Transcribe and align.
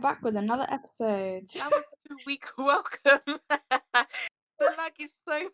back 0.00 0.22
with 0.22 0.36
another 0.36 0.66
episode. 0.70 1.48
That 1.54 1.70
was 1.70 1.84
a 2.10 2.14
week 2.26 2.44
welcome. 2.58 3.20
the 3.26 3.38
lag 4.60 4.92
is 4.98 5.10
so. 5.28 5.48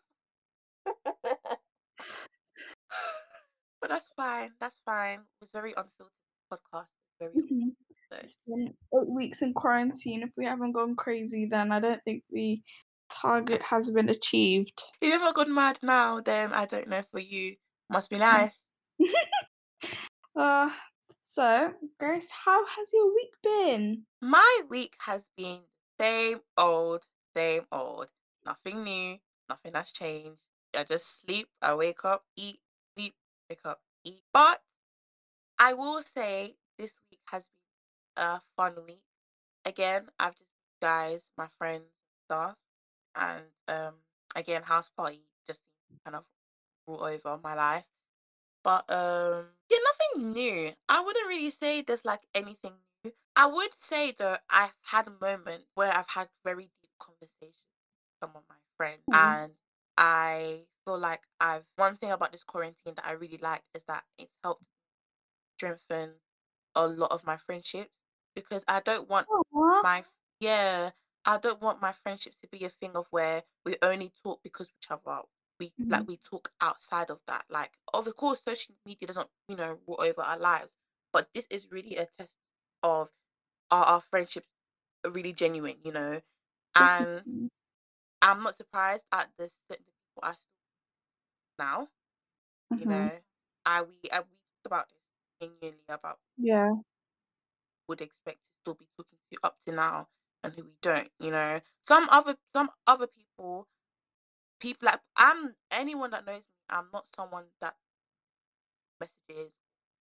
but 3.81 3.89
that's 3.89 4.11
fine. 4.17 4.51
That's 4.61 4.81
fine. 4.85 5.21
It's 5.43 5.51
very 5.53 5.75
unfiltered 5.77 6.13
podcast. 6.53 6.87
Very. 7.21 7.33
Mhm. 7.33 7.75
So. 8.11 8.17
It's 8.21 8.39
been 8.47 8.69
eight 8.69 9.09
weeks 9.09 9.43
in 9.43 9.53
quarantine. 9.53 10.23
If 10.23 10.31
we 10.37 10.45
haven't 10.45 10.73
gone 10.73 10.95
crazy, 10.95 11.47
then 11.51 11.73
I 11.73 11.81
don't 11.81 12.03
think 12.05 12.23
the 12.31 12.61
target 13.11 13.61
has 13.63 13.91
been 13.91 14.09
achieved. 14.09 14.81
If 15.01 15.09
you 15.09 15.13
haven't 15.19 15.35
gone 15.35 15.53
mad 15.53 15.79
now, 15.83 16.21
then 16.21 16.53
I 16.53 16.67
don't 16.67 16.89
know 16.89 17.03
for 17.11 17.19
you. 17.19 17.57
Must 17.91 18.09
be 18.11 18.19
nice. 18.19 18.53
Uh, 20.37 20.71
so, 21.27 21.75
Grace, 21.99 22.31
how 22.31 22.65
has 22.65 22.93
your 22.93 23.13
week 23.13 23.35
been? 23.43 24.03
My 24.23 24.61
week 24.71 24.95
has 25.01 25.25
been 25.37 25.59
same 25.99 26.39
old, 26.57 27.03
same 27.37 27.63
old. 27.73 28.07
Nothing 28.45 28.85
new. 28.85 29.19
Nothing 29.49 29.73
has 29.75 29.91
changed. 29.91 30.39
I 30.77 30.85
just 30.85 31.21
sleep. 31.21 31.49
I 31.61 31.75
wake 31.75 32.05
up, 32.05 32.23
eat, 32.37 32.61
sleep, 32.95 33.15
wake 33.51 33.59
up, 33.65 33.81
eat. 34.05 34.23
But 34.33 34.63
I 35.59 35.73
will 35.73 36.01
say 36.01 36.55
this 36.79 36.93
week 37.11 37.21
has 37.27 37.49
been 38.17 38.25
a 38.25 38.41
fun 38.57 38.75
week. 38.87 39.03
Again, 39.65 40.05
I've 40.21 40.37
just 40.37 40.51
guys, 40.81 41.31
my 41.37 41.49
friends, 41.59 41.87
stuff, 42.27 42.55
and 43.17 43.43
um, 43.67 43.95
again, 44.37 44.63
house 44.63 44.91
party 44.97 45.23
just 45.49 45.63
kind 46.05 46.15
of 46.15 46.23
brought 46.87 47.11
over 47.11 47.41
my 47.43 47.57
life. 47.57 47.85
But 48.63 48.85
um, 48.91 49.47
yeah, 49.71 49.79
nothing 49.85 49.96
new. 50.17 50.75
I 50.89 51.01
wouldn't 51.01 51.29
really 51.29 51.51
say 51.51 51.83
there's 51.83 52.05
like 52.05 52.27
anything 52.35 52.75
new. 53.05 53.13
I 53.35 53.47
would 53.47 53.75
say 53.79 54.13
that 54.13 54.45
I've 54.49 54.75
had 54.83 55.21
moments 55.21 55.71
where 55.75 55.93
I've 55.93 56.09
had 56.09 56.31
very 56.45 56.71
deep 56.83 56.91
conversations 56.99 57.53
with 57.53 58.19
some 58.21 58.37
of 58.37 58.45
my 58.49 58.57
friends, 58.77 59.05
Mhm. 59.09 59.37
and 59.37 59.57
I 59.97 60.67
feel 60.85 60.99
like 60.99 61.27
I've 61.41 61.67
one 61.77 61.97
thing 61.97 62.11
about 62.11 62.33
this 62.33 62.45
quarantine 62.45 62.95
that 62.97 63.07
I 63.07 63.13
really 63.13 63.39
like 63.39 63.65
is 63.75 63.85
that 63.87 64.05
it's 64.19 64.33
helped 64.43 64.65
strengthen 65.57 66.21
a 66.75 66.87
lot 66.87 67.11
of 67.11 67.25
my 67.25 67.37
friendships 67.37 67.93
because 68.35 68.65
I 68.69 68.81
don't 68.81 69.09
want 69.09 69.29
Aw. 69.35 69.83
my 69.83 70.05
yeah 70.41 70.91
i 71.25 71.39
don't 71.39 71.61
want 71.63 71.81
my 71.81 71.93
friendships 71.93 72.37
to 72.43 72.49
be 72.49 72.65
a 72.65 72.71
thing 72.71 72.97
of 72.97 73.07
where 73.11 73.43
we 73.65 73.77
only 73.83 74.13
talk 74.23 74.43
because 74.43 74.69
we 74.69 74.95
other 74.95 75.23
we 75.61 75.73
like 75.91 76.03
Mhm. 76.03 76.09
we 76.09 76.17
talk 76.19 76.53
outside 76.61 77.11
of 77.11 77.21
that 77.27 77.45
like 77.51 77.79
of 77.95 78.15
course 78.17 78.43
social 78.43 78.75
media 78.87 79.07
doesn't 79.09 79.31
you 79.49 79.57
know 79.57 79.79
rule 79.87 80.01
over 80.01 80.23
our 80.23 80.39
lives 80.39 80.77
but 81.13 81.29
this 81.35 81.47
is 81.51 81.71
really 81.71 81.97
a 81.97 82.07
test 82.19 82.39
of 82.83 83.11
are 83.71 83.85
our 83.85 84.01
friendships 84.01 84.49
really 85.07 85.33
genuine 85.33 85.77
you 85.85 85.93
know 85.93 86.21
and 86.77 87.25
Definitely. 87.27 87.51
i'm 88.23 88.43
not 88.43 88.57
surprised 88.57 89.05
at 89.13 89.31
the 89.39 89.51
certain 89.69 89.85
people 89.87 90.23
i 90.23 90.33
still 90.35 90.49
now 91.59 91.89
you 92.77 92.87
Mhm. 92.87 92.87
know 92.87 93.19
i 93.67 93.83
we 93.83 93.95
I, 94.13 94.21
we 94.21 94.37
talked 94.37 94.67
about 94.67 94.89
this 94.89 95.03
genuinely 95.41 95.85
about 95.89 96.21
Yeah. 96.39 96.77
would 97.89 98.01
expect 98.01 98.39
to 98.39 98.51
still 98.61 98.75
be 98.75 98.89
talking 98.97 99.19
to 99.33 99.39
up 99.43 99.59
to 99.67 99.73
now 99.73 100.09
and 100.43 100.55
who 100.55 100.65
we 100.65 100.77
don't 100.83 101.11
you 101.19 101.31
know 101.31 101.61
some 101.81 102.09
other 102.11 102.37
some 102.55 102.71
other 102.87 103.07
people 103.07 103.69
people 104.61 104.87
like 104.87 105.01
i'm 105.17 105.55
anyone 105.71 106.11
that 106.11 106.27
knows 106.27 106.43
me 106.43 106.61
i'm 106.71 106.87
not 106.93 107.07
someone 107.15 107.45
that 107.61 107.75
messages 109.01 109.53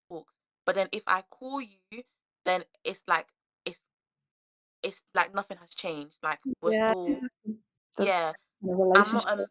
talks 0.09 0.33
but 0.65 0.75
then 0.75 0.87
if 0.91 1.03
i 1.07 1.21
call 1.29 1.61
you 1.61 2.03
then 2.45 2.63
it's 2.83 3.03
like 3.07 3.27
it's 3.65 3.81
it's 4.83 5.03
like 5.13 5.33
nothing 5.33 5.57
has 5.57 5.73
changed 5.73 6.15
like 6.23 6.39
we're 6.61 6.71
Yeah. 6.71 6.93
still 6.93 7.23
The 7.97 8.05
yeah 8.05 8.33
the 8.61 8.73
i'm 8.95 9.13
not 9.13 9.29
um 9.29 9.45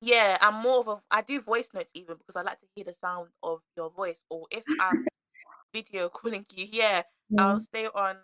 yeah 0.00 0.38
i'm 0.40 0.54
more 0.62 0.80
of 0.80 0.88
a 0.88 1.02
i 1.10 1.22
do 1.22 1.40
voice 1.40 1.70
notes 1.74 1.90
even 1.94 2.16
because 2.16 2.36
i 2.36 2.42
like 2.42 2.58
to 2.60 2.66
hear 2.74 2.84
the 2.84 2.94
sound 2.94 3.28
of 3.42 3.60
your 3.76 3.90
voice 3.90 4.22
or 4.30 4.46
if 4.50 4.64
i'm 4.78 5.04
video 5.72 6.08
calling 6.10 6.46
you 6.54 6.66
yeah. 6.72 7.02
I'll 7.38 7.60
stay 7.60 7.86
on 7.94 8.16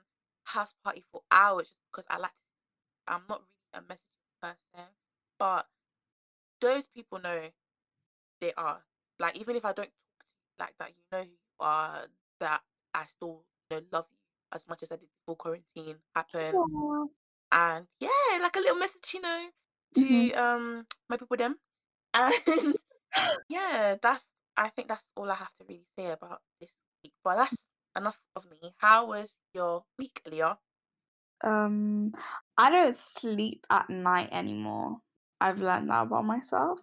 house 0.44 0.74
party 0.84 1.04
for 1.12 1.22
hours 1.30 1.68
just 1.68 1.80
because 1.92 2.04
I 2.10 2.18
like 2.18 2.30
to. 2.32 3.12
I'm 3.12 3.22
not 3.28 3.42
really 3.42 3.84
a 3.84 3.88
message 3.88 4.04
person, 4.40 4.88
but 5.38 5.66
those 6.60 6.86
people 6.94 7.18
know 7.20 7.50
they 8.40 8.52
are. 8.56 8.80
Like 9.18 9.36
even 9.36 9.56
if 9.56 9.64
I 9.64 9.72
don't 9.72 9.86
talk 9.86 9.92
to 10.20 10.26
you 10.48 10.56
like 10.58 10.74
that, 10.78 10.90
you 10.90 11.04
know 11.12 11.22
who 11.24 11.30
you 11.30 11.36
are. 11.60 12.06
That 12.40 12.62
I 12.94 13.04
still 13.06 13.44
you 13.70 13.78
know 13.78 13.82
love 13.92 14.06
you 14.10 14.16
as 14.52 14.66
much 14.68 14.82
as 14.82 14.92
I 14.92 14.96
did 14.96 15.08
before 15.26 15.36
quarantine 15.36 15.96
happened. 16.14 16.54
Aw. 16.56 17.06
And 17.52 17.86
yeah, 18.00 18.38
like 18.40 18.56
a 18.56 18.60
little 18.60 18.78
message, 18.78 19.14
you 19.14 19.20
know, 19.20 19.48
Mhm. 19.96 20.30
to 20.30 20.32
um 20.34 20.86
my 21.08 21.16
people 21.16 21.36
them. 21.36 21.56
And 22.14 22.34
yeah, 23.48 23.96
that's 24.00 24.24
I 24.56 24.68
think 24.70 24.88
that's 24.88 25.04
all 25.16 25.30
I 25.30 25.34
have 25.34 25.52
to 25.60 25.64
really 25.68 25.86
say 25.98 26.10
about 26.10 26.42
this 26.60 26.70
week. 27.04 27.12
But 27.24 27.36
that's 27.36 27.56
enough 27.96 28.18
of 28.36 28.44
me. 28.50 28.74
How 28.78 29.06
was 29.06 29.36
your 29.54 29.84
week, 29.98 30.20
Leah? 30.26 30.58
Um, 31.42 32.12
I 32.58 32.70
don't 32.70 32.94
sleep 32.96 33.66
at 33.70 33.88
night 33.88 34.28
anymore. 34.32 35.00
I've 35.40 35.60
learned 35.60 35.90
that 35.90 36.02
about 36.02 36.24
myself. 36.24 36.80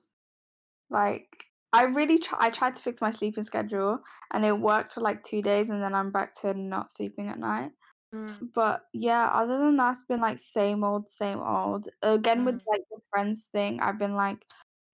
Like, 0.90 1.46
I 1.74 1.84
really 1.84 2.20
try. 2.20 2.38
I 2.48 2.50
tried 2.50 2.76
to 2.76 2.82
fix 2.82 3.02
my 3.02 3.12
sleeping 3.12 3.44
schedule, 3.44 4.00
and 4.34 4.46
it 4.46 4.54
worked 4.60 4.94
for 4.94 5.02
like 5.02 5.24
two 5.24 5.42
days, 5.42 5.70
and 5.70 5.82
then 5.82 5.94
I'm 5.94 6.12
back 6.12 6.36
to 6.42 6.54
not 6.54 6.90
sleeping 6.90 7.28
at 7.30 7.40
night. 7.40 7.72
Mm, 8.14 8.48
But 8.54 8.84
yeah, 8.94 9.28
other 9.30 9.58
than 9.60 9.78
that, 9.78 9.92
it's 9.92 10.04
been 10.06 10.22
like 10.22 10.40
same 10.40 10.84
old, 10.84 11.10
same 11.10 11.40
old. 11.40 11.90
Again, 12.02 12.46
with 12.46 12.56
mm, 12.56 12.68
like 12.68 12.84
the 12.92 13.00
friends 13.12 13.48
thing, 13.52 13.80
I've 13.82 14.00
been 14.00 14.16
like 14.16 14.46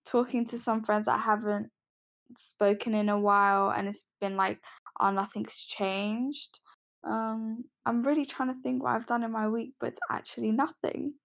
talking 0.05 0.45
to 0.47 0.59
some 0.59 0.83
friends 0.83 1.05
that 1.07 1.15
I 1.19 1.23
haven't 1.23 1.71
spoken 2.37 2.93
in 2.95 3.09
a 3.09 3.19
while, 3.19 3.71
and 3.71 3.87
it's 3.87 4.07
been 4.21 4.35
like, 4.37 4.63
oh, 4.99 5.11
nothing's 5.11 5.55
changed. 5.57 6.59
Um, 7.03 7.65
I'm 7.85 8.01
really 8.01 8.25
trying 8.25 8.53
to 8.53 8.61
think 8.61 8.83
what 8.83 8.93
I've 8.95 9.05
done 9.05 9.23
in 9.23 9.31
my 9.31 9.47
week, 9.49 9.75
but 9.79 9.89
it's 9.89 9.99
actually 10.11 10.51
nothing. 10.51 11.15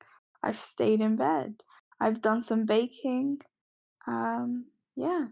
I've 0.43 0.59
stayed 0.59 1.01
in 1.01 1.17
bed. 1.17 1.63
I've 2.01 2.21
done 2.21 2.41
some 2.41 2.65
baking. 2.67 3.41
Um, 4.07 4.67
yeah. 4.97 5.29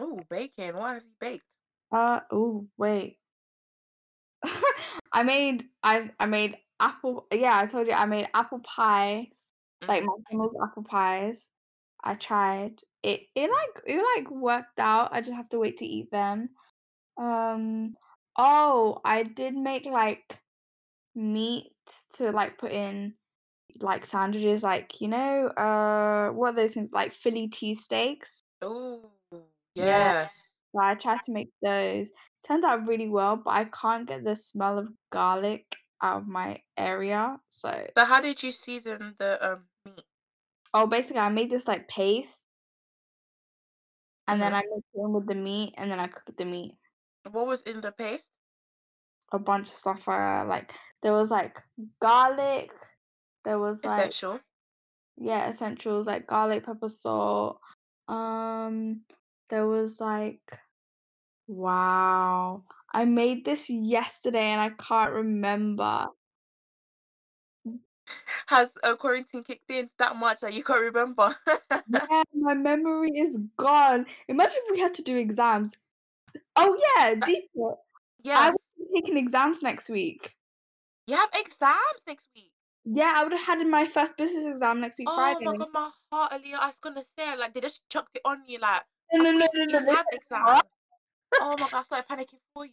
Oh, 0.00 0.20
bacon. 0.28 0.76
What 0.76 0.94
have 0.94 1.04
you 1.04 1.10
baked? 1.20 1.44
Uh, 1.92 2.20
oh, 2.30 2.66
wait. 2.78 3.18
I 5.12 5.22
made 5.22 5.64
I 5.82 6.10
I 6.18 6.26
made 6.26 6.58
apple 6.80 7.26
yeah, 7.32 7.58
I 7.58 7.66
told 7.66 7.86
you 7.86 7.92
I 7.92 8.06
made 8.06 8.28
apple 8.34 8.60
pies, 8.60 9.52
like 9.88 10.04
Mm, 10.04 10.06
McDonald's 10.06 10.56
apple 10.62 10.84
pies. 10.84 11.48
I 12.04 12.14
tried. 12.14 12.80
It 13.02 13.22
it 13.34 13.50
like 13.50 13.82
it 13.86 14.02
like 14.16 14.30
worked 14.30 14.78
out. 14.80 15.10
I 15.12 15.20
just 15.20 15.34
have 15.34 15.48
to 15.50 15.58
wait 15.58 15.78
to 15.78 15.86
eat 15.86 16.10
them. 16.10 16.50
Um 17.18 17.96
oh, 18.36 19.00
I 19.04 19.24
did 19.24 19.54
make 19.56 19.86
like 19.86 20.40
meat 21.14 21.72
to 22.16 22.30
like 22.32 22.58
put 22.58 22.72
in 22.72 23.14
like 23.80 24.06
sandwiches 24.06 24.62
like, 24.62 25.00
you 25.00 25.08
know, 25.08 25.48
uh 25.48 26.30
what 26.30 26.54
are 26.54 26.56
those 26.56 26.74
things 26.74 26.90
like 26.92 27.12
Philly 27.12 27.48
cheesesteaks? 27.48 28.40
Oh, 28.62 29.10
Yeah. 29.74 30.12
yes. 30.22 30.32
So 30.72 30.80
I 30.82 30.94
tried 30.94 31.20
to 31.26 31.32
make 31.32 31.50
those. 31.62 32.08
Turned 32.46 32.64
out 32.64 32.86
really 32.86 33.08
well, 33.08 33.36
but 33.36 33.50
I 33.50 33.64
can't 33.64 34.06
get 34.08 34.24
the 34.24 34.36
smell 34.36 34.78
of 34.78 34.88
garlic 35.10 35.66
out 36.02 36.22
of 36.22 36.28
my 36.28 36.62
area. 36.76 37.38
So, 37.48 37.86
But 37.94 38.06
how 38.06 38.20
did 38.20 38.42
you 38.42 38.52
season 38.52 39.14
the 39.18 39.52
um 39.52 39.64
meat? 39.84 40.04
oh, 40.72 40.86
basically, 40.86 41.20
I 41.20 41.28
made 41.28 41.50
this 41.50 41.66
like 41.68 41.88
paste, 41.88 42.46
and 44.28 44.40
then 44.40 44.52
hmm 44.52 44.56
I 44.56 44.62
mixed 44.62 44.88
it 44.94 45.00
in 45.00 45.12
with 45.12 45.26
the 45.26 45.34
meat, 45.34 45.74
and 45.76 45.90
then 45.90 45.98
I 46.00 46.06
cooked 46.06 46.36
the 46.36 46.44
meat. 46.44 46.74
What 47.30 47.46
was 47.46 47.62
in 47.62 47.80
the 47.80 47.92
paste? 47.92 48.24
A 49.32 49.38
bunch 49.38 49.68
of 49.68 49.74
stuff. 49.74 50.08
Uh, 50.08 50.44
like 50.48 50.72
there 51.02 51.12
was 51.12 51.30
like 51.30 51.60
garlic. 52.00 52.70
There 53.48 53.58
was 53.58 53.82
like 53.82 54.08
Essential. 54.08 54.40
yeah, 55.16 55.48
essentials 55.48 56.06
like 56.06 56.26
garlic, 56.26 56.66
pepper, 56.66 56.90
salt. 56.90 57.60
Um, 58.06 59.00
there 59.48 59.66
was 59.66 60.02
like 60.02 60.42
wow. 61.46 62.64
I 62.92 63.06
made 63.06 63.46
this 63.46 63.70
yesterday, 63.70 64.48
and 64.52 64.60
I 64.60 64.68
can't 64.78 65.12
remember. 65.12 66.08
Has 68.48 68.70
a 68.82 68.96
quarantine 68.96 69.44
kicked 69.44 69.70
in 69.70 69.88
that 69.98 70.16
much 70.16 70.40
that 70.40 70.52
you 70.52 70.62
can't 70.62 70.80
remember? 70.82 71.34
Yeah, 71.90 72.22
my 72.34 72.52
memory 72.52 73.12
is 73.16 73.38
gone. 73.56 74.04
Imagine 74.28 74.58
if 74.64 74.72
we 74.72 74.78
had 74.80 74.92
to 74.94 75.02
do 75.02 75.16
exams. 75.16 75.72
Oh 76.56 76.76
yeah, 76.96 77.14
That- 77.14 77.26
deep. 77.26 77.44
I 77.56 77.72
yeah. 78.24 78.50
would 78.50 78.56
be 78.92 79.00
taking 79.00 79.16
exams 79.16 79.62
next 79.62 79.88
week. 79.88 80.34
You 81.06 81.16
have 81.16 81.30
exams 81.34 82.00
next 82.06 82.28
week. 82.34 82.47
Yeah, 82.90 83.12
I 83.16 83.22
would 83.22 83.32
have 83.32 83.44
had 83.44 83.66
my 83.66 83.86
first 83.86 84.16
business 84.16 84.46
exam 84.46 84.80
next 84.80 84.98
week 84.98 85.08
Oh 85.10 85.14
Friday. 85.14 85.44
my 85.44 85.56
god, 85.56 85.68
my 85.74 85.90
heart, 86.10 86.32
Aaliyah. 86.32 86.58
I 86.60 86.66
was 86.68 86.78
gonna 86.80 87.02
say 87.18 87.36
like 87.36 87.52
they 87.52 87.60
just 87.60 87.82
chucked 87.90 88.16
it 88.16 88.22
on 88.24 88.42
you 88.46 88.58
like 88.58 88.82
No, 89.12 89.24
no, 89.24 89.32
no, 89.32 89.46
no, 89.54 89.64
you 89.64 89.80
no, 89.80 89.92
have 89.92 90.06
no. 90.10 90.18
exams. 90.18 90.62
Oh 91.40 91.56
my 91.58 91.68
god, 91.68 91.80
I 91.80 91.82
started 91.82 92.08
panicking 92.08 92.40
for 92.54 92.64
you. 92.64 92.72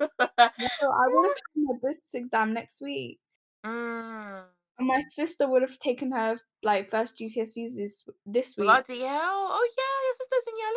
No, 0.40 0.90
I 0.90 1.08
would 1.08 1.26
have 1.28 1.36
taken 1.36 1.64
my 1.66 1.74
business 1.82 2.14
exam 2.14 2.54
next 2.54 2.80
week. 2.80 3.18
Mm. 3.64 4.42
And 4.78 4.88
my 4.88 5.02
sister 5.08 5.48
would 5.48 5.62
have 5.62 5.78
taken 5.78 6.12
her, 6.12 6.38
like, 6.62 6.90
first 6.90 7.18
GCSEs 7.18 7.76
this 7.76 8.04
this 8.24 8.56
week. 8.56 8.66
Bloody 8.66 9.00
hell. 9.00 9.48
Oh, 9.52 9.68
yeah, 9.78 9.94
your 10.06 10.16
sister's 10.18 10.46
in 10.48 10.58
year 10.58 10.72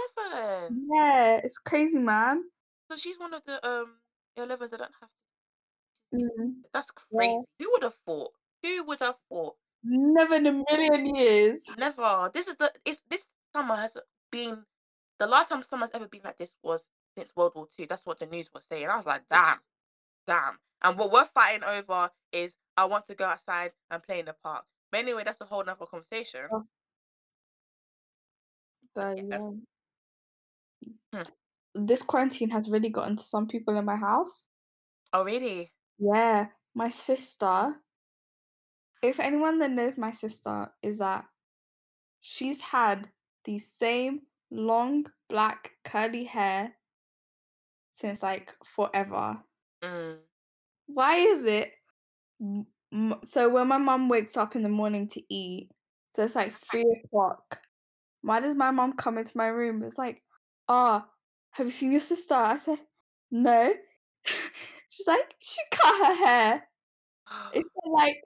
11. 0.68 0.88
Yeah, 0.94 1.42
it's 1.44 1.57
crazy, 1.57 2.00
man. 2.00 2.44
So 2.92 2.97
she's 2.97 3.18
one 3.19 3.33
of 3.33 3.44
the 3.45 3.65
um 3.68 3.95
year 4.36 4.45
11s 4.47 4.71
that 4.71 4.80
don't 4.80 4.92
have 5.01 5.09
to. 5.09 5.25
Mm, 6.16 6.54
That's 6.74 6.92
yeah. 7.12 7.18
crazy. 7.18 7.42
Who 7.60 7.72
would 7.72 7.84
have 7.84 7.96
thought? 8.06 8.32
Who 8.64 8.84
would 8.86 9.00
have 9.00 9.16
thought? 9.30 9.56
Never 9.84 10.36
in 10.36 10.48
a 10.48 10.64
million 10.72 11.16
years. 11.16 11.70
Never. 11.78 12.32
This 12.34 12.48
is 12.48 12.56
the 12.58 12.72
it's 12.86 13.02
this 13.10 13.26
summer 13.54 13.76
has 13.76 13.96
been 14.32 14.64
the 15.20 15.28
last 15.28 15.50
time 15.50 15.62
summer's 15.62 15.92
ever 15.94 16.08
been 16.08 16.22
like 16.24 16.38
this 16.38 16.56
was 16.64 16.88
since 17.18 17.32
World 17.36 17.54
War 17.56 17.68
Two. 17.78 17.86
That's 17.88 18.06
what 18.06 18.20
the 18.20 18.26
news 18.26 18.50
was 18.54 18.66
saying. 18.66 18.88
I 18.88 18.98
was 18.98 19.06
like, 19.06 19.24
damn, 19.30 19.60
damn. 20.26 20.58
And 20.84 20.98
what 20.98 21.12
we're 21.12 21.26
fighting 21.26 21.64
over 21.64 22.10
is 22.32 22.56
I 22.76 22.86
want 22.86 23.08
to 23.08 23.16
go 23.16 23.26
outside 23.26 23.72
and 23.92 24.02
play 24.04 24.20
in 24.20 24.26
the 24.26 24.36
park. 24.44 24.66
But 24.92 25.00
anyway, 25.02 25.24
that's 25.24 25.40
a 25.42 25.46
whole 25.46 25.64
nother 25.64 25.86
conversation. 25.86 26.42
Oh. 26.52 26.64
So, 28.98 29.16
Yeah. 29.16 29.24
yeah. 29.30 29.40
Hmm. 31.14 31.86
This 31.86 32.02
quarantine 32.02 32.50
has 32.52 32.70
really 32.70 32.90
gotten 32.90 33.18
to 33.18 33.24
some 33.24 33.48
people 33.48 33.78
in 33.78 33.86
my 33.86 33.96
house. 33.98 34.50
Oh 35.14 35.24
really? 35.24 35.72
Yeah, 35.97 36.47
my 36.74 36.89
sister. 36.89 37.75
If 39.01 39.19
anyone 39.19 39.59
that 39.59 39.71
knows 39.71 39.97
my 39.97 40.12
sister 40.12 40.71
is 40.81 40.97
that 40.97 41.25
she's 42.21 42.59
had 42.59 43.09
the 43.44 43.59
same 43.59 44.21
long 44.51 45.06
black 45.30 45.71
curly 45.83 46.24
hair 46.24 46.74
since 47.95 48.24
like 48.24 48.53
forever. 48.63 49.38
Mm. 49.83 50.18
Why 50.88 51.18
is 51.18 51.45
it? 51.45 51.71
So 53.24 53.50
when 53.50 53.68
my 53.68 53.77
mom 53.77 54.09
wakes 54.09 54.38
up 54.38 54.56
in 54.56 54.63
the 54.63 54.69
morning 54.69 55.07
to 55.09 55.21
eat, 55.33 55.69
so 56.09 56.24
it's 56.24 56.36
like 56.36 56.53
three 56.69 56.86
o'clock. 57.03 57.59
Why 58.21 58.39
does 58.39 58.56
my 58.56 58.71
mom 58.71 58.94
come 58.94 59.18
into 59.18 59.38
my 59.38 59.47
room? 59.47 59.83
It's 59.83 59.97
like, 59.97 60.24
oh, 60.68 61.03
have 61.51 61.68
you 61.68 61.71
seen 61.71 61.92
your 61.92 62.00
sister? 62.00 62.33
I 62.33 62.57
said, 62.57 62.80
no. 63.31 63.74
She's 64.95 65.07
like, 65.07 65.36
she 65.39 65.62
cut 65.71 66.07
her 66.07 66.15
hair. 66.25 66.63
It's 67.53 67.69
like 67.86 68.21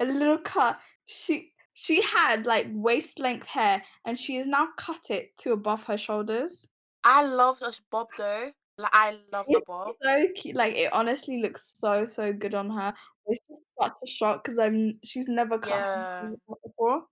a 0.00 0.04
little 0.04 0.38
cut. 0.38 0.78
She 1.06 1.52
she 1.72 2.02
had 2.02 2.44
like 2.46 2.66
waist 2.70 3.18
length 3.18 3.46
hair, 3.46 3.82
and 4.04 4.18
she 4.18 4.36
has 4.36 4.46
now 4.46 4.68
cut 4.76 5.10
it 5.10 5.36
to 5.38 5.52
above 5.52 5.84
her 5.84 5.96
shoulders. 5.96 6.68
I 7.04 7.24
love 7.24 7.58
this 7.60 7.80
bob 7.90 8.08
though. 8.18 8.52
Like 8.76 8.90
I 8.94 9.18
love 9.32 9.46
the 9.48 9.62
bob. 9.66 9.94
so 10.02 10.26
cute. 10.34 10.56
Like 10.56 10.76
it 10.76 10.92
honestly 10.92 11.40
looks 11.40 11.72
so 11.78 12.04
so 12.04 12.32
good 12.32 12.54
on 12.54 12.68
her. 12.70 12.92
It's 13.26 13.40
just 13.48 13.62
such 13.80 13.92
a 14.02 14.06
shock 14.06 14.44
because 14.44 14.58
I'm 14.58 14.98
she's 15.04 15.28
never 15.28 15.58
cut 15.58 15.70
Yeah. 15.70 16.30
before. 16.64 17.04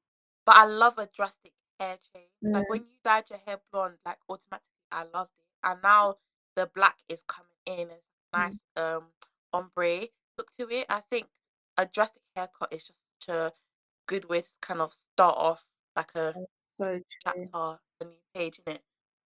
But 0.44 0.56
I 0.56 0.64
love 0.66 0.98
a 0.98 1.08
drastic 1.16 1.52
hair 1.80 1.98
change. 2.12 2.28
Like 2.42 2.64
Mm. 2.64 2.68
when 2.68 2.80
you 2.80 2.96
dyed 3.04 3.24
your 3.30 3.38
hair 3.46 3.60
blonde, 3.72 3.98
like 4.04 4.18
automatically 4.28 4.66
I 4.90 5.04
loved 5.14 5.30
it. 5.38 5.44
And 5.62 5.82
now 5.82 6.16
the 6.56 6.66
black 6.74 6.96
is 7.08 7.22
coming 7.26 7.52
in. 7.66 7.90
It's 7.90 8.02
Mm. 8.02 8.07
Nice 8.32 8.58
um 8.76 9.12
ombre 9.52 10.08
look 10.36 10.52
to 10.58 10.68
it. 10.70 10.86
I 10.88 11.00
think 11.00 11.28
a 11.76 11.86
drastic 11.86 12.22
haircut 12.36 12.72
is 12.72 12.86
just 12.88 12.98
such 13.22 13.34
a 13.34 13.52
good 14.06 14.26
way 14.26 14.42
to 14.42 14.50
kind 14.62 14.80
of 14.80 14.94
start 15.14 15.36
off 15.38 15.64
like 15.96 16.14
a 16.14 16.36
So 16.70 17.02
chapter, 17.20 17.80
a 18.00 18.04
new 18.04 18.16
page 18.34 18.60
in 18.66 18.74
it. 18.74 18.84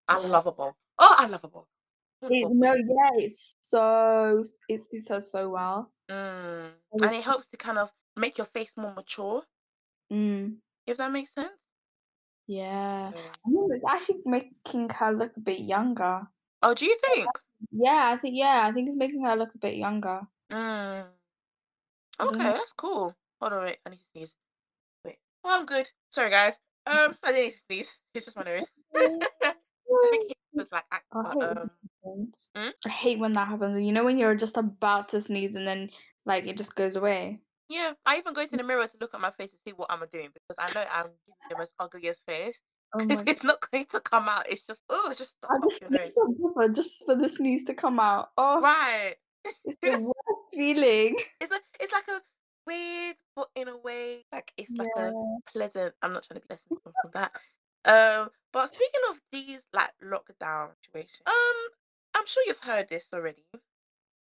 I 0.08 0.20
love 0.20 0.48
a. 0.48 0.54
Oh, 0.58 0.76
I 1.00 1.28
love 1.28 1.44
a 1.44 1.50
bob. 1.50 1.68
I 2.22 2.28
love 2.28 2.34
a 2.44 2.48
It, 2.48 2.50
no, 2.52 2.74
yeah, 2.76 3.12
it's 3.16 3.54
so 3.62 4.44
it 4.70 4.80
suits 4.80 5.10
her 5.10 5.22
so 5.22 5.50
well. 5.50 5.92
Mm. 6.10 6.74
And 7.02 7.16
it 7.16 7.24
helps 7.24 7.48
to 7.48 7.58
kind 7.58 7.78
of 7.78 7.92
make 8.16 8.38
your 8.38 8.46
face 8.46 8.72
more 8.78 8.94
mature, 8.94 9.46
Mm, 10.12 10.62
if 10.86 10.98
that 10.98 11.12
makes 11.12 11.34
sense. 11.34 11.60
yeah. 12.48 13.14
Yeah. 13.14 13.34
I 13.46 13.50
mean, 13.50 13.70
it's 13.72 13.86
actually 13.88 14.22
making 14.26 14.90
her 14.90 15.12
look 15.12 15.36
a 15.38 15.40
bit 15.40 15.60
younger. 15.60 16.28
Oh, 16.64 16.74
do 16.74 16.86
you 16.88 16.98
think? 16.98 17.38
Yeah, 17.72 18.12
I 18.14 18.18
think 18.18 18.36
yeah, 18.38 18.64
I 18.68 18.72
think 18.72 18.88
it's 18.90 18.98
making 18.98 19.24
her 19.26 19.36
look 19.36 19.54
a 19.54 19.58
bit 19.58 19.76
younger. 19.76 20.22
Mm. 20.52 21.06
I 22.20 22.24
don't 22.24 22.36
Okay, 22.36 22.44
know. 22.44 22.54
that's 22.54 22.74
cool. 22.74 23.16
Hold 23.40 23.54
on, 23.54 23.64
wait. 23.66 23.78
I 23.86 23.90
need 23.92 23.98
to 23.98 24.06
sneeze. 24.14 24.34
Wait. 25.06 25.18
I'm 25.44 25.66
good. 25.66 25.88
Sorry, 26.12 26.30
guys. 26.30 26.54
Um, 26.86 27.16
I 27.24 27.32
didn't 27.32 27.46
need 27.46 27.52
to 27.52 27.58
sneeze. 27.68 27.98
It's 28.14 28.26
just 28.26 28.38
my 28.38 28.44
nose. 28.44 28.66
I 28.96 30.10
think 30.12 30.32
it 30.32 30.38
was 30.54 30.72
like, 30.72 30.84
act- 30.92 31.06
I 31.14 31.22
but, 31.24 31.30
hate 31.34 31.38
when 31.38 31.50
um, 31.50 31.56
that 31.56 31.70
happens. 32.06 32.50
Mm? 32.58 32.74
I 32.86 32.90
hate 32.90 33.20
when 33.20 33.34
that 33.34 33.48
happens. 33.48 33.84
You 33.84 33.92
know 33.92 34.04
when 34.04 34.18
you're 34.18 34.36
just 34.36 34.58
about 34.58 35.10
to 35.10 35.22
sneeze 35.22 35.56
and 35.56 35.68
then 35.68 35.90
like 36.26 36.46
it 36.48 36.58
just 36.58 36.76
goes 36.76 36.96
away. 36.96 37.40
yeah. 37.70 37.94
I 38.06 38.18
even 38.18 38.34
go 38.34 38.46
to 38.46 38.58
the 38.58 38.64
mirror 38.64 38.88
to 38.88 38.98
look 39.00 39.14
at 39.14 39.22
my 39.22 39.32
face 39.32 39.52
to 39.52 39.58
see 39.66 39.74
what 39.74 39.92
I'm 39.92 40.04
doing 40.12 40.30
because 40.34 40.56
I 40.58 40.74
know 40.74 40.86
I'm 40.92 41.04
giving 41.06 41.50
the 41.50 41.58
most 41.58 41.74
ugliest 41.80 42.22
face 42.28 42.58
Oh 42.94 43.00
because 43.06 43.24
it's 43.28 43.44
not 43.44 43.70
going 43.72 43.86
to 43.88 44.00
come 44.02 44.28
out. 44.28 44.50
It's 44.50 44.64
just, 44.64 44.82
oh, 44.90 45.08
it's 45.10 45.20
just 45.20 45.36
I 45.50 45.58
just 45.70 45.82
nose. 45.90 46.76
just 46.76 47.06
for 47.06 47.16
the 47.16 47.30
sneeze 47.30 47.64
to 47.66 47.74
come 47.74 48.00
out. 48.00 48.30
Oh, 48.38 48.60
Right. 48.62 49.16
it's 49.66 49.78
the 49.82 50.00
worst 50.00 50.40
feeling. 50.54 51.16
It's 51.40 51.52
a, 51.54 51.60
it's 51.80 51.94
like 51.94 52.08
a 52.10 52.22
weird, 52.68 53.16
but 53.36 53.50
in 53.56 53.68
a 53.70 53.78
way, 53.78 54.26
like 54.32 54.52
it's 54.58 54.72
like 54.78 54.90
Yeah. 54.98 55.10
a 55.10 55.52
pleasant. 55.54 55.96
I'm 56.02 56.14
not 56.14 56.24
trying 56.24 56.42
to 56.42 56.48
be 56.48 56.54
less 56.54 56.64
from 56.84 57.12
that. 57.14 57.32
Um, 57.86 58.30
but 58.54 58.74
speaking 58.74 59.02
of 59.10 59.22
these 59.32 59.62
like 59.74 59.92
lockdown 60.04 60.70
situations, 60.84 61.22
um, 61.26 61.34
I'm 62.16 62.26
sure 62.28 62.44
you've 62.46 62.60
heard 62.60 62.90
this 62.90 63.08
already 63.14 63.46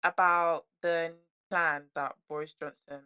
about 0.04 0.66
the 0.82 1.14
plan 1.50 1.84
that 1.94 2.14
Boris 2.28 2.54
Johnson 2.60 3.00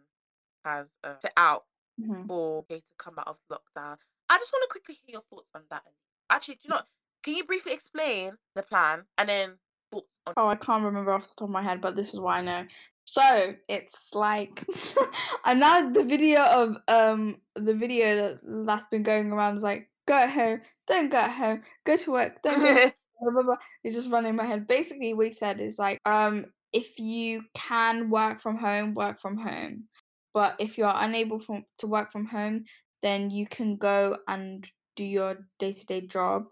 has 0.65 0.87
uh, 1.03 1.13
set 1.21 1.33
out 1.37 1.63
Mhm. 2.01 2.27
for 2.27 2.59
UK 2.69 2.77
to 2.79 2.83
come 2.97 3.15
out 3.19 3.27
of 3.27 3.37
lockdown. 3.51 3.97
I 4.29 4.37
just 4.37 4.51
want 4.51 4.63
to 4.63 4.71
quickly 4.71 4.97
hear 5.05 5.13
your 5.13 5.23
thoughts 5.29 5.49
on 5.55 5.61
that. 5.69 5.83
Actually, 6.29 6.55
do 6.55 6.61
you 6.65 6.69
know? 6.71 6.81
Can 7.23 7.35
you 7.35 7.45
briefly 7.45 7.73
explain 7.73 8.33
the 8.55 8.63
plan 8.63 9.03
and 9.17 9.29
then 9.29 9.53
thoughts 9.91 10.07
on? 10.27 10.33
Oh, 10.37 10.47
I 10.47 10.55
can't 10.55 10.83
remember 10.83 11.13
off 11.13 11.29
the 11.29 11.35
top 11.35 11.47
of 11.47 11.49
my 11.49 11.63
head, 11.63 11.81
but 11.81 11.95
this 11.95 12.13
is 12.13 12.19
what 12.19 12.35
I 12.35 12.41
know. 12.41 12.65
So 13.05 13.55
it's 13.67 14.13
like 14.15 14.65
the 15.45 16.05
video 16.07 16.41
of 16.41 16.77
um 16.87 17.37
the 17.55 17.73
video 17.73 18.15
that 18.15 18.65
that's 18.65 18.85
been 18.85 19.03
going 19.03 19.31
around 19.31 19.57
is 19.57 19.63
like 19.63 19.89
go 20.07 20.15
at 20.15 20.29
home, 20.29 20.61
don't 20.87 21.11
go 21.11 21.17
at 21.17 21.31
home, 21.31 21.63
go 21.85 21.95
to 21.95 22.11
work, 22.11 22.41
don't 22.41 22.59
go 22.59 22.91
blah, 23.23 23.31
blah, 23.31 23.43
blah. 23.43 23.55
It's 23.83 23.95
just 23.95 24.11
running 24.11 24.31
in 24.31 24.35
my 24.35 24.45
head. 24.45 24.67
Basically, 24.67 25.13
what 25.13 25.27
he 25.27 25.33
said 25.33 25.59
is 25.59 25.79
like, 25.79 25.99
um, 26.05 26.45
if 26.71 26.99
you 26.99 27.43
can 27.53 28.09
work 28.09 28.41
from 28.41 28.57
home, 28.57 28.93
work 28.93 29.21
from 29.21 29.37
home. 29.37 29.85
But 30.33 30.55
if 30.59 30.77
you 30.77 30.85
are 30.85 30.95
unable 30.97 31.39
from, 31.39 31.65
to 31.79 31.87
work 31.87 32.11
from 32.11 32.25
home, 32.25 32.65
then 33.03 33.29
you 33.29 33.45
can 33.45 33.75
go 33.75 34.17
and 34.27 34.65
do 34.95 35.03
your 35.03 35.37
day 35.59 35.73
to 35.73 35.85
day 35.85 36.01
job. 36.01 36.45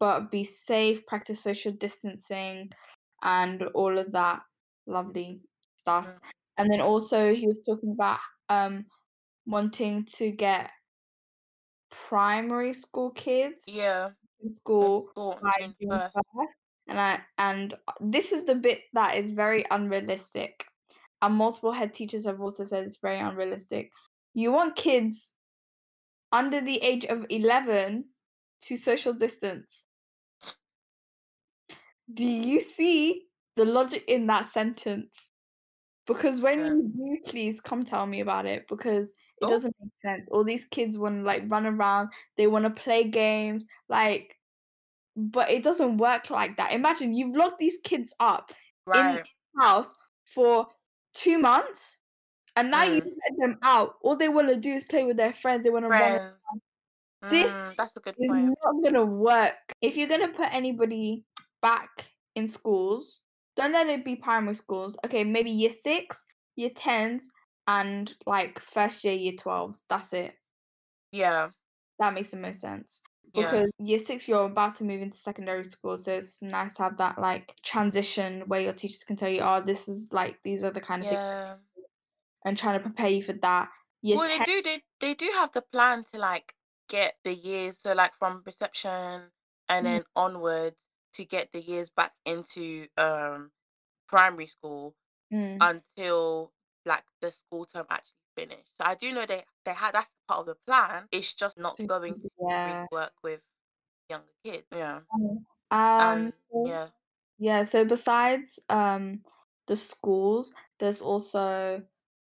But 0.00 0.30
be 0.30 0.44
safe, 0.44 1.06
practice 1.06 1.40
social 1.40 1.72
distancing, 1.72 2.70
and 3.22 3.62
all 3.74 3.98
of 3.98 4.10
that 4.12 4.40
lovely 4.86 5.42
stuff. 5.76 6.08
And 6.56 6.72
then 6.72 6.80
also, 6.80 7.34
he 7.34 7.46
was 7.46 7.62
talking 7.64 7.92
about 7.92 8.18
um 8.48 8.86
wanting 9.46 10.06
to 10.16 10.30
get 10.30 10.70
primary 11.90 12.72
school 12.72 13.10
kids 13.10 13.64
yeah. 13.66 14.10
school 14.54 15.08
School 15.10 15.38
by 15.42 15.52
June 15.60 15.74
June 15.80 15.90
1st. 15.90 16.10
first, 16.12 16.56
and 16.88 17.00
I 17.00 17.20
and 17.36 17.74
uh, 17.88 17.92
this 18.00 18.32
is 18.32 18.44
the 18.44 18.54
bit 18.54 18.80
that 18.94 19.16
is 19.16 19.32
very 19.32 19.64
unrealistic. 19.70 20.64
And 21.22 21.34
multiple 21.34 21.72
head 21.72 21.92
teachers 21.92 22.24
have 22.24 22.40
also 22.40 22.64
said 22.64 22.84
it's 22.84 22.96
very 23.02 23.18
unrealistic. 23.18 23.90
You 24.32 24.52
want 24.52 24.76
kids 24.76 25.34
under 26.32 26.60
the 26.60 26.76
age 26.78 27.04
of 27.06 27.26
eleven 27.30 28.04
to 28.62 28.76
social 28.76 29.12
distance. 29.14 29.82
Do 32.12 32.26
you 32.26 32.60
see 32.60 33.26
the 33.56 33.64
logic 33.64 34.04
in 34.08 34.26
that 34.26 34.46
sentence? 34.46 35.30
Because 36.06 36.40
when 36.40 36.58
you 36.64 36.92
do, 36.96 37.30
please 37.30 37.60
come 37.60 37.84
tell 37.84 38.04
me 38.06 38.20
about 38.20 38.46
it 38.46 38.66
because 38.68 39.10
it 39.10 39.14
Oh. 39.42 39.48
doesn't 39.48 39.74
make 39.80 39.92
sense. 40.02 40.28
All 40.30 40.42
these 40.44 40.64
kids 40.66 40.98
want 40.98 41.16
to 41.20 41.22
like 41.22 41.44
run 41.46 41.66
around, 41.66 42.10
they 42.36 42.46
want 42.48 42.64
to 42.64 42.82
play 42.82 43.04
games, 43.04 43.64
like, 43.88 44.36
but 45.16 45.50
it 45.50 45.62
doesn't 45.62 45.98
work 45.98 46.28
like 46.30 46.56
that. 46.56 46.72
Imagine 46.72 47.12
you've 47.12 47.36
locked 47.36 47.58
these 47.60 47.78
kids 47.84 48.12
up 48.20 48.52
in 48.92 49.22
the 49.56 49.62
house 49.62 49.94
for 50.24 50.66
two 51.14 51.38
months, 51.38 51.98
and 52.60 52.70
now 52.70 52.84
you 52.84 53.00
Mm. 53.00 53.16
let 53.24 53.38
them 53.38 53.58
out. 53.62 53.96
All 54.02 54.16
they 54.16 54.28
want 54.28 54.48
to 54.48 54.56
do 54.56 54.70
is 54.72 54.84
play 54.84 55.04
with 55.04 55.16
their 55.16 55.32
friends. 55.32 55.64
They 55.64 55.70
want 55.70 55.84
to 55.84 55.88
run. 55.88 56.00
Friends. 56.00 56.36
This 57.30 57.52
Mm, 57.52 57.76
that's 57.76 57.96
a 57.96 58.00
good 58.00 58.14
It's 58.18 58.28
point. 58.28 58.56
not 58.64 58.82
gonna 58.82 59.04
work. 59.04 59.58
If 59.82 59.96
you're 59.96 60.08
gonna 60.08 60.28
put 60.32 60.52
anybody 60.54 61.24
back 61.60 62.06
in 62.34 62.48
schools, 62.48 63.22
don't 63.56 63.72
let 63.72 63.88
it 63.88 64.04
be 64.04 64.16
primary 64.16 64.54
schools. 64.54 64.96
Okay, 65.04 65.24
maybe 65.24 65.50
year 65.50 65.70
six, 65.70 66.24
year 66.56 66.70
tens, 66.74 67.28
and 67.66 68.14
like 68.26 68.58
first 68.58 69.04
year, 69.04 69.12
year 69.14 69.34
twelves. 69.36 69.84
That's 69.88 70.12
it. 70.14 70.34
Yeah. 71.12 71.50
That 71.98 72.14
makes 72.14 72.30
the 72.30 72.38
most 72.38 72.60
sense. 72.60 73.02
Yeah. 73.34 73.42
because 73.42 73.70
year 73.78 73.98
six, 74.00 74.26
you're 74.26 74.46
about 74.46 74.74
to 74.76 74.84
move 74.84 75.02
into 75.02 75.16
secondary 75.16 75.64
school, 75.64 75.96
so 75.98 76.12
it's 76.14 76.42
nice 76.42 76.74
to 76.76 76.82
have 76.84 76.96
that 76.96 77.16
like 77.20 77.54
transition 77.62 78.42
where 78.48 78.60
your 78.60 78.72
teachers 78.72 79.04
can 79.04 79.16
tell 79.16 79.28
you, 79.28 79.40
oh, 79.42 79.60
this 79.60 79.86
is 79.88 80.08
like 80.10 80.42
these 80.42 80.64
are 80.64 80.72
the 80.72 80.80
kind 80.80 81.02
of 81.02 81.08
things 81.10 81.20
Yeah. 81.20 81.54
And 82.44 82.56
trying 82.58 82.78
to 82.78 82.84
prepare 82.84 83.10
you 83.10 83.22
for 83.22 83.32
that. 83.34 83.70
Year 84.02 84.18
Well, 84.18 84.26
they 84.28 84.40
do 84.40 84.62
they 84.62 84.84
they 85.00 85.14
do 85.14 85.30
have 85.34 85.52
the 85.52 85.62
plan 85.62 86.04
to, 86.04 86.18
like, 86.18 86.54
get 86.88 87.18
the 87.24 87.34
years 87.34 87.78
so, 87.80 87.92
like, 87.92 88.14
from 88.18 88.42
reception 88.44 89.32
and 89.68 89.86
Mhm, 89.86 89.86
then 89.86 90.04
onwards 90.16 90.76
to 91.14 91.24
get 91.24 91.52
the 91.52 91.60
years 91.60 91.90
back 91.90 92.14
into, 92.24 92.88
um, 92.96 93.52
primary 94.08 94.46
school 94.48 94.96
mm, 95.30 95.60
until, 95.60 96.54
like, 96.86 97.06
the 97.20 97.32
school 97.32 97.66
term 97.66 97.86
actually 97.90 98.18
finished. 98.36 98.72
So 98.80 98.86
I 98.86 98.96
do 98.96 99.12
know 99.12 99.26
they 99.26 99.46
they 99.64 99.74
had 99.74 99.94
that's 99.94 100.14
part 100.28 100.40
of 100.42 100.46
the 100.46 100.56
plan, 100.56 101.08
it's 101.12 101.34
just 101.34 101.58
not 101.58 101.80
going 101.86 102.18
to 102.64 102.78
yeah. 102.78 102.86
work 102.90 103.14
with 103.22 103.42
younger 104.10 104.34
kids. 104.44 104.68
Yeah. 104.72 105.02
Mm. 105.14 105.44
Um, 105.70 106.30
And 106.30 106.34
yeah. 106.64 106.90
yeah, 107.38 107.62
so 107.62 107.84
besides, 107.84 108.60
um, 108.68 109.22
the 109.66 109.76
schools, 109.76 110.54
there's 110.78 111.00
also 111.00 111.84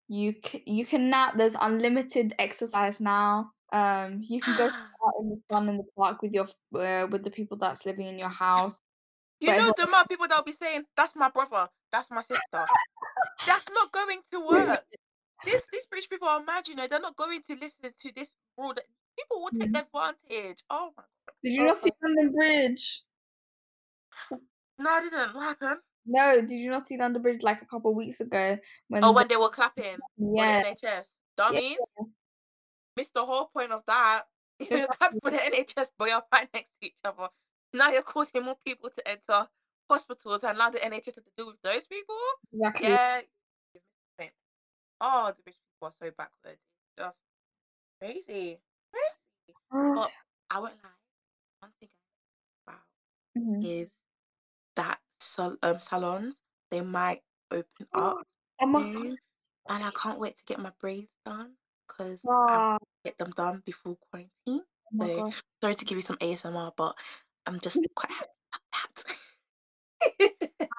you 0.09 0.35
c 0.45 0.63
you 0.67 0.87
can 0.87 1.11
now 1.11 1.33
there's 1.33 1.57
unlimited 1.61 2.35
exercise 2.39 3.01
now. 3.01 3.53
Um, 3.73 4.21
you 4.23 4.43
can 4.43 4.55
go 4.55 4.67
out 5.07 5.15
in 5.21 5.31
the 5.31 5.43
sun 5.51 5.69
in 5.69 5.79
the 5.79 5.85
park 5.99 6.23
with 6.23 6.33
your 6.33 6.47
uh, 6.75 7.07
with 7.11 7.25
the 7.25 7.31
people 7.31 7.57
that's 7.59 7.87
living 7.87 8.07
in 8.07 8.19
your 8.19 8.29
house, 8.31 8.79
You 9.41 9.53
but 9.53 9.55
know 9.55 9.73
the 9.77 9.85
amount 9.85 10.05
of 10.05 10.09
people 10.09 10.27
that'll 10.29 10.45
be 10.45 10.53
saying, 10.53 10.87
"That's 10.97 11.15
my 11.17 11.29
brother, 11.31 11.69
that's 11.93 12.11
my 12.11 12.23
sister." 12.23 12.71
That's 13.47 13.69
not 13.71 13.93
going 13.93 14.23
to 14.33 14.41
work. 14.47 14.83
This 15.45 15.67
these 15.73 15.87
rich 15.93 16.11
people 16.11 16.29
are 16.29 16.43
mad, 16.45 16.69
you 16.69 16.75
know, 16.77 16.89
they're 16.89 17.01
not 17.01 17.17
going 17.17 17.43
to 17.45 17.57
listen 17.57 17.95
to 17.99 18.13
this 18.13 18.37
rule 18.59 18.75
that 18.75 18.87
people 19.19 19.43
will 19.43 19.53
take 19.61 19.71
Mhm. 19.71 19.77
advantage. 19.77 20.65
Oh 20.71 20.93
my 20.97 21.05
God. 21.27 21.37
Did 21.45 21.53
you 21.55 21.63
god. 21.63 21.67
not 21.67 21.79
see 21.79 21.93
Oh. 21.93 21.97
London 22.03 22.33
Bridge? 22.33 23.05
No, 24.79 24.91
I 24.91 25.01
didn't. 25.01 25.35
What 25.35 25.43
happened? 25.59 25.81
No, 26.07 26.41
did 26.41 26.51
you 26.51 26.71
not 26.71 26.87
see 26.87 26.97
London 26.99 27.23
Bridge, 27.23 27.43
like, 27.43 27.63
a 27.63 27.67
couple 27.67 27.95
weeks 27.95 28.21
ago 28.21 28.59
Oh, 28.61 28.69
when 28.89 29.01
the 29.03 29.13
when 29.13 29.29
they 29.29 29.37
were 29.37 29.49
clapping 29.49 29.97
for 29.97 30.35
yeah, 30.37 30.63
NHS. 30.65 30.83
yeah, 30.83 31.03
Dummies. 31.37 31.79
Missed 32.97 33.15
the 33.15 33.25
whole 33.25 33.47
point 33.47 33.73
of 33.73 33.83
that. 33.87 34.25
You're 34.71 34.87
clapping 34.87 35.21
for 35.23 35.31
the 35.31 35.39
NHS, 35.39 35.89
but 35.99 36.09
you're 36.09 36.23
right 36.33 36.49
next 36.55 36.71
to 36.81 36.87
each 36.87 36.95
other. 37.05 37.29
Now 37.73 37.91
you're 37.91 38.03
causing 38.03 38.45
more 38.45 38.57
people 38.65 38.89
to 38.91 39.09
enter 39.09 39.49
hospitals 39.91 40.45
and 40.45 40.57
now 40.57 40.71
the 40.71 40.79
NHS 40.79 41.07
has 41.17 41.25
to 41.25 41.31
deal 41.37 41.47
with 41.49 41.61
those 41.65 41.87
people? 41.87 42.15
exactly. 42.53 42.89
Yeah. 42.89 43.21
Oh, 45.01 45.33
the 45.37 45.43
rich 45.45 45.57
people 45.57 45.89
are 45.89 45.95
so 46.01 46.11
backwards. 46.17 46.61
It's 46.61 46.93
just 46.97 47.19
crazy. 48.01 48.61
Crazy. 48.93 49.57
But 49.97 50.11
I 50.51 50.61
won't 50.61 50.75
lie. 50.85 50.91
One 51.61 51.73
thing 51.81 51.89
I 52.69 52.73
about 52.73 52.83
Mhm. 53.37 53.65
is 53.83 53.91
that 54.77 55.01
sal- 55.25 55.57
um, 55.63 55.81
salons 55.81 56.37
they 56.71 56.81
might 56.81 57.23
open 57.51 57.87
up 57.93 58.27
Oh 58.61 58.67
my 58.67 58.93
god. 58.93 59.19
and 59.69 59.85
I 59.85 59.91
can't 59.91 60.19
wait 60.21 60.37
to 60.37 60.45
get 60.47 60.59
my 60.61 60.73
braids 60.81 61.09
done 61.25 61.53
because 61.87 62.21
I 62.27 62.77
Oh 62.79 62.79
get 63.05 63.19
them 63.19 63.31
done 63.37 63.63
before 63.65 63.97
quarantine. 64.11 64.65
my 64.93 65.09
So 65.09 65.23
god. 65.23 65.35
sorry 65.61 65.75
to 65.75 65.85
give 65.85 65.97
you 65.97 66.03
some 66.03 66.17
ASMR, 66.19 66.73
but 66.77 66.97
I'm 67.47 67.61
just 67.61 67.79
quite 67.95 68.13
happy 68.13 68.31
about 68.53 69.05
that. 69.05 69.17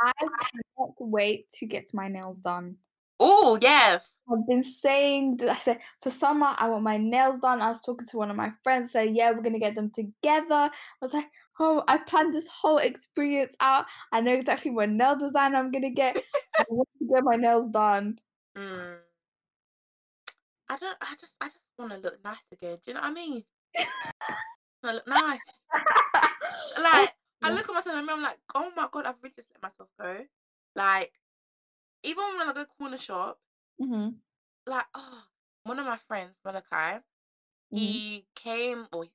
I 0.02 0.12
cannot 0.20 0.94
wait 1.00 1.50
to 1.52 1.66
get 1.66 1.94
my 1.94 2.08
nails 2.08 2.42
done. 2.42 2.78
oh 3.20 3.58
yes. 3.62 4.14
I've 4.32 4.48
been 4.48 4.64
saying 4.64 5.38
that 5.38 5.50
I 5.50 5.56
said 5.56 5.80
for 6.02 6.10
summer 6.10 6.54
I 6.58 6.68
want 6.70 6.84
my 6.84 6.98
nails 6.98 7.40
done. 7.40 7.62
I 7.62 7.70
was 7.70 7.82
talking 7.82 8.08
to 8.08 8.18
one 8.18 8.30
of 8.32 8.36
my 8.36 8.52
friends, 8.64 8.92
say, 8.92 9.08
yeah, 9.08 9.32
we're 9.32 9.42
gonna 9.42 9.60
get 9.60 9.76
them 9.76 9.92
together. 9.92 10.50
I 10.52 10.72
was 11.02 11.14
like, 11.14 11.28
oh, 11.60 11.84
I 11.88 11.98
planned 11.98 12.34
this 12.34 12.48
whole 12.48 12.78
experience 12.78 13.56
out. 13.60 13.86
I 14.12 14.22
know 14.22 14.34
exactly 14.34 14.72
what 14.72 14.90
nail 14.90 15.16
design 15.16 15.56
I'm 15.56 15.72
gonna 15.72 15.90
get. 15.90 16.16
I 16.60 16.66
want 16.70 16.90
to 17.00 17.08
get 17.14 17.24
my 17.24 17.36
nails 17.36 17.70
done. 17.70 18.20
Mm, 18.58 18.98
I 20.70 20.78
don't. 20.78 20.98
I 21.02 21.16
just. 21.20 21.34
I 21.42 21.48
just 21.48 21.60
want 21.78 21.92
to 21.92 21.98
look 21.98 22.24
nice 22.24 22.38
again. 22.52 22.78
Do 22.84 22.92
you 22.92 22.94
know 22.94 23.02
what 23.02 23.10
I 23.10 23.14
mean? 23.14 23.42
I 24.84 24.94
look 24.94 25.08
nice. 25.08 25.64
Like 26.78 27.14
I 27.42 27.52
look 27.52 27.70
at 27.70 27.74
myself 27.74 27.96
in 27.96 28.02
the 28.02 28.06
mirror, 28.06 28.18
I'm 28.18 28.24
like, 28.24 28.40
oh 28.54 28.72
my 28.76 28.88
god, 28.92 29.06
I've 29.06 29.16
really 29.22 29.34
just 29.36 29.50
let 29.54 29.64
myself 29.64 29.90
go. 30.00 30.26
Like 30.76 31.14
even 32.04 32.24
when 32.38 32.48
I 32.50 32.54
go 32.54 32.66
corner 32.78 32.98
shop, 32.98 33.40
Mhm, 33.82 34.16
like 34.68 34.86
oh, 34.94 35.24
one 35.64 35.80
of 35.80 35.86
my 35.86 35.98
friends, 36.08 36.36
Malachi, 36.44 37.00
mhm. 37.74 37.80
he 37.80 38.26
came. 38.36 38.88
Oh, 38.92 39.06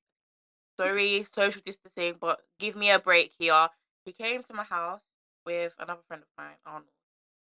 sorry, 0.85 1.25
social 1.31 1.61
distancing, 1.65 2.15
but 2.19 2.41
give 2.59 2.75
me 2.75 2.91
a 2.91 2.99
break 2.99 3.33
here. 3.37 3.69
He 4.05 4.13
came 4.13 4.43
to 4.43 4.53
my 4.53 4.63
house 4.63 5.01
with 5.45 5.73
another 5.79 6.01
friend 6.07 6.23
of 6.23 6.29
mine, 6.37 6.57
Arnold, 6.65 6.89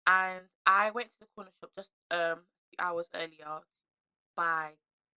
and 0.06 0.42
I 0.66 0.90
went 0.90 1.08
to 1.08 1.14
the 1.20 1.26
corner 1.36 1.50
shop 1.60 1.70
just 1.76 1.90
um 2.10 2.40
hours 2.78 3.08
earlier 3.14 3.62
buy 4.36 4.72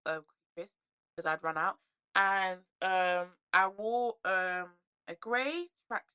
um 0.05 0.23
crisps 0.55 0.75
because 1.15 1.27
I'd 1.27 1.43
run 1.43 1.57
out, 1.57 1.77
and 2.15 2.59
um 2.81 3.27
I 3.53 3.67
wore 3.67 4.15
um 4.25 4.69
a 5.07 5.15
grey 5.19 5.67
track 5.87 6.05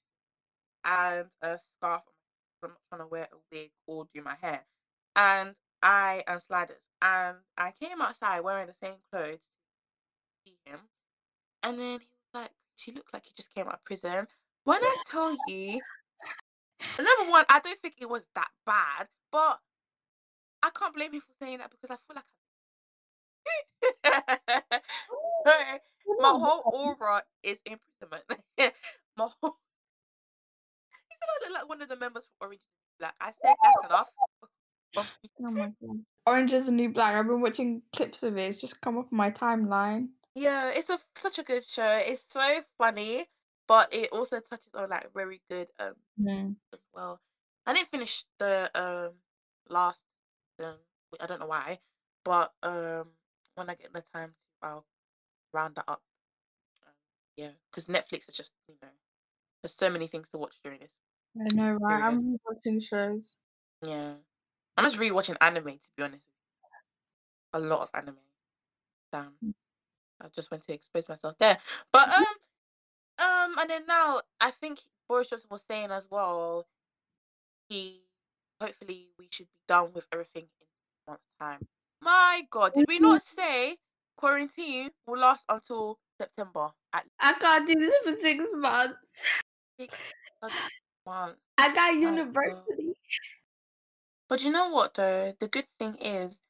and 0.84 1.28
a 1.42 1.58
scarf. 1.58 2.02
I'm 2.62 2.70
not 2.70 2.78
trying 2.90 3.02
to 3.02 3.06
wear 3.10 3.28
a 3.32 3.36
wig 3.52 3.70
or 3.86 4.06
do 4.14 4.22
my 4.22 4.36
hair. 4.40 4.64
And 5.16 5.56
I 5.82 6.22
and 6.28 6.42
sliders. 6.42 6.82
And 7.02 7.38
I 7.58 7.72
came 7.80 8.00
outside 8.00 8.40
wearing 8.40 8.68
the 8.68 8.74
same 8.86 8.98
clothes 9.12 9.40
see 10.46 10.56
him. 10.64 10.80
And 11.62 11.78
then 11.78 12.00
he 12.00 12.06
was 12.06 12.34
like, 12.34 12.50
She 12.76 12.92
looked 12.92 13.12
like 13.12 13.24
he 13.24 13.32
just 13.36 13.54
came 13.54 13.66
out 13.66 13.74
of 13.74 13.84
prison. 13.84 14.26
When 14.64 14.82
I 14.82 14.96
tell 15.10 15.36
you, 15.48 15.80
number 16.98 17.30
one, 17.30 17.44
I 17.48 17.60
don't 17.60 17.80
think 17.80 17.94
it 18.00 18.08
was 18.08 18.22
that 18.34 18.50
bad, 18.66 19.08
but 19.30 19.58
I 20.62 20.70
can't 20.70 20.94
blame 20.94 21.12
him 21.12 21.20
for 21.20 21.34
saying 21.44 21.58
that 21.58 21.70
because 21.70 21.90
I 21.90 21.96
feel 22.06 22.16
like 22.16 22.24
oh, 25.44 25.50
I 25.50 25.80
You're 26.06 26.20
my 26.20 26.28
whole 26.28 26.62
aura 26.72 27.22
is 27.42 27.58
imprisonment. 27.64 28.24
my 29.16 29.28
whole 29.40 29.56
he 31.08 31.16
said 31.18 31.28
I 31.28 31.48
look 31.48 31.58
like 31.60 31.68
one 31.68 31.82
of 31.82 31.88
the 31.88 31.96
members 31.96 32.24
from 32.24 32.48
Orange 32.48 32.60
Black. 32.98 33.14
I 33.20 33.32
said 33.40 33.54
that's 33.62 33.84
enough. 33.84 34.08
Oh 34.96 35.50
my 35.50 35.72
god. 35.80 36.04
Orange 36.26 36.52
is 36.52 36.66
the 36.66 36.72
New 36.72 36.90
Black. 36.90 37.14
I've 37.14 37.26
been 37.26 37.40
watching 37.40 37.82
clips 37.92 38.22
of 38.22 38.36
it. 38.36 38.50
It's 38.50 38.60
just 38.60 38.80
come 38.80 38.98
up 38.98 39.08
on 39.12 39.16
my 39.16 39.30
timeline. 39.30 40.08
Yeah, 40.34 40.70
it's 40.70 40.88
a 40.90 40.98
such 41.14 41.38
a 41.38 41.42
good 41.42 41.64
show. 41.64 41.96
It's 41.96 42.22
so 42.32 42.64
funny, 42.78 43.26
but 43.68 43.92
it 43.92 44.10
also 44.12 44.40
touches 44.40 44.74
on 44.74 44.88
like 44.90 45.12
very 45.12 45.42
good 45.48 45.70
um 45.78 45.96
Mm. 46.18 46.56
as 46.72 46.80
well. 46.94 47.22
I 47.66 47.74
didn't 47.74 47.90
finish 47.90 48.24
the 48.38 48.70
um 48.80 49.20
last 49.68 50.00
season. 50.58 50.78
I 51.20 51.26
don't 51.26 51.40
know 51.40 51.46
why, 51.48 51.80
but 52.24 52.54
um 52.62 53.12
when 53.56 53.70
I 53.70 53.74
get 53.76 53.92
the 53.92 54.02
time 54.02 54.32
to, 54.34 54.66
I'll 54.68 54.86
round 55.52 55.76
that 55.76 55.86
up. 55.88 56.02
Um, 56.86 56.94
yeah, 57.36 57.52
because 57.70 57.86
Netflix 57.86 58.28
is 58.30 58.36
just 58.36 58.54
you 58.68 58.76
know 58.82 58.90
there's 59.62 59.74
so 59.76 59.90
many 59.90 60.08
things 60.08 60.30
to 60.30 60.38
watch 60.38 60.56
during 60.64 60.80
this 60.80 60.92
I 61.38 61.50
know, 61.50 61.72
right? 61.74 62.02
period. 62.04 62.06
I'm 62.06 62.38
watching 62.44 62.80
shows. 62.80 63.40
Yeah, 63.84 64.16
I'm 64.76 64.84
just 64.84 64.98
rewatching 64.98 65.36
anime 65.40 65.78
to 65.80 65.90
be 65.96 66.02
honest. 66.04 66.24
A 67.54 67.58
lot 67.58 67.80
of 67.80 67.90
anime. 67.94 68.20
Damn, 69.12 69.40
I 70.22 70.26
just 70.34 70.50
went 70.50 70.64
to 70.66 70.72
expose 70.72 71.08
myself 71.08 71.34
there. 71.38 71.58
But 71.92 72.08
um 72.08 72.24
um 73.18 73.58
and 73.58 73.70
then 73.70 73.86
now 73.86 74.22
I 74.40 74.50
think 74.52 74.80
Boris 75.08 75.28
Johnson 75.30 75.48
was 75.50 75.64
saying 75.68 75.90
as 75.90 76.06
well 76.10 76.66
he 77.68 78.02
hopefully 78.60 79.08
we 79.18 79.26
should 79.30 79.46
be 79.46 79.60
done 79.68 79.92
with 79.92 80.06
everything 80.12 80.44
in 80.44 80.48
six 80.60 80.70
months 81.08 81.24
time. 81.40 81.66
My 82.00 82.42
God, 82.50 82.74
did 82.74 82.86
we 82.88 82.98
Mhm. 82.98 83.02
not 83.02 83.26
say 83.26 83.76
quarantine 84.16 84.90
will 85.06 85.18
last 85.18 85.44
until 85.48 85.98
September 86.20 86.70
at 86.92 87.04
I 87.18 87.32
can't 87.34 87.66
do 87.66 87.74
this 87.74 87.94
for 88.04 88.14
six 88.16 88.52
months. 88.54 89.24
six 89.78 89.98
months? 91.04 91.40
I 91.58 91.74
got 91.74 91.94
university. 91.94 92.94
But 94.28 94.42
you 94.42 94.50
know 94.50 94.70
what 94.70 94.94
though? 94.94 95.34
The 95.38 95.48
good 95.48 95.68
thing 95.78 95.96
is 95.96 96.42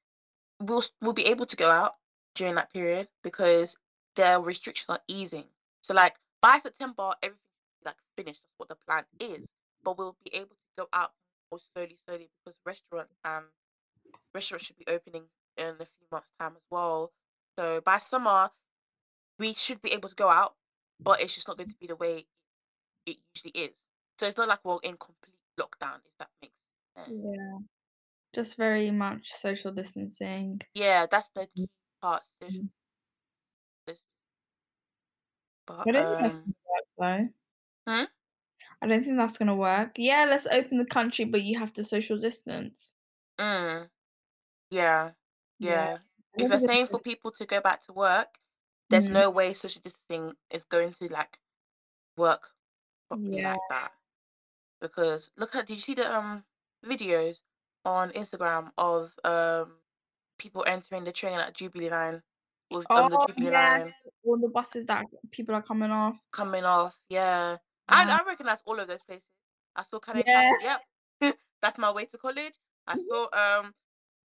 we'll 0.60 0.84
we'll 1.00 1.12
be 1.12 1.26
able 1.26 1.46
to 1.46 1.56
go 1.56 1.70
out 1.70 1.96
during 2.34 2.54
that 2.56 2.72
period 2.72 3.08
because 3.22 3.76
their 4.16 4.40
restrictions 4.40 4.86
are 4.88 5.00
easing. 5.08 5.44
So 5.82 5.94
like 5.94 6.14
by 6.40 6.58
September, 6.58 7.12
everything 7.22 7.38
like 7.84 7.96
finished. 8.16 8.40
That's 8.42 8.58
what 8.58 8.68
the 8.68 8.76
plan 8.86 9.04
is. 9.20 9.46
But 9.84 9.98
we'll 9.98 10.16
be 10.24 10.34
able 10.34 10.48
to 10.48 10.56
go 10.76 10.88
out 10.92 11.12
more 11.50 11.60
slowly, 11.74 11.98
slowly 12.06 12.30
because 12.44 12.56
restaurants 12.64 13.14
and 13.24 13.38
um, 13.38 13.44
restaurants 14.34 14.66
should 14.66 14.78
be 14.78 14.86
opening 14.86 15.24
in 15.56 15.66
a 15.66 15.76
few 15.76 16.06
months' 16.10 16.28
time 16.40 16.52
as 16.56 16.62
well. 16.70 17.12
So 17.58 17.80
by 17.84 17.98
summer, 17.98 18.50
we 19.38 19.54
should 19.54 19.82
be 19.82 19.92
able 19.92 20.08
to 20.08 20.14
go 20.14 20.28
out, 20.28 20.54
but 21.00 21.20
it's 21.20 21.34
just 21.34 21.48
not 21.48 21.56
going 21.56 21.70
to 21.70 21.76
be 21.80 21.86
the 21.86 21.96
way 21.96 22.26
it 23.06 23.16
usually 23.34 23.66
is. 23.66 23.74
So 24.18 24.26
it's 24.26 24.36
not 24.36 24.48
like 24.48 24.60
we're 24.64 24.78
in 24.82 24.96
complete 24.96 25.36
lockdown, 25.58 25.96
if 26.06 26.16
that 26.18 26.28
makes 26.40 26.54
sense. 26.96 27.20
Yeah. 27.24 27.58
Just 28.34 28.56
very 28.56 28.90
much 28.90 29.32
social 29.32 29.72
distancing. 29.72 30.60
Yeah, 30.74 31.06
that's 31.10 31.28
the 31.34 31.46
key 31.54 31.68
part. 32.02 32.24
Social 32.42 32.64
Mhm. 32.64 32.70
dis- 33.86 34.02
I 35.86 35.92
don't 35.92 36.08
think 36.08 36.20
that's 36.20 36.34
um, 36.34 36.44
gonna 36.44 36.56
work 36.68 36.84
though. 37.28 37.34
hmm? 37.86 38.04
I 38.82 38.86
don't 38.86 39.02
think 39.02 39.16
that's 39.16 39.38
gonna 39.38 39.56
work. 39.56 39.92
Yeah, 39.96 40.26
let's 40.26 40.46
open 40.46 40.76
the 40.76 40.84
country, 40.84 41.24
but 41.24 41.42
you 41.42 41.58
have 41.58 41.72
to 41.74 41.84
social 41.84 42.18
distance. 42.18 42.96
Mm, 43.38 43.90
yeah, 44.70 45.12
Yeah, 45.58 45.88
yeah. 45.88 45.98
I 46.34 46.38
If 46.38 46.48
don't 46.48 46.50
you're 46.50 46.60
think 46.60 46.64
it's 46.64 46.74
saying 46.74 46.88
for 46.88 47.00
people 47.00 47.32
to 47.32 47.46
go 47.46 47.60
back 47.60 47.84
to 47.84 47.92
work, 47.94 48.40
there's 48.90 49.10
Mhm. 49.10 49.10
no 49.10 49.30
way 49.30 49.54
social 49.54 49.82
distancing 49.82 50.36
is 50.50 50.64
going 50.66 50.92
to 50.94 51.08
like 51.08 51.40
work 52.16 52.54
properly 53.08 53.40
Yeah. 53.40 53.42
like 53.42 53.66
that. 53.68 53.92
Because 54.80 55.32
look 55.36 55.54
at, 55.56 55.68
did 55.68 55.74
you 55.76 55.80
see 55.80 55.94
the 55.94 56.12
um 56.14 56.46
videos 56.84 57.42
on 57.84 58.12
Instagram 58.12 58.72
of 58.78 59.18
um 59.24 59.81
people 60.42 60.64
entering 60.66 61.04
the 61.04 61.12
train 61.12 61.38
at 61.38 61.54
Jubilee 61.54 61.90
line 61.90 62.22
with 62.70 62.86
Oh, 62.90 63.04
on 63.04 63.10
the 63.10 63.18
Jubilee 63.26 63.50
yeah, 63.50 63.78
line 63.78 63.94
all 64.24 64.38
the 64.38 64.48
buses 64.48 64.86
that 64.86 65.06
people 65.30 65.54
are 65.54 65.62
coming 65.62 65.90
off. 65.90 66.18
coming 66.32 66.64
off? 66.64 66.94
Yeah, 67.08 67.58
I 67.88 68.02
Uh, 68.02 68.18
I 68.18 68.24
recognize 68.26 68.62
all 68.64 68.78
of 68.80 68.88
those 68.88 69.02
places. 69.02 69.24
I 69.76 69.84
saw 69.84 69.98
Canning 70.00 70.24
yeah. 70.26 70.52
Castle. 70.52 70.80
Yep, 71.20 71.38
that's 71.62 71.78
my 71.78 71.90
way 71.90 72.06
to 72.06 72.18
college. 72.18 72.54
I 72.86 72.96
Mhm. 72.96 73.08
saw 73.08 73.22
um 73.42 73.74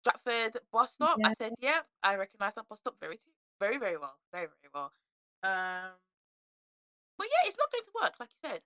Stratford 0.02 0.58
bus 0.72 0.92
stop. 0.94 1.20
I 1.24 1.34
said, 1.34 1.54
yep, 1.60 1.86
I 2.04 2.16
recognize 2.16 2.54
that 2.56 2.68
bus 2.70 2.80
stop 2.80 2.96
very 3.00 3.20
very 3.60 3.78
very 3.78 3.98
well, 3.98 4.18
very 4.32 4.48
very 4.48 4.70
well. 4.74 4.94
Um, 5.44 5.92
but 7.18 7.28
yeah, 7.28 7.48
it's 7.50 7.58
not 7.58 7.72
going 7.72 7.84
to 7.86 7.92
work 8.02 8.20
like 8.20 8.30
you 8.32 8.50
said. 8.50 8.62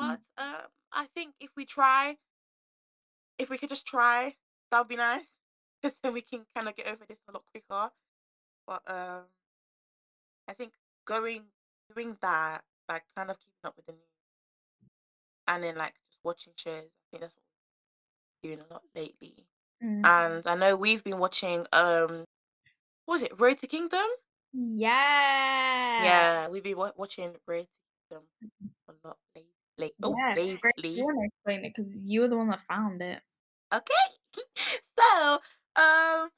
Mm. 0.00 0.18
But 0.36 0.42
um, 0.42 0.68
I 0.92 1.06
think 1.14 1.34
if 1.40 1.50
we 1.56 1.64
try 1.64 2.18
If 3.38 3.48
we 3.48 3.56
could 3.58 3.70
just 3.70 3.86
try, 3.86 4.36
that 4.70 4.78
would 4.78 4.88
be 4.88 4.96
nice, 4.96 5.35
then 6.02 6.12
we 6.12 6.22
can 6.22 6.46
kinda 6.54 6.72
get 6.72 6.86
over 6.88 7.04
this 7.06 7.18
a 7.28 7.32
lot 7.32 7.44
quicker. 7.46 7.90
But, 8.66 8.82
um, 8.90 9.26
I 10.48 10.54
think 10.54 10.74
going 11.04 11.52
doing 11.94 12.18
that, 12.20 12.64
like, 12.88 13.04
kind 13.14 13.30
of 13.30 13.38
keeping 13.38 13.60
up 13.64 13.76
with 13.76 13.86
the 13.86 13.92
news 13.92 14.02
and 15.48 15.62
then, 15.62 15.76
like, 15.76 15.94
just 16.10 16.18
watching 16.24 16.52
shows, 16.56 16.84
I 16.84 17.06
think 17.10 17.20
that's 17.22 17.34
what 17.34 17.42
we're 18.42 18.56
doing 18.56 18.66
a 18.68 18.72
lot 18.72 18.82
lately. 18.94 19.46
Mm. 19.82 20.04
And 20.04 20.46
I 20.46 20.54
know 20.54 20.76
we've 20.76 21.04
been 21.04 21.18
watching, 21.18 21.66
um, 21.72 22.26
what 23.06 23.16
was 23.16 23.22
it, 23.24 23.40
Road 23.40 23.58
to 23.60 23.66
Kingdom? 23.66 24.06
Yeah. 24.52 26.02
Yeah, 26.04 26.48
we've 26.48 26.62
been 26.62 26.76
wa 26.76 26.92
watching 26.96 27.36
Road 27.46 27.66
to 27.66 28.08
Kingdom 28.10 28.28
a 28.88 29.08
lot 29.08 29.18
lately. 29.34 29.52
late 29.78 29.96
oh, 30.02 30.14
Yeah, 30.16 30.36
great. 30.60 30.74
You 30.96 31.04
wanna 31.04 31.26
explain 31.26 31.64
it 31.64 31.74
because 31.74 32.00
you 32.02 32.20
were 32.22 32.28
the 32.28 32.36
one 32.36 32.48
that 32.48 32.60
found 32.60 33.02
it. 33.02 33.22
Okay. 33.72 33.94
So, 34.98 35.40
um 35.76 36.30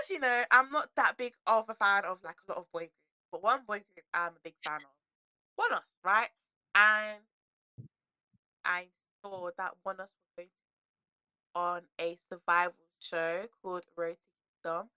As 0.00 0.10
you 0.10 0.20
know, 0.20 0.44
I'm 0.50 0.70
not 0.70 0.90
that 0.96 1.16
big 1.16 1.34
of 1.46 1.68
a 1.68 1.74
fan 1.74 2.04
of 2.04 2.22
like 2.24 2.36
a 2.48 2.52
lot 2.52 2.58
of 2.58 2.72
boy 2.72 2.80
groups, 2.80 2.92
but 3.32 3.42
one 3.42 3.64
boy 3.66 3.78
group 3.78 4.06
I'm 4.14 4.32
a 4.36 4.40
big 4.44 4.54
fan 4.64 4.80
of. 4.82 4.90
ONEUS, 5.58 5.82
right? 6.04 6.30
And 6.74 7.22
I 8.66 8.88
saw 9.22 9.50
that 9.56 9.74
ONEUS 9.86 9.98
was 9.98 10.28
going 10.36 10.50
on 11.54 11.82
a 12.00 12.16
survival 12.28 12.74
show 13.00 13.46
called 13.62 13.84
Road 13.96 14.16
to 14.16 14.62
Kingdom. 14.62 14.90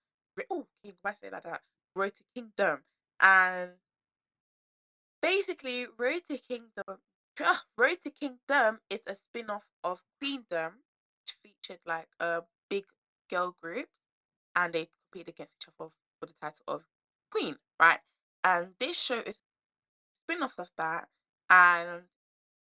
Oh, 0.49 0.67
can 0.83 0.93
I 1.05 1.13
say 1.21 1.29
like 1.31 1.43
that? 1.43 1.61
Road 1.95 2.13
to 2.15 2.23
Kingdom. 2.33 2.83
And 3.19 3.71
basically, 5.21 5.87
Road 5.97 6.21
to 6.29 6.37
Kingdom, 6.37 6.99
Road 7.77 7.97
to 8.03 8.09
Kingdom 8.11 8.79
is 8.89 9.01
a 9.07 9.15
spin-off 9.15 9.63
of 9.83 10.01
Queendom, 10.19 10.73
which 11.21 11.37
featured 11.43 11.79
like 11.85 12.09
a 12.19 12.43
big 12.69 12.85
girl 13.29 13.55
groups, 13.61 13.91
and 14.55 14.73
they 14.73 14.89
competed 15.11 15.33
against 15.35 15.53
each 15.61 15.67
other 15.79 15.89
for 16.19 16.25
the 16.25 16.33
title 16.41 16.63
of 16.67 16.83
Queen, 17.31 17.55
right? 17.79 17.99
And 18.43 18.69
this 18.79 18.99
show 18.99 19.19
is 19.19 19.37
a 19.37 20.33
spin-off 20.33 20.55
of 20.57 20.69
that, 20.77 21.07
and 21.49 22.03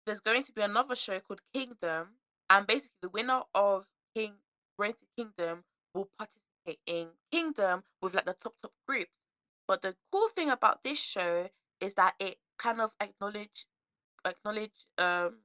there's 0.06 0.20
going 0.22 0.44
to 0.44 0.52
be 0.54 0.62
another 0.62 0.96
show 0.96 1.20
called 1.20 1.42
Kingdom, 1.54 2.08
and 2.50 2.68
basically 2.68 2.98
the 3.02 3.10
winner 3.10 3.42
of 3.54 3.86
King 4.16 4.34
Road 4.78 4.96
Kingdom 5.18 5.64
will 5.94 6.10
participate 6.18 6.80
in 6.86 7.08
Kingdom 7.32 7.84
with 8.02 8.16
like 8.16 8.26
the 8.26 8.36
top 8.42 8.56
top 8.62 8.74
groups. 8.88 9.20
But 9.68 9.82
the 9.82 9.96
cool 10.12 10.30
thing 10.30 10.50
about 10.50 10.84
this 10.84 11.00
show 11.00 11.50
is 11.82 11.94
that 11.96 12.16
it 12.20 12.38
kind 12.58 12.82
of 12.82 12.92
acknowledge 13.02 13.66
acknowledge 14.26 14.88
um 14.98 15.38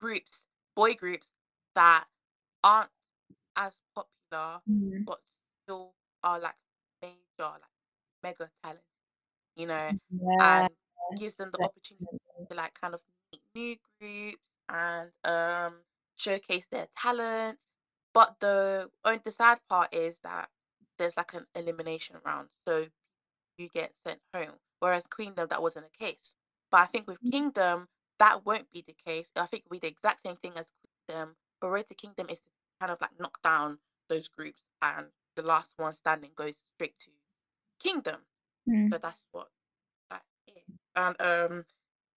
groups, 0.00 0.44
boy 0.74 0.94
groups 0.94 1.26
that 1.74 2.04
aren't 2.62 2.90
as 3.56 3.74
popular 3.94 4.60
Mhm. 4.66 5.06
but 5.06 5.20
still 5.64 5.94
are 6.22 6.40
like 6.40 6.56
major, 7.02 7.16
like 7.38 7.62
mega 8.22 8.50
talent, 8.62 8.82
you 9.56 9.66
know, 9.66 9.94
Yeah, 10.10 10.40
and 10.40 10.68
gives 11.16 11.34
them 11.36 11.50
the 11.52 11.60
opportunity 11.62 12.04
to 12.50 12.56
like 12.56 12.74
kind 12.80 12.94
of 12.94 13.00
meet 13.32 13.42
new 13.54 13.76
groups 14.00 14.42
and 14.68 15.10
um 15.24 15.76
showcase 16.16 16.66
their 16.70 16.88
talent. 16.98 17.58
But 18.14 18.36
the 18.40 18.90
only 19.04 19.20
the 19.24 19.32
sad 19.32 19.60
part 19.68 19.94
is 19.94 20.18
that 20.24 20.50
there's 20.98 21.16
like 21.16 21.34
an 21.34 21.46
elimination 21.54 22.16
round, 22.24 22.48
so 22.66 22.86
you 23.58 23.68
get 23.68 23.92
sent 24.06 24.20
home. 24.34 24.54
Whereas 24.80 25.06
Queendom, 25.06 25.48
that 25.48 25.62
wasn't 25.62 25.86
the 25.90 26.06
case. 26.06 26.34
But 26.70 26.82
I 26.82 26.86
think 26.86 27.06
with 27.06 27.18
Kingdom, 27.30 27.88
that 28.18 28.44
won't 28.46 28.70
be 28.72 28.84
the 28.86 28.94
case. 29.06 29.28
I 29.36 29.46
think 29.46 29.64
be 29.70 29.78
the 29.78 29.88
exact 29.88 30.22
same 30.22 30.36
thing 30.36 30.52
as 30.56 30.66
Queendom. 31.08 31.36
But 31.60 31.68
Road 31.70 31.88
to 31.88 31.94
Kingdom 31.94 32.28
is 32.30 32.40
to 32.40 32.50
kind 32.80 32.92
of 32.92 33.00
like 33.00 33.18
knock 33.18 33.40
down 33.42 33.78
those 34.08 34.28
groups, 34.28 34.60
and 34.82 35.06
the 35.34 35.42
last 35.42 35.72
one 35.76 35.94
standing 35.94 36.30
goes 36.36 36.54
straight 36.74 36.98
to 37.00 37.10
Kingdom. 37.80 38.20
So 38.66 38.72
Mm. 38.72 39.00
that's 39.00 39.26
what 39.32 39.48
that 40.10 40.22
is. 40.48 40.62
And 40.96 41.14
um, 41.20 41.64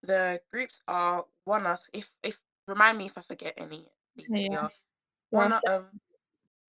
the 0.02 0.41
groups 0.52 0.82
are 0.88 1.26
ONEUS. 1.48 1.89
If 1.93 2.12
if 2.24 2.39
remind 2.67 2.98
me 2.98 3.06
if 3.06 3.17
I 3.17 3.22
forget 3.22 3.54
any, 3.58 3.86
Yeah. 4.15 4.26
Leah. 4.30 4.50
There 4.50 4.60
are 4.62 4.72
One 5.30 5.52
U- 5.52 5.60
7 5.60 5.78
um, 5.78 6.00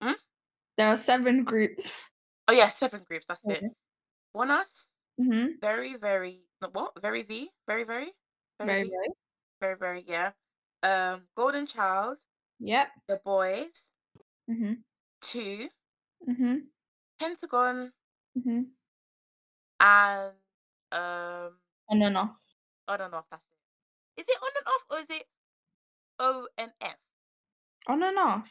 hmm? 0.09 0.13
there 0.77 0.87
are 0.87 0.97
7 0.97 1.43
groups. 1.43 2.09
Oh 2.47 2.53
yeah, 2.53 2.69
seven 2.69 3.03
groups. 3.07 3.25
That's 3.27 3.41
it. 3.45 3.63
ONEUS. 4.35 4.91
Mhm. 5.19 5.59
Very 5.61 5.95
very 5.95 6.41
what? 6.71 6.93
Very 7.01 7.23
V. 7.23 7.49
Very 7.67 7.83
very 7.85 8.13
very 8.59 8.67
Very, 8.67 8.83
V. 8.83 8.89
very. 8.89 9.07
Very 9.61 9.77
very 9.77 10.05
yeah. 10.07 10.31
Um, 10.83 11.23
Golden 11.35 11.65
Child. 11.65 12.17
Yep. 12.61 12.87
THE 13.07 13.17
BOYZ. 13.25 13.89
Mhm. 14.49 14.83
TOO. 15.21 15.69
Mhm. 16.29 16.67
Pentagon. 17.19 17.91
Mhm. 18.37 18.71
And 19.79 20.33
um, 20.91 21.57
On 21.89 22.01
and 22.01 22.17
off. 22.17 22.37
on 22.87 23.01
and 23.01 23.13
off. 23.15 23.25
That's 23.31 23.43
it. 23.49 24.21
Is 24.21 24.25
it 24.29 24.37
on 24.41 24.51
and 24.57 24.67
off 24.67 24.83
or 24.89 24.97
is 24.99 25.09
it 25.09 25.27
O 26.19 26.47
and 26.57 26.71
F? 26.81 26.97
On 27.87 28.03
and 28.03 28.17
off. 28.19 28.49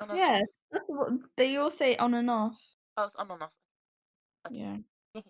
On 0.00 0.10
and 0.10 0.18
Yeah, 0.18 0.40
off. 0.42 0.48
that's 0.70 0.84
what 0.86 1.10
they 1.36 1.56
all 1.56 1.70
say 1.70 1.96
on 1.96 2.14
and 2.14 2.30
off. 2.30 2.60
Oh, 2.96 3.04
it's 3.04 3.14
on 3.16 3.30
and 3.30 3.42
off. 3.42 3.52
Okay. 4.46 4.56
Yeah. 4.56 4.76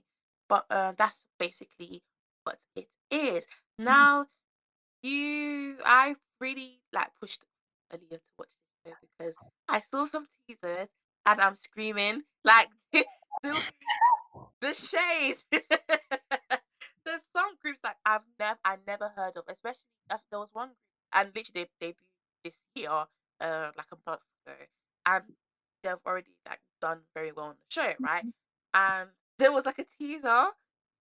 but 0.49 0.67
uh, 0.71 0.93
that's 0.99 1.25
basically 1.39 2.03
what 2.45 2.59
it 2.77 2.89
is. 3.11 3.47
Mhm. 3.81 3.85
Now, 3.85 4.27
you, 5.03 5.79
I 5.85 6.17
really 6.41 6.83
like 6.93 7.09
pushed 7.21 7.43
Aaliyah 7.93 8.11
to 8.11 8.21
watch 8.39 8.49
this 8.85 8.93
show 8.93 8.97
because 9.19 9.35
I 9.69 9.83
saw 9.91 10.07
some 10.07 10.27
teasers 10.49 10.89
and 11.27 11.41
I'm 11.41 11.55
screaming 11.55 12.23
like 12.45 12.69
the, 12.93 13.05
the 14.61 14.73
shade. 14.75 15.37
There's 17.05 17.23
some 17.35 17.57
groups 17.61 17.81
that 17.83 17.97
I've 18.07 18.23
never 18.39 18.59
I 18.65 18.77
never 18.87 19.09
heard 19.17 19.37
of, 19.37 19.45
especially 19.49 19.91
if 20.11 20.21
there 20.31 20.39
was 20.41 20.51
one 20.53 20.69
group 20.69 20.77
and 21.13 21.31
literally 21.35 21.69
they 21.81 21.89
debuted 21.89 22.45
this 22.45 22.55
year, 22.75 22.91
uh, 22.91 23.71
like 23.77 23.87
a 23.93 23.99
month 24.11 24.21
ago, 24.47 24.57
and 25.07 25.25
they've 25.83 25.95
already 26.07 26.37
like 26.49 26.61
done 26.81 27.01
very 27.15 27.33
well 27.33 27.47
on 27.47 27.57
the 27.57 27.67
show, 27.69 27.93
right? 28.01 28.25
Mhm. 28.25 28.33
And 28.75 29.11
there 29.39 29.53
was 29.53 29.67
like 29.67 29.79
a 29.79 29.85
teaser, 29.99 30.47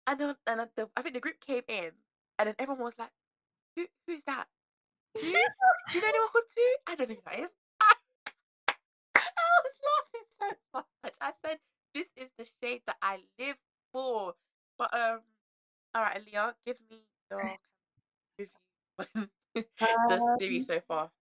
and 0.08 0.20
then 0.20 0.36
and 0.48 0.70
the, 0.76 0.90
I 0.98 1.02
think 1.02 1.14
the 1.16 1.22
group 1.22 1.40
came 1.46 1.64
in, 1.68 1.92
and 2.40 2.48
then 2.48 2.56
everyone 2.60 2.84
was 2.84 2.98
like, 3.00 3.12
"Who 3.76 3.88
who's 4.08 4.24
that? 4.26 4.48
TOO? 5.16 5.32
Do 5.92 5.98
you 5.98 6.02
know 6.02 6.08
anyone 6.10 6.30
called 6.30 6.44
TOO? 6.56 6.76
I 6.88 6.96
don't 6.96 7.10
know 7.10 7.16
who 7.16 7.22
that 7.26 7.40
is." 7.40 7.50
I 9.16 9.60
was 9.64 9.76
laughing 9.90 10.28
so 10.30 10.84
much. 11.04 11.14
I 11.22 11.32
said, 11.46 11.60
"This 11.94 12.08
is 12.16 12.32
the 12.38 12.48
shade 12.62 12.82
that 12.88 12.98
I 13.02 13.20
live 13.40 13.58
for." 13.92 14.34
But 14.78 14.94
um, 14.94 15.20
all 15.94 16.02
right, 16.02 16.22
Leah, 16.26 16.56
give 16.66 16.78
me 16.90 17.02
your 17.30 17.40
review 18.40 18.50
the 19.56 20.38
series 20.40 20.68
Um 20.68 20.68
so 20.68 20.80
far. 20.88 21.12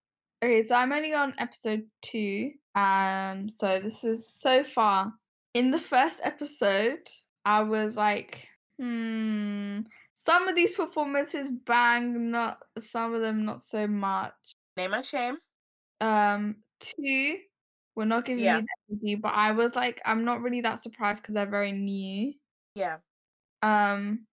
Okay, 0.43 0.63
so 0.63 0.75
I'm 0.75 0.91
only 0.91 1.13
on 1.13 1.35
episode 1.37 1.85
2. 2.03 2.51
Um, 2.73 3.49
so 3.49 3.79
this 3.79 4.03
is 4.03 4.27
so 4.27 4.63
far. 4.63 5.13
In 5.53 5.69
the 5.69 5.77
first 5.77 6.19
episode, 6.23 7.07
I 7.45 7.63
was 7.63 7.97
like, 7.97 8.47
"Hmm, 8.79 9.81
some 10.25 10.47
of 10.47 10.55
these 10.55 10.71
performances 10.73 11.51
bang, 11.65 12.31
not 12.31 12.63
some 12.79 13.13
of 13.13 13.21
them 13.21 13.45
not 13.45 13.63
so 13.63 13.87
much." 13.87 14.33
Name 14.77 14.93
and 14.93 15.05
shame. 15.05 15.37
Um, 15.99 16.55
2, 16.79 17.39
we're 17.95 18.05
not 18.05 18.25
giving 18.25 18.43
Yeah, 18.43 18.57
you 18.57 18.61
the 18.61 18.95
review, 18.95 19.17
but 19.17 19.33
I 19.33 19.51
was 19.51 19.75
like, 19.75 20.01
I'm 20.05 20.23
not 20.25 20.41
really 20.41 20.61
that 20.61 20.79
surprised 20.81 21.21
because 21.21 21.35
they're 21.35 21.45
very 21.45 21.71
new. 21.71 22.33
yeah. 22.75 22.99
Um 23.61 24.27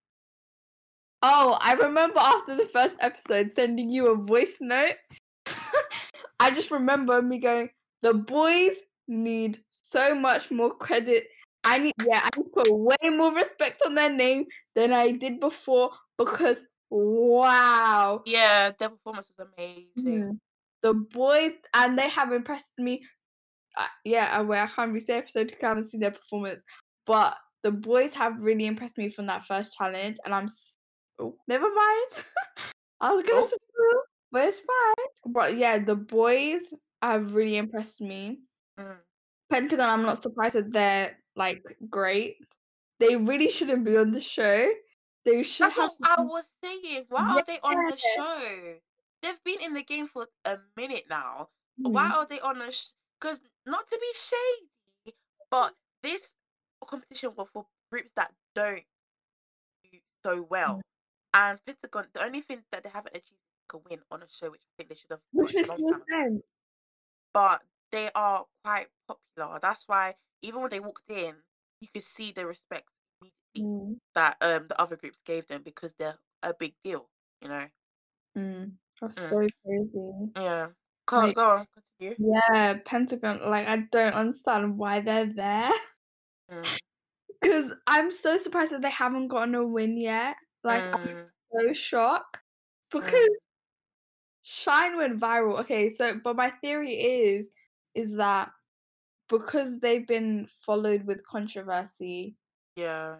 Oh, 1.21 1.57
I 1.61 1.73
remember 1.73 2.19
after 2.19 2.55
the 2.55 2.65
first 2.65 2.95
episode 3.01 3.51
sending 3.51 3.89
you 3.89 4.07
a 4.07 4.15
voice 4.15 4.57
note. 4.61 4.95
I 6.39 6.51
just 6.51 6.71
remember 6.71 7.21
me 7.21 7.39
going, 7.39 7.69
the 8.01 8.13
boys 8.13 8.79
need 9.07 9.59
so 9.69 10.15
much 10.15 10.49
more 10.49 10.73
credit. 10.77 11.27
I 11.63 11.77
need 11.79 11.93
yeah, 12.05 12.21
I 12.23 12.29
need 12.37 12.43
to 12.45 12.49
put 12.49 12.67
way 12.71 13.09
more 13.09 13.33
respect 13.33 13.81
on 13.85 13.95
their 13.95 14.11
name 14.11 14.45
than 14.75 14.93
I 14.93 15.11
did 15.11 15.39
before 15.39 15.91
because 16.17 16.63
wow. 16.89 18.21
Yeah, 18.25 18.71
their 18.79 18.89
performance 18.89 19.27
was 19.37 19.47
amazing. 19.57 20.23
Mhm. 20.23 20.39
The 20.81 20.93
boys 20.93 21.51
and 21.73 21.97
they 21.97 22.09
have 22.09 22.31
impressed 22.31 22.79
me. 22.79 23.03
Uh, 23.77 23.85
yeah, 24.05 24.39
uh, 24.39 24.43
well, 24.43 24.63
I 24.63 24.67
can't 24.67 24.89
really 24.89 24.99
say 25.01 25.17
episode 25.17 25.49
to 25.49 25.65
I 25.65 25.69
haven't 25.69 25.85
their 25.99 26.11
performance, 26.11 26.63
but 27.05 27.35
the 27.63 27.71
boys 27.71 28.13
have 28.13 28.41
really 28.41 28.65
impressed 28.65 28.97
me 28.97 29.09
from 29.09 29.27
that 29.27 29.45
first 29.45 29.75
challenge, 29.77 30.17
and 30.25 30.33
I'm. 30.33 30.45
s- 30.45 30.75
Oh, 31.21 31.35
never 31.49 31.65
mind. 31.65 32.11
I 33.01 33.13
was 33.13 33.25
gonna 33.25 33.41
Oh. 33.43 34.03
but 34.31 34.47
it's 34.47 34.61
fine. 34.61 35.33
But 35.33 35.57
yeah, 35.57 35.79
the 35.79 35.95
boys 35.97 36.73
have 37.01 37.35
really 37.35 37.57
impressed 37.57 37.99
me. 37.99 38.39
Mm. 38.79 38.95
Pentagon, 39.49 39.89
I'm 39.89 40.03
not 40.03 40.23
surprised 40.23 40.55
that 40.55 40.71
they're 40.71 41.17
like 41.35 41.77
great. 41.89 42.37
They 42.99 43.15
really 43.15 43.49
shouldn't 43.49 43.85
be 43.85 43.97
on 43.97 44.11
the 44.11 44.19
show. 44.21 44.69
They 45.25 45.43
should 45.43 45.65
That's 45.65 45.77
have. 45.77 45.91
what 45.97 46.19
I 46.19 46.21
was 46.21 46.45
saying. 46.63 47.05
Why 47.09 47.37
are 47.37 47.43
they 47.45 47.59
on 47.63 47.87
the 47.89 47.97
show? 47.97 48.75
They've 49.21 49.43
been 49.43 49.61
in 49.61 49.73
the 49.73 49.83
game 49.83 50.07
for 50.07 50.27
a 50.45 50.57
minute 50.75 51.05
now. 51.09 51.49
Mhm. 51.79 51.91
Why 51.93 52.09
are 52.09 52.25
they 52.25 52.39
on 52.39 52.59
the? 52.59 52.75
Because 53.19 53.41
not 53.65 53.87
to 53.89 53.99
be 53.99 54.07
shady, 54.15 55.17
but 55.49 55.75
this 56.01 56.33
competition 56.85 57.35
was 57.35 57.49
for 57.51 57.67
groups 57.91 58.11
that 58.15 58.33
don't 58.55 58.83
do 59.91 59.99
so 60.23 60.41
well. 60.43 60.77
Mm. 60.77 60.81
And 61.33 61.65
Pentagon, 61.65 62.07
the 62.13 62.23
only 62.23 62.41
thing 62.41 62.63
that 62.71 62.83
they 62.83 62.89
haven't 62.89 63.15
achieved 63.15 63.39
is 63.39 63.73
a 63.73 63.77
win 63.77 63.99
on 64.09 64.23
a 64.23 64.29
show, 64.29 64.49
which 64.51 64.61
I 64.61 64.71
think 64.77 64.89
they 64.89 64.95
should 64.95 65.11
have. 65.11 65.19
Which 65.31 65.53
makes 65.53 65.69
no 65.77 65.93
sense. 66.09 66.43
But 67.33 67.61
they 67.91 68.09
are 68.15 68.45
quite 68.63 68.87
popular. 69.07 69.59
That's 69.61 69.87
why 69.87 70.15
even 70.41 70.61
when 70.61 70.69
they 70.69 70.79
walked 70.79 71.09
in, 71.09 71.35
you 71.81 71.87
could 71.93 72.03
see 72.03 72.31
the 72.31 72.45
respect 72.45 72.87
immediately 73.21 73.35
Mm, 73.57 73.97
that 74.15 74.37
um 74.41 74.67
the 74.69 74.79
other 74.79 74.95
groups 74.95 75.17
gave 75.25 75.47
them 75.47 75.63
because 75.63 75.91
they're 75.97 76.17
a 76.43 76.53
big 76.59 76.73
deal. 76.83 77.09
You 77.41 77.49
know. 77.49 77.65
mm. 78.37 78.71
That's 79.01 79.15
Mm. 79.19 79.29
so 79.29 79.47
crazy. 79.65 80.31
Yeah. 80.35 80.67
Go, 81.07 81.17
Like- 81.19 81.35
go 81.35 81.49
on. 81.49 81.67
Continue. 81.99 82.31
Yeah, 82.31 82.77
Pentagon. 82.85 83.49
Like, 83.49 83.67
I 83.67 83.77
don't 83.91 84.13
understand 84.13 84.77
why 84.77 84.99
they're 85.01 85.25
there. 85.25 85.71
Mm. 86.51 86.63
Because 87.41 87.73
I'm 87.87 88.11
so 88.11 88.35
surprised 88.35 88.73
that 88.73 88.81
they 88.81 88.89
haven't 88.89 89.29
gotten 89.29 89.55
a 89.55 89.65
win 89.65 89.97
yet. 89.97 90.35
Like, 90.63 90.83
I'm 90.93 91.07
Mm. 91.07 91.29
so 91.53 91.73
shocked. 91.73 92.39
Because 92.91 93.29
Shine 94.43 94.97
went 94.97 95.19
viral. 95.19 95.59
Okay, 95.61 95.89
so 95.89 96.19
but 96.23 96.35
my 96.35 96.49
theory 96.49 96.93
is 96.93 97.49
is 97.95 98.15
that 98.15 98.51
because 99.29 99.79
they've 99.79 100.07
been 100.07 100.47
followed 100.61 101.05
with 101.05 101.25
controversy 101.25 102.35
Yeah. 102.75 103.17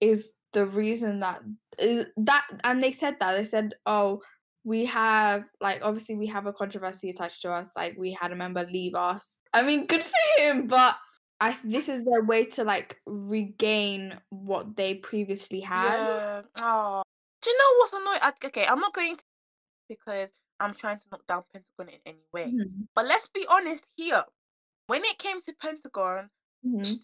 is 0.00 0.32
the 0.52 0.66
reason 0.66 1.20
that 1.20 1.42
is 1.78 2.06
that 2.16 2.46
and 2.64 2.82
they 2.82 2.92
said 2.92 3.16
that 3.20 3.36
they 3.36 3.44
said 3.44 3.74
oh 3.86 4.20
we 4.64 4.84
have 4.86 5.44
like 5.60 5.80
obviously 5.82 6.14
we 6.16 6.26
have 6.26 6.46
a 6.46 6.52
controversy 6.52 7.10
attached 7.10 7.42
to 7.42 7.50
us 7.50 7.70
like 7.76 7.96
we 7.98 8.12
had 8.12 8.32
a 8.32 8.36
member 8.36 8.64
leave 8.64 8.94
us 8.94 9.40
i 9.52 9.62
mean 9.62 9.86
good 9.86 10.02
for 10.02 10.40
him 10.42 10.66
but 10.66 10.94
i 11.40 11.56
this 11.64 11.88
is 11.88 12.04
their 12.04 12.22
way 12.22 12.44
to 12.44 12.64
like 12.64 12.96
regain 13.06 14.18
what 14.30 14.74
they 14.76 14.94
previously 14.94 15.60
had 15.60 16.00
Yeah. 16.00 16.42
Oh. 16.58 17.02
Do 17.42 17.50
you 17.50 17.58
know 17.58 17.78
what's 17.78 17.92
annoying? 17.92 18.18
I, 18.20 18.32
okay, 18.46 18.66
I'm 18.66 18.80
not 18.80 18.92
going 18.92 19.16
to 19.16 19.24
because 19.88 20.32
I'm 20.58 20.74
trying 20.74 20.98
to 20.98 21.04
knock 21.12 21.24
down 21.28 21.44
Pentagon 21.52 21.88
in 21.94 22.00
any 22.04 22.24
way. 22.32 22.46
Mhm, 22.46 22.88
But 22.96 23.06
let's 23.06 23.28
be 23.32 23.46
honest 23.48 23.84
here. 23.96 24.24
When 24.88 25.04
it 25.04 25.18
came 25.20 25.40
to 25.42 25.54
Pentagon, 25.54 26.32
mhm, 26.62 26.98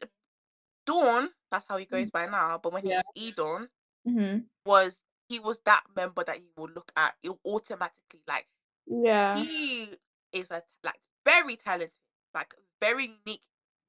Dawn, 0.87 1.31
that's 1.51 1.67
how 1.67 1.77
he 1.77 1.87
goes 1.87 2.11
by 2.11 2.27
now, 2.27 2.59
but 2.59 2.73
when 2.73 2.83
Yeah. 2.83 2.87
he 2.87 2.93
was 2.95 3.11
E'Dawn, 3.17 3.71
mhm. 4.05 4.49
was 4.67 5.03
he 5.29 5.41
was 5.41 5.61
that 5.65 5.85
member 5.97 6.25
that 6.25 6.39
he 6.39 6.51
will 6.57 6.69
look 6.71 6.93
at 6.97 7.17
it 7.23 7.33
automatically 7.47 8.23
like 8.29 8.49
yeah 8.87 9.35
he 9.35 9.99
is 10.33 10.51
a 10.51 10.63
like 10.85 11.01
very 11.25 11.57
talented, 11.57 11.93
like 12.35 12.55
very 12.81 13.19
unique, 13.27 13.43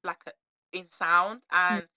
like 0.03 0.23
a, 0.27 0.33
in 0.73 0.89
sound, 0.89 1.43
and 1.51 1.87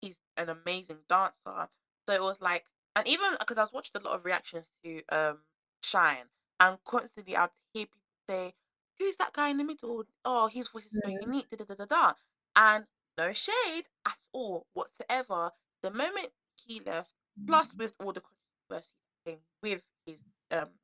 he's 0.00 0.18
an 0.36 0.48
amazing 0.50 1.00
dancer. 1.08 1.70
So 2.08 2.14
it 2.14 2.22
was 2.22 2.40
like, 2.42 2.66
and 2.96 3.06
even 3.08 3.36
because 3.40 3.58
I 3.58 3.62
was 3.62 3.72
watching 3.72 3.92
a 3.96 4.04
lot 4.04 4.14
of 4.16 4.24
reactions 4.24 4.68
to 4.84 5.02
um 5.10 5.44
Shine, 5.82 6.26
and 6.60 6.78
constantly 6.84 7.36
I'd 7.36 7.50
hear 7.74 7.86
people 7.86 8.00
say, 8.28 8.54
"Who's 8.98 9.16
that 9.18 9.32
guy 9.32 9.48
in 9.50 9.58
the 9.58 9.64
middle? 9.64 10.04
Oh, 10.24 10.48
his 10.48 10.68
voice 10.68 10.84
is 10.86 10.92
so 11.04 11.10
Yeah. 11.10 11.18
unique." 11.20 11.48
Da, 11.50 11.56
da, 11.58 11.64
da, 11.64 11.74
da, 11.74 11.86
da. 11.86 12.14
And 12.56 12.86
no 13.18 13.32
shade 13.32 13.88
at 14.06 14.18
all 14.32 14.66
whatsoever. 14.74 15.52
The 15.82 15.90
moment 15.90 16.32
he 16.56 16.80
left, 16.80 17.14
plus 17.46 17.74
with 17.74 17.94
all 18.00 18.12
the 18.12 18.22
controversy 18.22 18.94
thing 19.24 19.40
with 19.62 19.84
his 20.06 20.20
um 20.50 20.78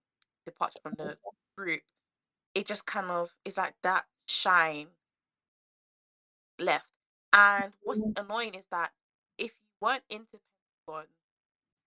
departure 0.46 0.80
from 0.82 0.94
the 0.96 1.18
group, 1.56 1.82
it 2.54 2.66
just 2.66 2.86
kind 2.86 3.10
of 3.10 3.36
it's 3.44 3.58
like 3.58 3.76
that 3.82 4.06
shine 4.26 4.96
left. 6.58 6.86
And 7.32 7.72
what's 7.82 8.02
Mhm. 8.02 8.14
annoying 8.16 8.54
is 8.54 8.64
that 8.70 8.92
if 9.38 9.52
you 9.52 9.68
weren't 9.80 10.04
into 10.10 10.40
Pentagon, 10.86 11.06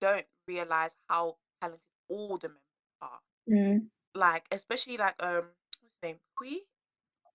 don't 0.01 0.27
realize 0.47 0.97
how 1.09 1.37
talented 1.61 1.81
all 2.09 2.37
the 2.37 2.49
members 2.49 2.63
are. 3.01 3.19
Mm. 3.47 3.89
Like 4.15 4.45
especially 4.51 4.97
like 4.97 5.15
um 5.23 5.49
name? 6.03 6.17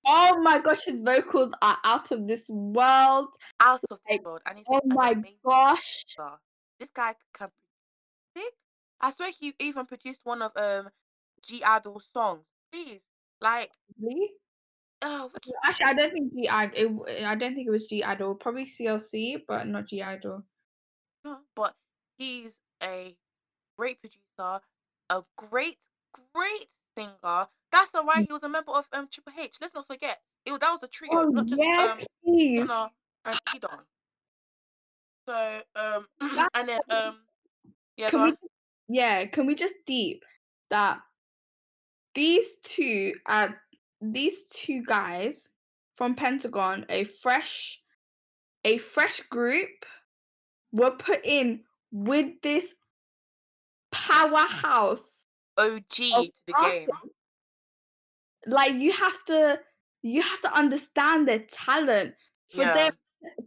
Oh 0.07 0.39
my 0.43 0.61
gosh 0.61 0.85
his 0.85 1.01
vocals 1.03 1.53
are 1.61 1.79
out 1.85 2.13
of 2.13 2.27
this 2.29 2.49
world 2.49 3.35
Out 3.61 3.81
of 3.91 3.99
Like, 4.09 4.25
world. 4.25 4.41
And 4.47 4.59
oh 4.69 4.81
my 4.85 5.15
gosh. 5.45 6.05
This 6.79 6.91
guy 6.91 7.15
can 7.35 7.49
music. 8.37 8.55
I 9.01 9.11
swear 9.11 9.33
he 9.39 9.55
even 9.59 9.87
produced 9.87 10.21
one 10.25 10.43
of 10.43 10.53
um 10.57 10.91
(G)I-DLE's 11.47 12.09
songs. 12.13 12.45
Please. 12.73 13.01
Like 13.41 13.71
really? 14.01 14.31
oh 15.03 15.31
Actually, 15.65 15.87
I 15.87 15.95
don't 15.95 16.13
think 16.13 16.33
(G)I-DLE. 16.35 17.05
It, 17.09 17.25
I 17.25 17.35
don't 17.35 17.55
think 17.55 17.67
it 17.67 17.71
was 17.71 17.87
(G)I-DLE. 17.87 18.35
Probably 18.35 18.67
CLC, 18.67 19.43
but 19.47 19.67
not 19.67 19.87
G 19.89 20.03
Idol. 20.03 20.45
No, 21.25 21.39
but 21.57 21.75
he's 22.19 22.53
a 22.83 23.17
great 23.77 24.01
producer, 24.01 24.61
a 25.11 25.23
great, 25.37 25.79
great 26.35 26.69
singer. 26.99 27.47
That's 27.71 27.91
the 27.93 28.03
why 28.03 28.25
he 28.27 28.33
was 28.33 28.43
a 28.43 28.49
member 28.49 28.73
of 28.73 28.87
um 28.93 29.09
Triple 29.11 29.33
H. 29.39 29.57
Let's 29.61 29.75
not 29.75 29.87
forget, 29.87 30.21
it 30.45 30.59
that 30.59 30.71
was 30.71 30.83
a 30.83 30.89
trio, 30.89 31.11
Oh 31.13 31.29
not 31.29 31.47
just 31.47 31.61
yeah, 31.61 31.93
um 31.93 31.99
please. 32.25 32.69
And 33.25 33.39
E'Dawn. 33.55 33.81
So 35.27 35.61
um 35.77 36.07
and 36.55 36.69
then 36.69 36.81
um 36.91 37.17
yeah, 37.97 38.11
Can 38.11 38.23
we? 38.23 38.35
Yeah, 38.89 39.27
can 39.27 39.47
we 39.47 39.55
just 39.55 39.75
deep 39.87 40.25
that 40.71 41.01
these 42.15 42.57
two 42.63 43.13
uh 43.27 43.49
these 44.01 44.45
two 44.47 44.83
guys 44.85 45.53
from 45.97 46.15
Pentagon, 46.15 46.87
a 46.89 47.05
fresh, 47.05 47.81
a 48.65 48.79
fresh 48.79 49.21
group, 49.23 49.85
were 50.73 50.93
put 50.93 51.21
in 51.25 51.65
with 51.91 52.41
this 52.43 52.75
powerhouse 53.91 55.27
OG 55.59 55.75
of 56.15 56.25
to 56.27 56.33
the 56.47 56.55
game. 56.63 56.89
Like 58.47 58.75
you 58.75 58.93
have 58.93 59.25
to, 59.27 59.61
you 60.03 60.23
have 60.23 60.41
to 60.43 60.53
understand 60.55 61.29
their 61.29 61.41
talent 61.51 62.15
for 62.49 62.63
Yeah. 62.63 62.73
them 62.73 62.93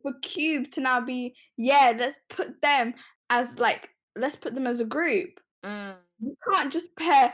for 0.02 0.14
Cube 0.22 0.70
to 0.72 0.82
now 0.82 1.00
be 1.02 1.36
yeah. 1.58 1.94
Let's 1.98 2.20
put 2.30 2.62
them 2.62 2.94
as 3.30 3.58
like 3.58 3.90
let's 4.16 4.36
put 4.36 4.54
them 4.54 4.68
as 4.68 4.80
a 4.82 4.86
group. 4.86 5.40
Mm, 5.64 5.96
You 6.20 6.36
can't 6.48 6.72
just 6.72 6.96
pair, 6.96 7.34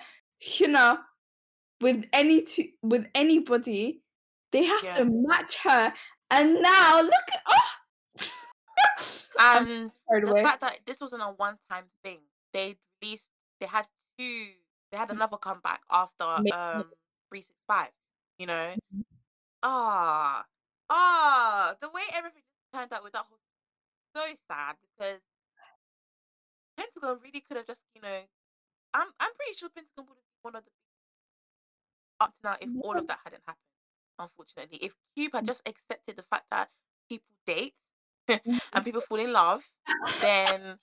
know, 0.68 1.00
with 1.82 2.06
any 2.14 2.44
two, 2.44 2.70
with 2.84 3.08
anybody. 3.16 4.02
They 4.52 4.64
have 4.64 4.84
Yeah. 4.84 4.94
to 5.00 5.06
match 5.06 5.58
her. 5.64 5.94
And 6.30 6.62
now 6.62 7.02
look 7.02 7.14
at 7.34 7.42
oh. 7.48 7.62
And 9.40 9.92
the 10.10 10.34
fact 10.44 10.62
that 10.62 10.80
this 10.86 11.00
wasn't 11.00 11.22
a 11.22 11.32
one-time 11.32 11.86
thing, 12.04 12.20
they 12.54 12.76
released, 13.02 13.28
they 13.60 13.66
had 13.66 13.86
two, 14.18 14.48
they 14.92 14.98
had 14.98 15.12
another 15.12 15.38
comeback 15.38 15.82
after 15.92 16.42
um 16.52 16.94
three 17.30 17.42
six 17.42 17.60
five. 17.68 17.92
You 18.38 18.48
know, 18.48 18.78
Mhm. 18.92 19.04
ah, 19.64 20.46
ah, 20.90 21.76
the 21.82 21.90
way 21.90 22.04
everything 22.14 22.44
turned 22.74 22.94
out 22.94 23.04
with 23.04 23.14
that 23.14 23.26
whole 23.26 23.40
so 24.16 24.36
sad 24.48 24.78
because 24.82 25.22
Pentagon 26.78 27.20
really 27.20 27.42
could 27.42 27.58
have 27.58 27.68
just, 27.68 27.82
you 27.94 28.02
know, 28.02 28.26
I'm 28.94 29.14
I'm 29.20 29.34
pretty 29.36 29.54
sure 29.56 29.70
Pentagon 29.70 30.06
would 30.08 30.18
have 30.18 30.26
been 30.26 30.42
one 30.44 30.56
of 30.56 30.66
the 30.66 30.72
up 32.20 32.34
to 32.34 32.40
now 32.44 32.58
if 32.62 32.70
all 32.80 32.98
of 32.98 33.08
that 33.08 33.20
hadn't 33.24 33.44
happened. 33.48 33.64
Unfortunately, 34.20 34.78
if 34.82 34.96
Cube 35.16 35.34
had 35.34 35.46
just 35.46 35.68
accepted 35.68 36.16
the 36.16 36.24
fact 36.24 36.48
that 36.52 36.70
people 37.10 37.36
date 37.46 37.76
and 38.28 38.84
people 38.84 39.02
fall 39.02 39.20
in 39.20 39.32
love, 39.34 39.64
then 40.22 40.80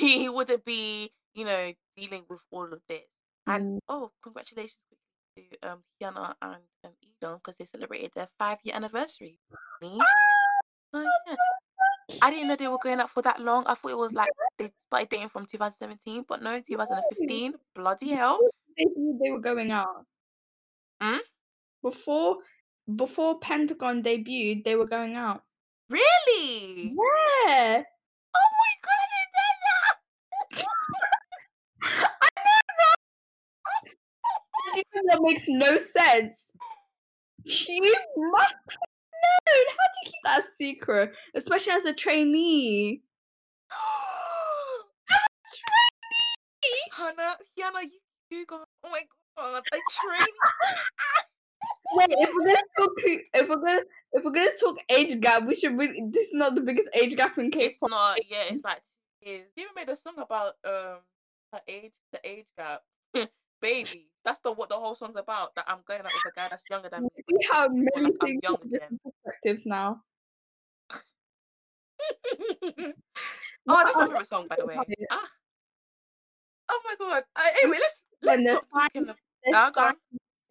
we 0.00 0.28
wouldn't 0.30 0.64
be 0.64 1.12
you 1.34 1.44
know, 1.44 1.72
dealing 1.96 2.24
with 2.28 2.40
all 2.50 2.72
of 2.72 2.82
this. 2.88 3.06
And 3.46 3.76
Mm. 3.76 3.80
oh, 3.88 4.10
congratulations 4.22 4.78
to 5.36 5.42
um 5.62 5.82
HyunA 6.00 6.34
and 6.42 6.62
um 6.84 6.92
E'Dawn 7.02 7.38
because 7.38 7.56
they 7.58 7.64
celebrated 7.64 8.12
their 8.14 8.28
five 8.38 8.58
year 8.62 8.74
anniversary. 8.76 9.38
Me. 9.80 9.98
So 10.92 11.00
yeah. 11.00 11.36
I 12.22 12.30
didn't 12.30 12.48
know 12.48 12.56
they 12.56 12.68
were 12.68 12.78
going 12.82 13.00
out 13.00 13.10
for 13.10 13.22
that 13.22 13.40
long. 13.40 13.64
I 13.66 13.74
thought 13.74 13.92
it 13.92 13.96
was 13.96 14.12
like 14.12 14.30
they 14.58 14.70
started 14.88 15.08
dating 15.10 15.28
from 15.28 15.46
2017, 15.46 16.24
but 16.28 16.42
no, 16.42 16.60
2015. 16.60 17.54
Bloody 17.74 18.10
hell. 18.10 18.38
Before 18.38 18.50
they 18.76 18.84
knew 18.96 19.18
they 19.22 19.30
were 19.30 19.40
going 19.40 19.70
out. 19.70 20.04
Hmm? 21.00 21.18
Before 21.82 22.38
before 22.96 23.38
Pentagon 23.38 24.02
debuted, 24.02 24.64
they 24.64 24.74
were 24.74 24.86
going 24.86 25.14
out. 25.14 25.42
Really? 25.88 26.94
Yeah. 26.96 27.82
Oh 28.34 28.50
my 28.60 28.72
god, 28.82 29.00
I 29.00 29.24
didn't 29.30 29.60
know 29.64 29.80
that. 29.86 29.96
I 32.22 32.28
know, 32.44 32.60
right? 33.64 33.94
That 34.74 35.20
makes 35.22 35.44
no 35.48 35.78
sense? 35.78 36.52
You 37.44 37.94
must 38.16 38.54
have 38.68 38.78
known. 39.22 39.64
How 39.68 39.86
do 39.86 39.98
you 40.02 40.04
keep 40.04 40.14
that 40.24 40.40
a 40.40 40.42
secret? 40.42 41.12
Especially 41.34 41.72
as 41.72 41.84
a 41.84 41.94
trainee. 41.94 43.02
As 45.10 45.16
a 45.16 45.56
trainee. 46.62 47.16
Hannah, 47.16 47.36
HyunA, 47.58 47.84
you, 47.84 48.38
you 48.38 48.46
got 48.46 48.66
oh 48.84 48.90
my 48.90 49.02
god, 49.36 49.62
a 49.72 49.78
trainee. 49.90 50.32
Wait, 51.92 52.08
if 52.10 52.30
we're 52.32 52.46
gonna 52.46 52.62
talk, 52.78 52.90
if 53.04 53.48
we're 53.48 53.56
gonna 53.56 53.80
if 54.12 54.24
we're 54.24 54.30
gonna 54.30 54.50
talk 54.60 54.76
age 54.90 55.20
gap, 55.20 55.46
we 55.46 55.54
should 55.54 55.76
really. 55.76 56.02
This 56.10 56.28
is 56.28 56.34
not 56.34 56.54
the 56.54 56.60
biggest 56.60 56.88
age 56.94 57.16
gap 57.16 57.36
in 57.38 57.50
K-pop. 57.50 57.90
not. 57.90 58.18
Yeah, 58.30 58.44
it's 58.50 58.62
like 58.62 58.80
two 59.22 59.30
years. 59.30 59.46
Made 59.74 59.88
a 59.88 59.96
song 59.96 60.14
about 60.18 60.54
um 60.64 60.98
her 61.52 61.60
age, 61.66 61.92
the 62.12 62.20
age 62.24 62.46
gap. 62.56 62.82
Baby, 63.60 64.09
that's 64.24 64.40
the 64.42 64.52
what 64.52 64.68
the 64.68 64.76
whole 64.76 64.94
song's 64.94 65.16
about. 65.16 65.54
That 65.54 65.64
I'm 65.68 65.78
going 65.86 66.00
out 66.00 66.12
with 66.12 66.32
a 66.32 66.36
guy 66.36 66.48
that's 66.48 66.62
younger 66.70 66.88
than 66.88 67.04
me. 67.04 67.08
We 67.28 67.38
see 67.40 67.48
how 67.50 67.68
many 67.68 67.90
like 67.94 68.12
I'm 68.20 68.26
things 68.26 68.40
young 68.42 68.56
different 68.70 69.00
perspectives 69.02 69.66
now. 69.66 70.02
oh, 72.38 72.92
that's 73.68 73.96
my 73.96 74.06
favorite 74.06 74.26
song, 74.26 74.46
by 74.48 74.56
the 74.56 74.66
way. 74.66 74.76
Ah. 75.10 75.28
Oh 76.72 76.80
my 76.84 76.94
god. 76.98 77.24
Uh, 77.34 77.42
anyway, 77.62 77.78
let's 77.80 78.02
let's 78.22 78.42
they're 78.42 78.56
stop 78.56 78.68
talking. 78.72 79.08
Of, 79.08 79.16
They're 79.44 79.54
Ah, 79.56 79.70
go 79.74 79.80
on. 79.82 79.94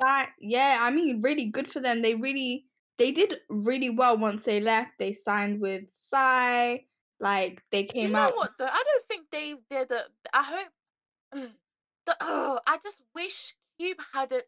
signed, 0.02 0.30
si- 0.38 0.48
yeah, 0.50 0.80
I 0.82 0.92
mean, 0.92 1.22
really 1.22 1.46
good 1.46 1.68
for 1.68 1.80
them. 1.80 2.02
They 2.02 2.14
really, 2.16 2.66
they 2.98 3.12
did 3.12 3.38
really 3.50 3.90
well 3.90 4.18
once 4.18 4.44
they 4.44 4.60
left. 4.60 4.92
They 5.00 5.14
signed 5.14 5.62
with 5.62 5.90
Psy. 5.90 6.80
Like 7.22 7.64
they 7.72 7.84
Do 7.84 7.98
you 7.98 8.04
came 8.04 8.12
know 8.14 8.20
out. 8.20 8.36
what 8.36 8.52
though? 8.58 8.66
I 8.66 8.84
don't 8.84 9.08
think 9.08 9.30
they 9.32 9.56
they're 9.70 9.86
the. 9.86 10.06
I 10.34 10.44
hope. 10.44 10.68
Mm, 11.36 11.52
the, 12.06 12.18
oh, 12.22 12.60
I 12.68 12.78
just 12.84 13.02
wish 13.14 13.56
Cube 13.80 14.00
hadn't 14.14 14.46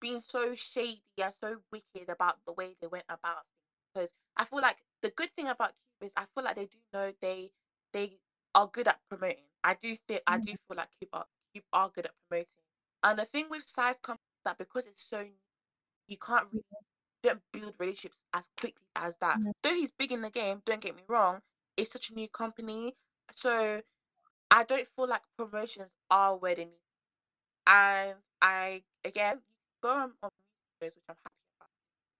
been 0.00 0.20
so 0.20 0.54
shady 0.54 1.02
and 1.18 1.34
so 1.34 1.58
wicked 1.72 2.08
about 2.08 2.38
the 2.46 2.52
way 2.52 2.76
they 2.80 2.86
went 2.86 3.04
about 3.08 3.44
things. 3.54 3.84
Because 3.94 4.14
I 4.36 4.44
feel 4.44 4.60
like 4.60 4.78
the 5.02 5.10
good 5.10 5.30
thing 5.36 5.48
about 5.48 5.70
Cube 6.00 6.08
is 6.08 6.12
I 6.16 6.26
feel 6.34 6.44
like 6.44 6.56
they 6.56 6.66
do 6.66 6.78
know 6.92 7.12
they 7.20 7.52
they 7.92 8.20
are 8.54 8.68
good 8.68 8.88
at 8.88 9.00
promoting. 9.08 9.44
I 9.64 9.76
do 9.80 9.96
think 10.08 10.22
I 10.26 10.38
Mm. 10.38 10.46
do 10.46 10.52
feel 10.68 10.76
like 10.76 10.90
Cube 10.98 11.10
are 11.12 11.26
Cube 11.54 11.64
are 11.72 11.90
good 11.90 12.06
at 12.06 12.14
promoting. 12.28 12.52
And 13.02 13.18
the 13.18 13.24
thing 13.26 13.48
with 13.50 13.66
Psy's 13.66 13.98
companies 14.02 14.20
is 14.38 14.44
that 14.44 14.58
because 14.58 14.86
it's 14.86 15.04
so 15.04 15.22
new, 15.22 15.32
you 16.08 16.18
can't 16.18 16.46
really 16.52 16.64
don't 17.22 17.42
build 17.52 17.74
relationships 17.78 18.18
as 18.34 18.44
quickly 18.58 18.86
as 18.96 19.16
that. 19.20 19.40
Mhm. 19.40 19.52
Though 19.62 19.74
he's 19.74 19.92
big 19.92 20.12
in 20.12 20.22
the 20.22 20.30
game, 20.30 20.62
don't 20.66 20.80
get 20.80 20.96
me 20.96 21.02
wrong, 21.08 21.40
it's 21.76 21.92
such 21.92 22.10
a 22.10 22.14
new 22.14 22.28
company. 22.28 22.96
So 23.34 23.82
I 24.50 24.64
don't 24.64 24.88
feel 24.96 25.08
like 25.08 25.22
promotions 25.38 25.90
are 26.10 26.36
where 26.36 26.54
they 26.56 26.66
need. 26.66 26.80
And 27.66 28.16
I 28.42 28.82
again 29.04 29.38
go 29.82 29.90
on, 29.90 30.12
shows, 30.22 30.30
which 30.80 31.04
I'm 31.08 31.16
happy 31.24 31.36
about 31.58 31.70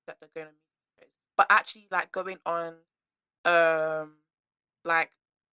that 0.06 0.16
they're 0.20 0.30
going 0.35 0.48
on 0.48 0.54
shows. 1.00 1.11
But 1.37 1.46
actually 1.50 1.88
like 1.90 2.12
going 2.12 2.38
on 2.46 2.74
um 3.44 4.12
like 4.85 5.11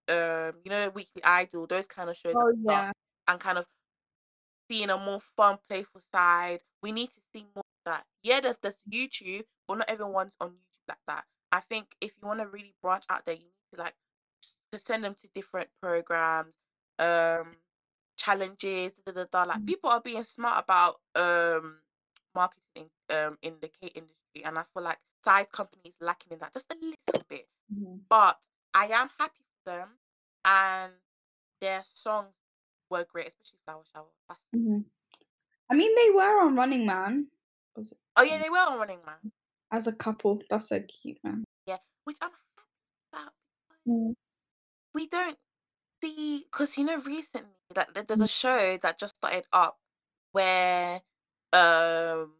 um 0.09 0.53
you 0.63 0.71
know 0.71 0.89
Weekly 0.89 1.23
Idol, 1.23 1.67
those 1.67 1.87
kind 1.87 2.09
of 2.09 2.17
shows 2.17 2.35
Oh 2.37 2.49
and 2.49 2.65
yeah. 2.65 2.91
and 3.27 3.39
kind 3.39 3.57
of 3.57 3.65
seeing 4.69 4.89
a 4.89 4.97
more 4.97 5.21
fun, 5.35 5.57
playful 5.67 6.01
side. 6.11 6.61
We 6.81 6.91
need 6.91 7.07
to 7.07 7.21
see 7.33 7.45
more 7.55 7.63
of 7.63 7.85
that. 7.85 8.05
Yeah, 8.23 8.41
there's 8.41 8.57
there's 8.61 8.77
YouTube, 8.91 9.45
but 9.67 9.79
not 9.79 9.89
everyone's 9.89 10.33
on 10.39 10.51
YouTube 10.51 10.89
like 10.89 10.97
that. 11.07 11.25
I 11.51 11.61
think 11.61 11.87
if 12.01 12.11
you 12.21 12.27
want 12.27 12.41
to 12.41 12.47
really 12.47 12.75
branch 12.81 13.05
out 13.09 13.25
there, 13.25 13.35
you 13.35 13.41
need 13.41 13.75
to 13.75 13.79
like 13.81 13.95
to 14.71 14.79
send 14.79 15.03
them 15.03 15.15
to 15.21 15.27
different 15.33 15.69
programs, 15.81 16.53
um, 16.99 17.57
challenges, 18.19 18.91
da, 19.05 19.11
da, 19.13 19.25
da. 19.31 19.43
Like 19.43 19.61
Mhm. 19.63 19.65
people 19.67 19.89
are 19.89 20.01
being 20.01 20.23
smart 20.23 20.63
about 20.63 20.99
um 21.15 21.79
marketing 22.35 22.91
um 23.09 23.37
in 23.41 23.55
the 23.61 23.69
K 23.69 23.87
industry, 23.87 24.43
and 24.43 24.59
I 24.59 24.63
feel 24.73 24.83
like 24.83 24.99
Psy's 25.23 25.47
companies 25.51 25.95
lacking 25.99 26.33
in 26.33 26.39
that 26.39 26.53
just 26.53 26.71
a 26.71 26.75
little 26.75 27.23
bit. 27.27 27.47
Mhm. 27.73 28.03
But 28.09 28.39
I 28.73 28.87
am 28.87 29.09
happy 29.17 29.43
for 29.63 29.71
them, 29.71 29.89
and 30.45 30.93
their 31.61 31.83
songs 31.93 32.35
were 32.89 33.05
great, 33.05 33.27
especially 33.27 33.59
Flower 33.65 33.83
Shower. 33.93 34.11
Mhm. 34.53 34.85
I 35.69 35.75
mean, 35.75 35.93
they 35.95 36.09
were 36.11 36.41
on 36.41 36.55
Running 36.55 36.85
Man. 36.85 37.31
Oh 38.15 38.23
yeah, 38.23 38.37
they 38.39 38.49
were 38.49 38.57
on 38.57 38.79
Running 38.79 39.03
Man. 39.05 39.31
As 39.71 39.87
a 39.87 39.93
couple, 39.93 40.41
that's 40.49 40.69
so 40.69 40.81
cute, 40.81 41.23
man. 41.23 41.45
Yeah, 41.65 41.77
which 42.03 42.17
I'm 42.21 42.31
happy 42.31 42.67
about 43.13 43.33
Mm. 43.87 44.15
we 44.93 45.07
don't 45.07 45.37
see 46.01 46.45
because 46.51 46.77
you 46.77 46.83
know 46.85 46.97
recently 47.01 47.49
that 47.75 47.93
that 47.93 48.07
there's 48.07 48.21
Mm. 48.21 48.23
a 48.23 48.27
show 48.27 48.77
that 48.77 48.99
just 48.99 49.15
started 49.17 49.45
up 49.53 49.79
where 50.31 51.01
um 51.53 52.35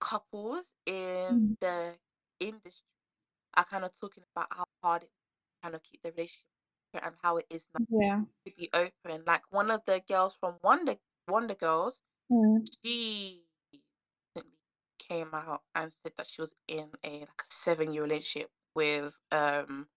couples 0.00 0.66
in 0.86 1.30
Mm. 1.30 1.54
the 1.60 1.96
industry 2.40 2.84
are 3.54 3.64
kind 3.64 3.84
of 3.84 3.92
talking 4.00 4.24
about 4.34 4.48
how 4.52 4.66
hard 4.82 5.04
it 5.04 5.10
kind 5.62 5.74
of 5.74 5.82
keep 5.82 6.02
the 6.02 6.10
relationship 6.12 6.44
and 6.94 7.14
how 7.22 7.36
it 7.38 7.46
is 7.50 7.68
now 7.74 7.80
Yeah. 7.88 8.24
to 8.46 8.52
be 8.56 8.70
open. 8.72 9.24
Like 9.26 9.42
one 9.50 9.70
of 9.70 9.82
the 9.86 10.00
girls 10.06 10.36
from 10.36 10.56
Wonder 10.62 10.96
Wonder 11.28 11.54
Girls, 11.54 12.00
Mm. 12.30 12.68
she 12.84 13.44
recently 14.34 14.58
came 14.98 15.34
out 15.34 15.62
and 15.74 15.92
said 15.92 16.12
that 16.18 16.26
she 16.26 16.40
was 16.42 16.54
in 16.68 16.90
a 17.04 17.20
like 17.20 17.42
a 17.42 17.50
seven 17.50 17.92
year 17.92 18.02
relationship 18.04 18.50
with 18.74 19.14
um 19.32 19.88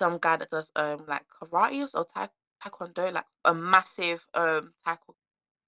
some 0.00 0.18
guy 0.18 0.36
that 0.36 0.50
does 0.50 0.72
um 0.74 1.04
like 1.06 1.26
karate 1.28 1.86
or 1.94 2.06
tai- 2.06 2.30
taekwondo, 2.64 3.12
like 3.12 3.26
a 3.44 3.54
massive 3.54 4.26
um 4.34 4.72
taekw- 4.86 5.14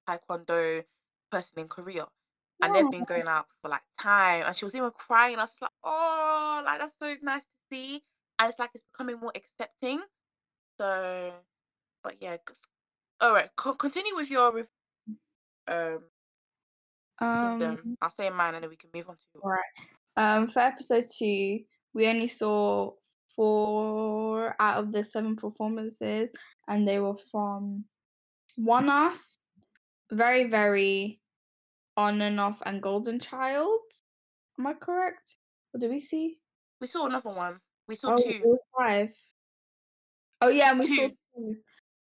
taekwondo 0.08 0.84
person 1.30 1.58
in 1.60 1.68
Korea. 1.68 2.06
And 2.62 2.74
they've 2.74 2.90
been 2.90 3.04
going 3.04 3.26
out 3.26 3.46
for 3.60 3.68
like 3.68 3.82
time, 4.00 4.44
and 4.46 4.56
she 4.56 4.64
was 4.64 4.74
even 4.76 4.92
crying. 4.92 5.36
I 5.36 5.42
was 5.42 5.54
like, 5.60 5.72
"Oh, 5.82 6.62
like 6.64 6.78
that's 6.78 6.94
so 6.96 7.16
nice 7.20 7.42
to 7.42 7.50
see." 7.72 8.04
And 8.38 8.48
it's 8.48 8.58
like 8.58 8.70
it's 8.72 8.84
becoming 8.92 9.18
more 9.18 9.32
accepting. 9.34 10.00
So, 10.78 11.32
but 12.04 12.22
yeah, 12.22 12.36
all 13.20 13.32
right. 13.32 13.50
Co- 13.56 13.74
continue 13.74 14.14
with 14.14 14.30
your 14.30 14.52
rev- 14.52 14.70
um. 15.66 16.04
Um. 17.18 17.96
I'll 18.00 18.10
say 18.10 18.30
mine, 18.30 18.54
and 18.54 18.62
then 18.62 18.70
we 18.70 18.76
can 18.76 18.90
move 18.94 19.08
on 19.08 19.16
to 19.16 19.22
yours. 19.34 19.42
Right. 19.44 19.86
Um. 20.16 20.46
For 20.46 20.60
episode 20.60 21.06
two, 21.18 21.60
we 21.94 22.06
only 22.06 22.28
saw 22.28 22.92
four 23.36 24.54
out 24.60 24.78
of 24.78 24.92
the 24.92 25.02
seven 25.04 25.36
performances, 25.36 26.30
and 26.68 26.86
they 26.86 26.98
were 26.98 27.16
from 27.16 27.84
ONEUS, 28.58 29.36
Very 30.10 30.44
Very, 30.44 31.20
On 31.96 32.20
and 32.20 32.38
Off, 32.40 32.62
and 32.66 32.82
Golden 32.82 33.18
Child. 33.20 33.80
Am 34.58 34.66
I 34.66 34.74
correct? 34.74 35.36
What 35.70 35.80
did 35.80 35.90
we 35.90 36.00
see? 36.00 36.38
We 36.80 36.86
saw 36.86 37.06
another 37.06 37.30
one. 37.30 37.58
We 37.88 37.96
saw 37.96 38.14
Oh, 38.14 38.18
two. 38.18 38.58
five. 38.78 39.14
Oh 40.40 40.48
yeah, 40.48 40.70
and 40.70 40.80
we 40.80 40.86
saw 40.86 41.08
TOO. 41.08 41.16
two. 41.36 41.56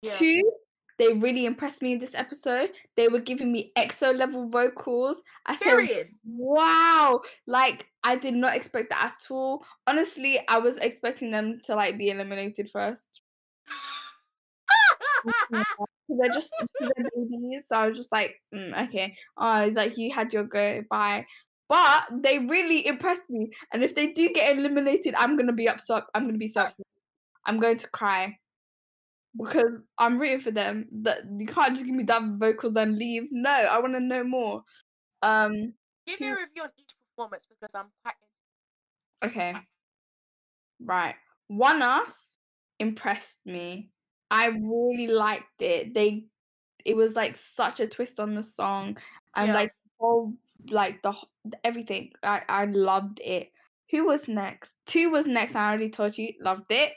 Yeah. 0.02 0.14
TOO. 0.14 0.52
They 0.98 1.14
really 1.14 1.46
impressed 1.46 1.80
me 1.80 1.92
in 1.92 1.98
this 1.98 2.14
episode. 2.14 2.70
They 2.96 3.08
were 3.08 3.20
giving 3.20 3.52
me 3.52 3.72
EXO 3.76 4.14
level 4.14 4.48
vocals. 4.48 5.22
I 5.46 5.54
said, 5.54 5.64
Period. 5.64 6.08
wow, 6.26 7.20
like 7.46 7.86
I 8.02 8.16
did 8.16 8.34
not 8.34 8.56
expect 8.56 8.90
that 8.90 9.12
at 9.12 9.30
all. 9.30 9.64
Honestly, 9.86 10.40
I 10.48 10.58
was 10.58 10.76
expecting 10.78 11.30
them 11.30 11.60
to 11.64 11.76
like 11.76 11.98
be 11.98 12.10
eliminated 12.10 12.68
first. 12.70 13.20
They're 16.08 16.30
just 16.30 16.54
they're 16.80 16.90
babies, 17.14 17.68
so 17.68 17.76
I 17.76 17.88
was 17.88 17.98
just 17.98 18.12
like, 18.12 18.40
mm, 18.54 18.88
okay, 18.88 19.14
oh, 19.36 19.70
like 19.74 19.98
you 19.98 20.12
had 20.12 20.32
your 20.32 20.44
go, 20.44 20.82
bye. 20.88 21.26
But 21.68 22.04
they 22.22 22.38
really 22.38 22.86
impressed 22.86 23.28
me, 23.28 23.50
and 23.72 23.84
if 23.84 23.94
they 23.94 24.12
do 24.12 24.30
get 24.32 24.56
eliminated, 24.56 25.14
I'm 25.16 25.36
gonna 25.36 25.52
be 25.52 25.68
upset. 25.68 26.04
I'm 26.14 26.24
gonna 26.24 26.38
be 26.38 26.48
so 26.48 26.62
upset. 26.62 26.86
I'm 27.44 27.60
going 27.60 27.76
to 27.78 27.90
cry 27.90 28.38
because 29.36 29.84
I'm 29.98 30.18
rooting 30.18 30.40
for 30.40 30.50
them. 30.50 30.88
That 31.02 31.18
you 31.38 31.46
can't 31.46 31.74
just 31.74 31.86
give 31.86 31.94
me 31.94 32.04
that 32.04 32.22
vocal 32.38 32.70
then 32.72 32.98
leave. 32.98 33.28
No, 33.30 33.50
I 33.50 33.78
want 33.80 33.94
to 33.94 34.00
know 34.00 34.24
more. 34.24 34.62
Um, 35.22 35.74
Give 36.06 36.20
me 36.20 36.28
a 36.28 36.30
review 36.30 36.62
on 36.62 36.70
each 36.78 36.90
performance 37.16 37.44
because 37.48 37.70
I'm 37.74 37.86
quite. 38.02 38.14
okay, 39.24 39.54
right. 40.80 41.14
ONEUS 41.50 42.36
impressed 42.78 43.40
me. 43.46 43.90
I 44.30 44.46
really 44.48 45.06
liked 45.08 45.60
it. 45.60 45.94
They 45.94 46.26
it 46.84 46.96
was 46.96 47.16
like 47.16 47.36
such 47.36 47.80
a 47.80 47.86
twist 47.86 48.20
on 48.20 48.34
the 48.34 48.42
song 48.42 48.96
and 49.34 49.48
Yeah. 49.48 49.54
like 49.54 49.72
whole 49.98 50.34
like 50.70 51.02
the 51.02 51.14
everything. 51.64 52.12
I 52.22 52.42
I 52.48 52.64
loved 52.66 53.20
it. 53.24 53.50
Who 53.90 54.06
was 54.06 54.28
next? 54.28 54.72
TOO 54.86 55.10
was 55.10 55.26
next. 55.26 55.54
I 55.56 55.70
already 55.70 55.90
told 55.90 56.16
you, 56.18 56.32
loved 56.40 56.70
it. 56.70 56.92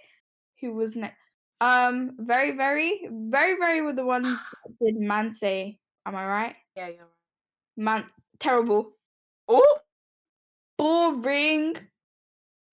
Who 0.59 0.73
was 0.73 0.95
next? 0.95 1.20
Um, 1.61 2.15
very, 2.17 2.51
very, 2.51 3.07
very, 3.09 3.55
very 3.57 3.81
were 3.81 3.93
the 3.93 4.05
one 4.05 4.23
did 4.81 4.97
Mansae. 4.97 5.77
Am 6.07 6.15
I 6.15 6.27
right? 6.27 6.55
Yeah, 6.75 6.87
you're 6.87 6.97
right. 6.97 7.07
Man, 7.77 8.05
terrible, 8.39 8.93
Oh, 9.47 9.77
boring. 10.77 11.75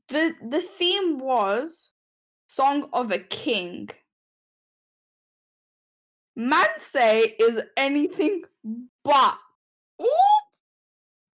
the 0.08 0.34
The 0.48 0.60
theme 0.60 1.18
was 1.18 1.90
"Song 2.46 2.88
of 2.94 3.12
a 3.12 3.18
King." 3.18 3.90
Mansae 6.38 7.34
is 7.40 7.60
anything 7.76 8.42
but 9.04 9.36
oh, 9.98 10.40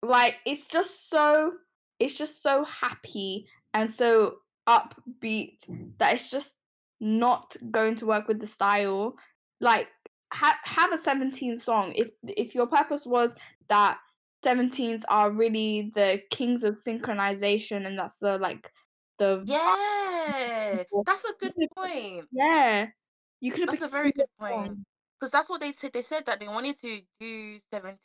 like 0.02 0.36
it's 0.46 0.64
just 0.64 1.10
so 1.10 1.52
it's 2.00 2.14
just 2.14 2.42
so 2.42 2.64
happy 2.64 3.46
and 3.74 3.92
so 3.92 4.36
upbeat 4.66 5.58
that 5.98 6.14
it's 6.14 6.30
just 6.30 6.56
not 7.04 7.54
going 7.70 7.94
to 7.94 8.06
work 8.06 8.26
with 8.28 8.40
the 8.40 8.46
style 8.46 9.14
like 9.60 9.88
ha- 10.32 10.58
have 10.64 10.92
a 10.92 10.98
17 10.98 11.58
song 11.58 11.92
if 11.94 12.10
if 12.26 12.54
your 12.54 12.66
purpose 12.66 13.06
was 13.06 13.34
that 13.68 13.98
17s 14.44 15.02
are 15.08 15.30
really 15.30 15.92
the 15.94 16.20
kings 16.30 16.64
of 16.64 16.80
synchronization 16.82 17.86
and 17.86 17.98
that's 17.98 18.16
the 18.16 18.38
like 18.38 18.70
the 19.18 19.42
yeah. 19.44 20.82
That's 21.06 21.24
a 21.24 21.32
good 21.38 21.54
point. 21.76 22.26
yeah 22.32 22.88
you 23.40 23.50
could 23.52 23.60
have 23.68 23.78
That's 23.78 23.82
a 23.82 23.88
very 23.88 24.10
good 24.12 24.26
point. 24.40 24.78
Because 25.20 25.30
that's 25.30 25.48
what 25.50 25.60
they 25.60 25.72
said. 25.72 25.92
They 25.92 26.02
said 26.02 26.24
that 26.26 26.40
they 26.40 26.48
wanted 26.48 26.80
to 26.80 27.00
do 27.20 27.58
17 27.70 27.98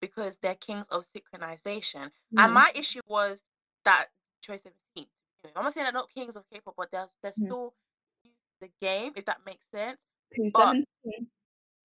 because 0.00 0.38
they're 0.40 0.54
kings 0.54 0.86
of 0.90 1.04
synchronization. 1.14 2.10
And 2.38 2.54
my 2.54 2.70
issue 2.74 3.00
was 3.06 3.42
that 3.84 4.06
choice 4.40 4.62
17. 4.62 5.10
I'm 5.56 5.64
not 5.64 5.74
saying 5.74 5.84
they're 5.84 5.92
not 5.92 6.14
kings 6.14 6.36
of 6.36 6.44
K-pop, 6.52 6.74
but 6.76 6.90
they're, 6.92 7.08
they're 7.22 7.32
Mm. 7.32 7.46
still 7.46 7.74
the 8.60 8.70
game, 8.80 9.12
if 9.16 9.24
that 9.26 9.38
makes 9.46 9.64
sense. 9.74 9.98
who's 10.34 10.52
but- 10.52 10.60
17 11.04 11.26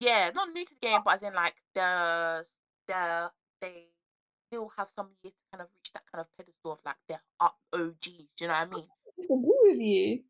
Yeah, 0.00 0.30
not 0.34 0.50
new 0.52 0.64
to 0.64 0.74
the 0.74 0.86
game, 0.86 1.00
but 1.04 1.14
as 1.14 1.22
in 1.22 1.34
like 1.34 1.54
the 1.74 2.46
the 2.86 3.30
they 3.60 3.86
still 4.48 4.68
have 4.76 4.90
some 4.94 5.08
years 5.22 5.32
to 5.34 5.44
kind 5.56 5.62
of 5.62 5.68
reach 5.74 5.90
that 5.94 6.02
kind 6.12 6.20
of 6.20 6.26
pedestal 6.36 6.72
of 6.72 6.78
like 6.84 6.96
they're 7.08 7.22
up 7.40 7.56
OGs. 7.72 8.00
Do 8.00 8.10
you 8.40 8.48
know 8.48 8.54
what 8.54 8.60
I 8.60 8.66
mean? 8.66 8.86
disagree 9.16 9.60
with 9.62 9.78
you 9.80 10.22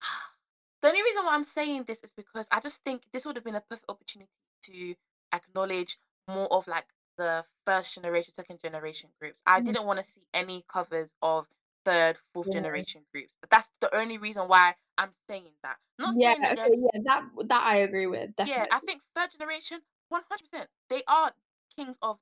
The 0.82 0.88
only 0.88 1.02
reason 1.02 1.24
why 1.24 1.34
I'm 1.34 1.44
saying 1.44 1.84
this 1.84 2.02
is 2.02 2.10
because 2.16 2.46
I 2.50 2.60
just 2.60 2.78
think 2.84 3.02
this 3.12 3.26
would 3.26 3.36
have 3.36 3.44
been 3.44 3.56
a 3.56 3.60
perfect 3.60 3.90
opportunity 3.90 4.30
to 4.64 4.94
acknowledge 5.34 5.98
more 6.28 6.50
of 6.52 6.66
like 6.68 6.86
the 7.18 7.44
first 7.66 7.94
generation, 7.94 8.32
second 8.32 8.60
generation 8.60 9.10
groups. 9.20 9.40
I 9.46 9.60
Mm. 9.60 9.66
didn't 9.66 9.84
want 9.86 9.98
to 10.02 10.04
see 10.10 10.22
any 10.32 10.64
covers 10.68 11.14
of 11.20 11.46
third, 11.90 12.16
fourth 12.32 12.48
Yeah. 12.48 12.54
generation 12.54 13.02
groups. 13.12 13.32
That's 13.50 13.70
the 13.80 13.94
only 13.94 14.18
reason 14.18 14.48
why 14.48 14.74
I'm 14.98 15.10
saying 15.28 15.52
that. 15.62 15.76
Not 15.98 16.14
yeah 16.16 16.32
saying 16.32 16.42
that 16.42 16.58
okay, 16.58 16.76
yeah 16.78 17.00
that 17.04 17.22
that 17.48 17.62
i 17.62 17.76
agree 17.76 18.06
with 18.06 18.34
definitely 18.36 18.66
yeah, 18.70 18.76
I 18.76 18.80
think 18.80 19.02
third 19.14 19.30
generation, 19.32 19.80
one 20.08 20.22
hundred 20.28 20.50
percent, 20.50 20.68
they 20.88 21.02
are 21.06 21.32
kings 21.76 21.96
of 22.00 22.18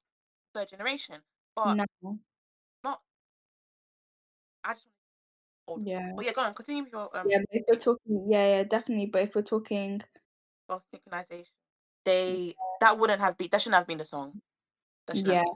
third 0.55 0.69
generation, 0.69 1.17
but 1.55 1.75
no. 1.77 2.19
not. 2.83 3.01
I 4.65 4.75
just 4.75 4.87
old. 5.67 5.87
Yeah. 5.87 6.13
But 6.17 6.25
yeah, 6.25 6.33
go 6.33 6.41
on, 6.43 6.55
continue 6.55 6.83
with 6.85 6.93
your 6.93 7.17
um 7.17 7.27
Yeah, 7.29 7.39
but 7.39 7.49
if 7.53 7.65
we're 7.69 7.77
talking, 7.77 8.27
yeah, 8.29 8.47
yeah, 8.57 8.63
definitely. 8.65 9.07
But 9.07 9.23
if 9.23 9.35
we're 9.35 9.43
talking, 9.43 10.03
of 10.69 10.83
synchronization. 10.93 11.47
They 12.05 12.55
that 12.81 12.99
wouldn't 12.99 13.21
have 13.21 13.37
been 13.37 13.49
that 13.53 13.61
shouldn't 13.61 13.79
have 13.79 13.87
been 13.87 13.99
the 13.99 14.07
song. 14.07 14.41
That 15.07 15.17
shouldn't 15.17 15.37
have 15.37 15.47
Yeah. 15.47 15.53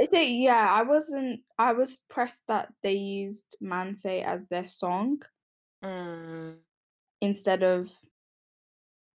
I 0.00 0.06
think, 0.06 0.42
yeah, 0.42 0.66
I 0.70 0.82
wasn't. 0.82 1.40
I 1.58 1.72
was 1.72 1.98
pressed 2.08 2.46
that 2.48 2.72
they 2.82 2.94
used 2.94 3.56
Mansae 3.62 4.24
as 4.24 4.48
their 4.48 4.66
song. 4.66 5.22
Mm, 5.84 6.56
instead 7.20 7.62
of 7.62 7.90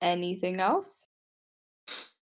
anything 0.00 0.60
else. 0.60 1.08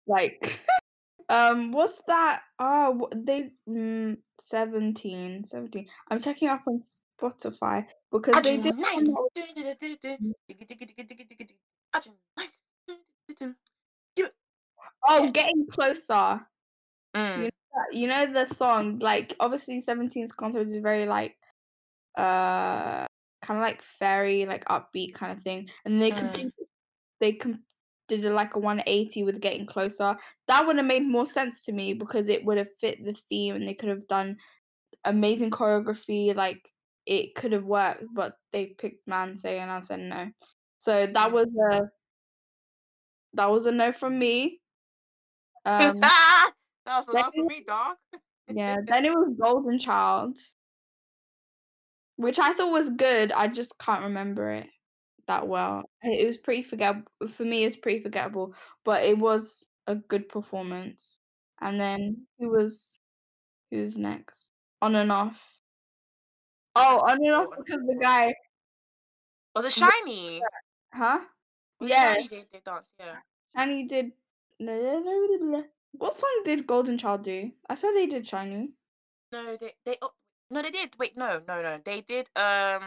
Like, 0.06 0.60
um, 1.28 1.72
what's 1.72 2.02
that? 2.08 2.42
Oh, 2.58 3.08
wh- 3.10 3.14
they 3.16 3.52
mm, 3.68 4.18
17, 4.40 5.44
17. 5.44 5.88
I'm 6.10 6.20
checking 6.20 6.48
up 6.48 6.62
on 6.66 6.82
Spotify 7.20 7.86
because 8.10 8.42
they 8.42 8.58
did. 8.58 8.76
nice. 8.76 9.08
Oh, 15.04 15.30
getting 15.30 15.66
closer. 15.70 16.46
Mm, 17.14 17.50
you 17.90 18.06
know 18.06 18.26
the 18.32 18.46
song 18.46 18.98
like 18.98 19.34
obviously 19.40 19.80
17's 19.80 20.32
concert 20.32 20.68
is 20.68 20.76
very 20.78 21.06
like 21.06 21.36
uh 22.16 23.06
kind 23.42 23.58
of 23.58 23.62
like 23.62 23.82
fairy 23.82 24.46
like 24.46 24.64
upbeat 24.66 25.14
kind 25.14 25.32
of 25.36 25.42
thing 25.42 25.68
and 25.84 26.00
they 26.00 26.10
Mm. 26.10 26.18
completely 26.18 26.52
they 27.20 27.32
com- 27.32 27.64
did 28.08 28.24
like 28.24 28.54
a 28.56 28.58
180 28.58 29.22
with 29.24 29.40
getting 29.40 29.66
closer 29.66 30.16
that 30.48 30.66
would 30.66 30.76
have 30.76 30.84
made 30.86 31.06
more 31.06 31.26
sense 31.26 31.64
to 31.64 31.72
me 31.72 31.94
because 31.94 32.28
it 32.28 32.44
would 32.44 32.58
have 32.58 32.68
fit 32.78 33.02
the 33.04 33.14
theme 33.28 33.54
and 33.54 33.66
they 33.66 33.74
could 33.74 33.88
have 33.88 34.06
done 34.08 34.36
amazing 35.04 35.50
choreography 35.50 36.34
like 36.34 36.68
it 37.06 37.34
could 37.34 37.52
have 37.52 37.64
worked 37.64 38.04
but 38.14 38.34
they 38.52 38.66
picked 38.66 39.06
Mansae 39.08 39.58
and 39.58 39.70
I 39.70 39.80
said 39.80 40.00
no 40.00 40.30
so 40.78 41.06
that 41.06 41.30
Mm. 41.30 41.32
was 41.32 41.46
a 41.70 41.82
that 43.34 43.50
was 43.50 43.66
a 43.66 43.72
no 43.72 43.92
from 43.92 44.18
me 44.18 44.60
um 45.64 46.00
that 46.86 47.06
was 47.06 47.14
lot 47.14 47.32
for 47.34 47.44
me, 47.44 47.64
dog. 47.66 47.96
Yeah, 48.52 48.76
then 48.86 49.04
it 49.04 49.12
was 49.12 49.34
Golden 49.40 49.78
Child, 49.78 50.38
which 52.16 52.38
I 52.38 52.52
thought 52.52 52.72
was 52.72 52.90
good. 52.90 53.32
I 53.32 53.48
just 53.48 53.78
can't 53.78 54.04
remember 54.04 54.50
it 54.50 54.68
that 55.26 55.46
well. 55.46 55.84
It 56.02 56.26
was 56.26 56.36
pretty 56.36 56.62
forgettable 56.62 57.10
for 57.28 57.44
me. 57.44 57.64
It's 57.64 57.76
pretty 57.76 58.02
forgettable, 58.02 58.54
but 58.84 59.04
it 59.04 59.18
was 59.18 59.66
a 59.86 59.94
good 59.94 60.28
performance. 60.28 61.20
And 61.60 61.80
then 61.80 62.26
who 62.38 62.50
was 62.50 63.00
who 63.70 63.78
was 63.78 63.96
next? 63.96 64.50
On 64.80 64.94
and 64.94 65.12
off. 65.12 65.58
Oh, 66.74 67.00
on 67.06 67.18
and 67.24 67.32
off 67.32 67.48
Oh, 67.52 67.62
because 67.62 67.80
the 67.86 67.98
guy, 68.00 68.34
oh, 69.54 69.62
Was 69.62 69.76
it 69.76 69.82
SHINee? 69.84 70.40
huh? 70.92 71.20
Yeah, 71.80 72.16
SHINee 72.16 72.30
they, 72.30 72.44
they 72.52 72.60
dance, 72.64 72.86
yeah. 72.98 73.16
SHINee 73.56 73.88
did. 73.88 74.12
What 75.92 76.18
song 76.18 76.42
did 76.44 76.66
Golden 76.66 76.98
Child 76.98 77.22
do? 77.22 77.50
I 77.68 77.74
swear 77.74 77.94
they 77.94 78.06
did 78.06 78.24
SHINee. 78.24 78.68
No, 79.30 79.56
they 79.56 79.74
they 79.84 79.96
oh, 80.02 80.12
no 80.50 80.62
they 80.62 80.70
did. 80.70 80.90
Wait, 80.98 81.16
no, 81.16 81.40
no, 81.46 81.62
no. 81.62 81.80
They 81.84 82.00
did 82.00 82.28
um 82.36 82.82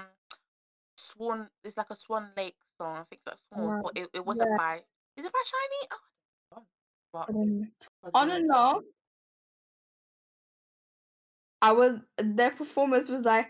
Swan 0.97 1.49
it's 1.63 1.77
like 1.77 1.89
a 1.89 1.95
Swan 1.95 2.29
Lake 2.35 2.55
song. 2.77 2.97
I 2.97 3.03
think 3.03 3.21
that's 3.25 3.41
Swan, 3.53 3.79
Uh, 3.79 3.81
but 3.83 3.97
it, 3.97 4.09
it 4.13 4.25
wasn't 4.25 4.49
yeah. 4.51 4.57
by 4.57 4.75
is 5.17 5.25
it 5.25 5.31
by 5.31 5.43
SHINee? 5.45 5.97
Oh, 6.51 6.63
but 7.13 7.29
I 7.29 7.31
don't 7.31 7.59
know. 7.59 7.67
God 8.03 8.11
On 8.13 8.31
and 8.31 8.51
off. 8.51 8.83
I 11.61 11.71
was 11.71 12.01
their 12.17 12.51
performance 12.51 13.09
was 13.09 13.25
like 13.25 13.49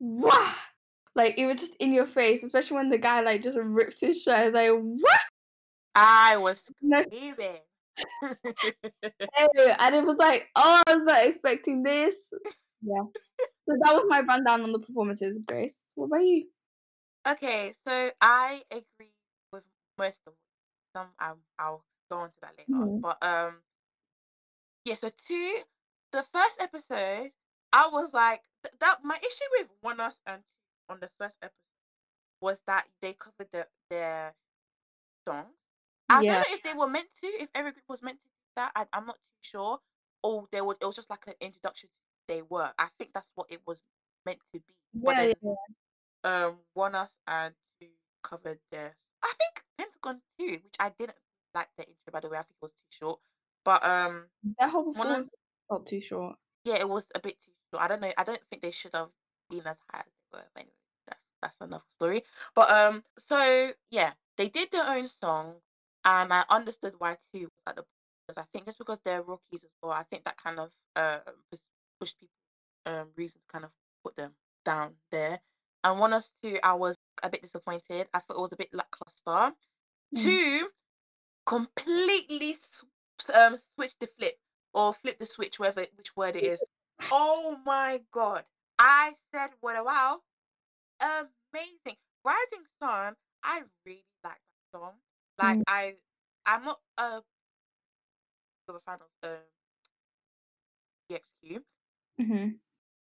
wow 0.00 0.52
like 1.14 1.38
it 1.38 1.46
was 1.46 1.56
just 1.56 1.74
in 1.76 1.92
your 1.92 2.06
face, 2.06 2.44
especially 2.44 2.76
when 2.76 2.88
the 2.88 2.98
guy 2.98 3.20
like 3.20 3.42
just 3.42 3.58
rips 3.58 4.00
his 4.00 4.22
shirt. 4.22 4.34
I 4.34 4.44
was 4.46 4.54
like 4.54 4.70
what? 4.70 5.20
I 5.94 6.36
was 6.36 6.72
No, 6.80 7.04
screaming. 8.34 9.76
and 9.78 9.94
it 9.94 10.04
was 10.04 10.16
like, 10.18 10.48
oh, 10.56 10.82
I 10.86 10.94
was 10.94 11.02
not 11.02 11.26
expecting 11.26 11.82
this. 11.82 12.32
Yeah. 12.82 13.02
So 13.68 13.76
that 13.80 13.94
was 13.94 14.04
my 14.08 14.20
rundown 14.20 14.62
on 14.62 14.72
the 14.72 14.78
performances, 14.80 15.38
Grace. 15.46 15.84
What 15.94 16.06
about 16.06 16.24
you? 16.24 16.46
okay, 17.28 17.74
so 17.86 18.10
I 18.20 18.62
agree 18.70 19.12
with 19.52 19.62
most 19.98 20.20
of 20.26 20.32
some. 20.96 21.08
Um, 21.20 21.38
I'll 21.58 21.84
go 22.10 22.18
on 22.18 22.28
to 22.30 22.34
that 22.42 22.54
later. 22.58 22.72
Mhm. 22.72 23.00
But 23.00 23.18
um, 23.22 23.56
yeah. 24.84 24.94
So 24.96 25.10
two, 25.26 25.60
the 26.12 26.24
first 26.32 26.60
episode, 26.60 27.32
I 27.72 27.88
was 27.92 28.12
like 28.14 28.40
th- 28.64 28.74
that. 28.80 28.98
My 29.04 29.16
issue 29.18 29.44
with 29.58 29.68
ONEUS 29.84 30.14
and 30.26 30.42
on 30.88 30.98
the 31.00 31.10
first 31.18 31.36
episode 31.42 31.54
was 32.40 32.62
that 32.66 32.88
they 33.02 33.12
covered 33.12 33.48
the, 33.52 33.66
their 33.90 34.34
songs. 35.28 35.54
I 36.10 36.22
Yeah. 36.22 36.32
don't 36.32 36.50
know 36.50 36.54
if 36.56 36.62
they 36.62 36.74
were 36.74 36.88
meant 36.88 37.08
to, 37.22 37.26
if 37.28 37.50
every 37.54 37.72
group 37.72 37.84
was 37.88 38.02
meant 38.02 38.20
to 38.20 38.28
do 38.28 38.34
that. 38.56 38.72
I, 38.76 38.86
I'm 38.92 39.06
not 39.06 39.16
too 39.16 39.38
sure. 39.42 39.80
Or 40.22 40.48
they 40.52 40.60
would. 40.60 40.78
It 40.82 40.86
was 40.86 40.96
just 40.96 41.10
like 41.10 41.26
an 41.28 41.34
introduction 41.40 41.88
to 41.90 41.94
who 42.34 42.34
they 42.34 42.42
were. 42.42 42.72
I 42.78 42.88
think 42.98 43.12
that's 43.14 43.30
what 43.36 43.48
it 43.50 43.62
was 43.66 43.82
meant 44.26 44.40
to 44.54 44.60
be. 44.60 44.74
But 45.04 45.16
Yeah, 45.16 45.16
then 45.16 45.34
yeah. 45.42 45.54
um 46.24 46.60
ONEUS 46.76 47.18
and 47.26 47.54
TOO 47.80 47.88
covered 48.22 48.60
their 48.70 48.96
I 49.22 49.32
think 49.38 49.64
Pentagon 49.78 50.22
too, 50.38 50.60
which 50.64 50.76
I 50.80 50.90
didn't 50.90 51.18
like 51.54 51.68
the 51.76 51.84
intro 51.86 52.12
by 52.12 52.20
the 52.20 52.28
way. 52.28 52.38
I 52.38 52.42
think 52.42 52.56
it 52.60 52.64
was 52.64 52.72
too 52.72 52.88
short. 52.90 53.20
But 53.64 53.84
um 53.84 54.30
Their 54.58 54.68
whole 54.68 54.84
one 54.92 55.10
of 55.10 55.22
performance 55.22 55.30
felt 55.68 55.86
too 55.86 56.00
short. 56.00 56.38
yeah, 56.64 56.76
it 56.76 56.88
was 56.88 57.08
a 57.14 57.20
bit 57.20 57.40
too 57.40 57.52
short. 57.70 57.82
I 57.82 57.88
don't 57.88 58.00
know. 58.00 58.12
I 58.16 58.24
don't 58.24 58.42
think 58.50 58.62
they 58.62 58.70
should 58.70 58.94
have 58.94 59.10
been 59.48 59.66
as 59.66 59.78
high 59.90 60.00
as 60.00 60.06
they 60.32 60.38
were. 60.38 60.44
But 60.54 60.60
anyway, 60.60 60.74
that's 61.06 61.20
that's 61.42 61.56
another 61.60 61.84
story. 61.96 62.22
But 62.54 62.70
um, 62.70 63.04
so 63.18 63.72
yeah, 63.90 64.12
they 64.36 64.48
did 64.48 64.70
their 64.70 64.84
own 64.88 65.08
song. 65.08 65.56
And 66.04 66.32
I 66.32 66.44
understood 66.48 66.94
why 66.98 67.16
TOO 67.32 67.42
was 67.42 67.50
at 67.66 67.76
the 67.76 67.84
because 68.26 68.42
I 68.42 68.46
think 68.52 68.66
just 68.66 68.78
because 68.78 69.00
they're 69.04 69.22
rookies 69.22 69.64
as 69.64 69.70
well, 69.82 69.92
I 69.92 70.04
think 70.04 70.24
that 70.24 70.36
kind 70.36 70.60
of, 70.60 70.70
uh, 70.94 71.18
pushed 71.98 72.20
people, 72.20 72.32
um, 72.86 73.08
reasons 73.16 73.42
kind 73.50 73.64
of 73.64 73.70
put 74.04 74.16
them 74.16 74.32
down 74.64 74.94
there. 75.10 75.40
And 75.82 75.98
1 75.98 76.12
of 76.12 76.24
2, 76.42 76.58
I 76.62 76.74
was 76.74 76.96
a 77.22 77.30
bit 77.30 77.42
disappointed. 77.42 78.08
I 78.14 78.20
thought 78.20 78.36
it 78.36 78.40
was 78.40 78.52
a 78.52 78.56
bit 78.56 78.68
lackluster. 78.72 79.56
Mm. 80.14 80.22
TOO 80.22 80.68
completely 81.46 82.54
sw 82.54 82.84
um, 83.34 83.58
switched 83.74 84.00
the 84.00 84.08
flip 84.18 84.38
or 84.72 84.94
flip 84.94 85.18
the 85.18 85.26
switch, 85.26 85.58
whatever 85.58 85.86
which 85.96 86.16
word 86.16 86.36
it 86.36 86.44
is. 86.44 86.60
Oh 87.10 87.58
my 87.66 88.00
god. 88.12 88.44
I 88.78 89.14
said, 89.34 89.50
"What 89.60 89.76
a 89.76 89.82
wow." 89.84 90.20
Amazing. 91.00 91.96
Rising 92.24 92.66
Sun, 92.78 93.16
I 93.42 93.62
really 93.84 94.04
like 94.22 94.34
that 94.72 94.78
song. 94.78 94.92
Like, 95.40 95.58
Mm. 95.58 95.62
I 95.68 95.94
I'm 96.46 96.64
not 96.64 96.80
a 96.98 97.22
of 98.68 98.74
a 98.76 98.80
fan 98.80 98.98
of, 99.00 99.30
um 99.30 99.38
EXQ. 101.10 101.64
Mhm. 102.20 102.60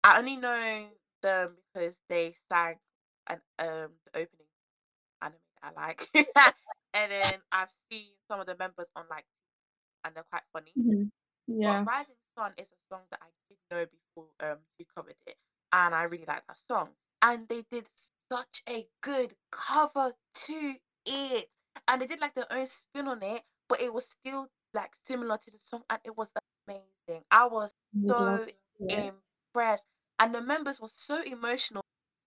I 0.03 0.19
only 0.19 0.35
know 0.35 0.89
them 1.21 1.55
because 1.73 1.95
they 2.09 2.35
sang 2.51 2.75
an 3.27 3.41
um, 3.59 3.91
the 4.05 4.19
opening 4.19 4.47
anime 5.21 5.39
that 5.61 5.73
I 5.77 5.81
like. 5.81 6.09
And 6.95 7.11
then 7.11 7.41
I've 7.51 7.71
seen 7.91 8.09
some 8.27 8.39
of 8.39 8.45
the 8.45 8.55
members 8.55 8.89
on, 8.95 9.05
like 9.09 9.25
and 10.05 10.15
they're 10.15 10.25
quite 10.29 10.43
funny. 10.53 10.73
Mhm. 10.77 11.11
But 11.47 11.55
Yeah. 11.59 11.83
Rising 11.85 12.15
Sun 12.37 12.53
is 12.57 12.67
a 12.71 12.79
song 12.89 13.03
that 13.11 13.19
I 13.21 13.27
did 13.49 13.57
know 13.71 13.85
before, 13.85 14.29
um, 14.41 14.59
you 14.77 14.85
covered 14.95 15.15
it, 15.25 15.37
and 15.71 15.95
I 15.95 16.03
really 16.03 16.25
like 16.25 16.45
that 16.47 16.57
song. 16.69 16.89
And 17.21 17.47
they 17.47 17.63
did 17.71 17.87
such 18.31 18.63
a 18.69 18.87
good 19.01 19.35
cover 19.51 20.13
to 20.47 20.75
it, 21.05 21.49
and 21.87 22.01
they 22.01 22.07
did, 22.07 22.21
like, 22.21 22.35
their 22.35 22.51
own 22.51 22.67
spin 22.67 23.07
on 23.07 23.23
it, 23.23 23.43
but 23.69 23.81
it 23.81 23.93
was 23.93 24.05
still, 24.05 24.49
like, 24.73 24.91
similar 25.03 25.37
to 25.37 25.51
the 25.51 25.59
song, 25.59 25.83
and 25.89 25.99
it 26.03 26.17
was 26.17 26.31
amazing. 26.67 27.25
I 27.31 27.47
was 27.47 27.73
so 28.07 28.49
it. 28.79 28.89
impressed, 28.89 29.85
and 30.19 30.33
the 30.35 30.41
members 30.41 30.79
were 30.79 30.89
so 30.93 31.21
emotional 31.23 31.83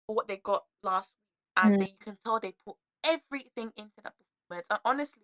for 0.07 0.15
what 0.15 0.27
they 0.27 0.38
got 0.38 0.65
last 0.83 1.13
week, 1.17 1.43
and 1.57 1.77
Mm. 1.81 1.88
you 1.91 1.97
can 1.99 2.17
tell 2.23 2.39
they 2.39 2.55
put 2.65 2.77
everything 3.03 3.73
into 3.77 4.01
that 4.03 4.15
performance. 4.49 4.67
And 4.69 4.79
honestly, 4.85 5.23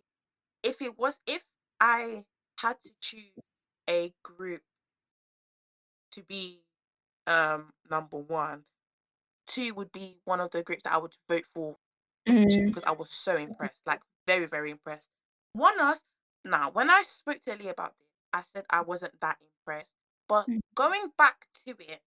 if 0.63 0.81
it 0.81 0.97
was 0.97 1.19
if 1.27 1.45
I 1.79 2.25
had 2.59 2.77
to 2.85 2.91
choose 3.01 3.33
a 3.89 4.13
group 4.23 4.63
to 6.11 6.23
be, 6.23 6.63
um, 7.27 7.73
number 7.89 8.17
1, 8.17 8.65
TOO 9.47 9.73
would 9.75 9.91
be 9.91 10.21
one 10.25 10.39
of 10.41 10.51
the 10.51 10.63
groups 10.63 10.83
that 10.83 10.93
I 10.93 10.97
would 10.97 11.15
vote 11.29 11.45
for 11.53 11.57
number 11.57 11.77
2 11.77 11.82
Mm. 12.27 12.65
because 12.67 12.83
I 12.83 12.91
was 12.91 13.11
so 13.11 13.35
impressed, 13.37 13.81
like, 13.85 14.01
very, 14.27 14.45
very 14.45 14.71
impressed. 14.71 15.07
ONEUS 15.57 16.01
now, 16.45 16.69
when 16.71 16.89
I 16.89 17.03
spoke 17.03 17.41
to 17.43 17.51
Aliyah 17.51 17.71
about 17.71 17.93
this, 17.99 18.07
I 18.33 18.43
said 18.53 18.65
I 18.69 18.81
wasn't 18.81 19.19
that 19.21 19.37
impressed, 19.41 19.93
but 20.27 20.47
Mm. 20.47 20.59
going 20.75 21.11
back 21.17 21.47
to 21.65 21.75
it, 21.79 22.01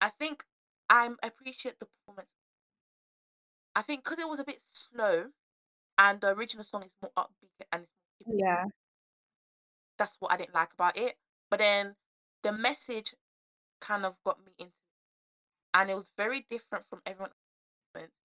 I 0.00 0.08
think 0.10 0.44
I'm 0.88 1.18
appreciate 1.22 1.78
the 1.78 1.86
performance 1.86 2.28
I 3.74 3.82
think 3.82 4.04
because 4.04 4.18
it 4.18 4.28
was 4.28 4.38
a 4.38 4.44
bit 4.44 4.60
slow 4.72 5.30
and 5.98 6.20
the 6.20 6.28
original 6.28 6.64
song 6.64 6.82
is 6.84 6.90
more 7.00 7.12
upbeat 7.16 7.66
and 7.72 7.86
it's 8.18 8.26
more 8.26 8.36
Yeah. 8.38 8.64
That's 9.98 10.16
what 10.18 10.32
I 10.32 10.36
didn't 10.36 10.54
like 10.54 10.72
about 10.72 10.96
it. 10.96 11.18
But 11.50 11.58
then 11.58 11.96
the 12.42 12.52
message 12.52 13.14
kind 13.80 14.04
of 14.04 14.16
got 14.24 14.44
me 14.44 14.52
into 14.58 14.72
and 15.74 15.90
it 15.90 15.94
was 15.94 16.10
very 16.16 16.46
different 16.50 16.86
from 16.90 17.00
everyone. 17.06 17.30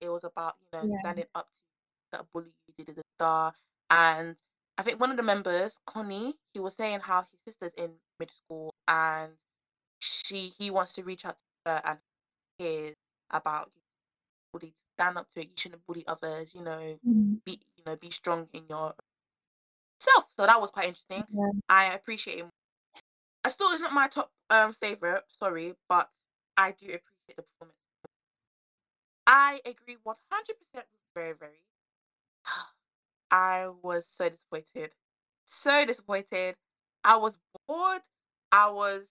It 0.02 0.10
was 0.10 0.24
about, 0.24 0.56
you 0.62 0.80
know, 0.80 0.88
Yeah. 0.88 0.98
standing 1.00 1.26
up 1.36 1.48
to 1.48 2.20
that 2.20 2.26
bully 2.34 2.52
you, 2.78 2.86
da-da-da-da. 2.86 3.52
And 3.90 4.38
I 4.78 4.84
think 4.84 5.00
one 5.00 5.12
of 5.12 5.18
the 5.18 5.24
members, 5.24 5.78
Keonhee, 5.88 6.36
he 6.54 6.60
was 6.60 6.76
saying 6.76 7.02
how 7.02 7.28
his 7.32 7.40
sister's 7.54 7.74
in 7.76 8.00
middle 8.20 8.36
school 8.36 8.76
and 8.88 9.34
she 10.00 10.54
he 10.60 10.72
wants 10.72 10.94
to 10.94 11.04
reach 11.04 11.26
out 11.26 11.38
to 11.66 11.72
her 11.72 11.82
and 11.86 12.00
hear 12.60 12.94
about 13.32 13.72
bully 14.54 14.76
stand 14.98 15.18
up 15.18 15.28
to 15.34 15.42
it, 15.42 15.48
you 15.48 15.54
shouldn't 15.58 15.86
bully 15.88 16.06
others, 16.08 16.54
you 16.56 16.62
know, 16.64 17.00
Mhm. 17.04 17.42
be 17.46 17.62
you 17.78 17.84
know, 17.86 17.96
be 17.96 18.12
strong 18.12 18.50
in 18.54 18.66
your 18.70 18.96
self. 20.00 20.26
So 20.38 20.46
that 20.46 20.62
was 20.62 20.70
quite 20.72 20.86
interesting. 20.88 21.26
Yeah. 21.30 21.52
I 21.70 21.94
appreciate 21.94 22.38
him. 22.40 22.50
I 23.46 23.50
still 23.50 23.72
it's 23.72 23.82
not 23.82 23.94
my 23.94 24.08
top, 24.08 24.32
um, 24.50 24.74
favorite, 24.82 25.24
sorry, 25.40 25.76
but 25.90 26.10
I 26.58 26.72
do 26.72 26.86
appreciate 26.88 27.38
the 27.38 27.44
performance. 27.44 27.78
I 29.28 29.62
agree 29.66 29.98
100% 30.04 30.58
with 30.74 30.86
VERIVERY. 31.14 31.62
I 33.32 33.70
was 33.82 34.08
so 34.08 34.30
disappointed. 34.30 34.92
So 35.46 35.86
disappointed. 35.86 36.58
I 37.04 37.18
was 37.18 37.38
bored. 37.68 38.02
I 38.52 38.70
was 38.70 39.06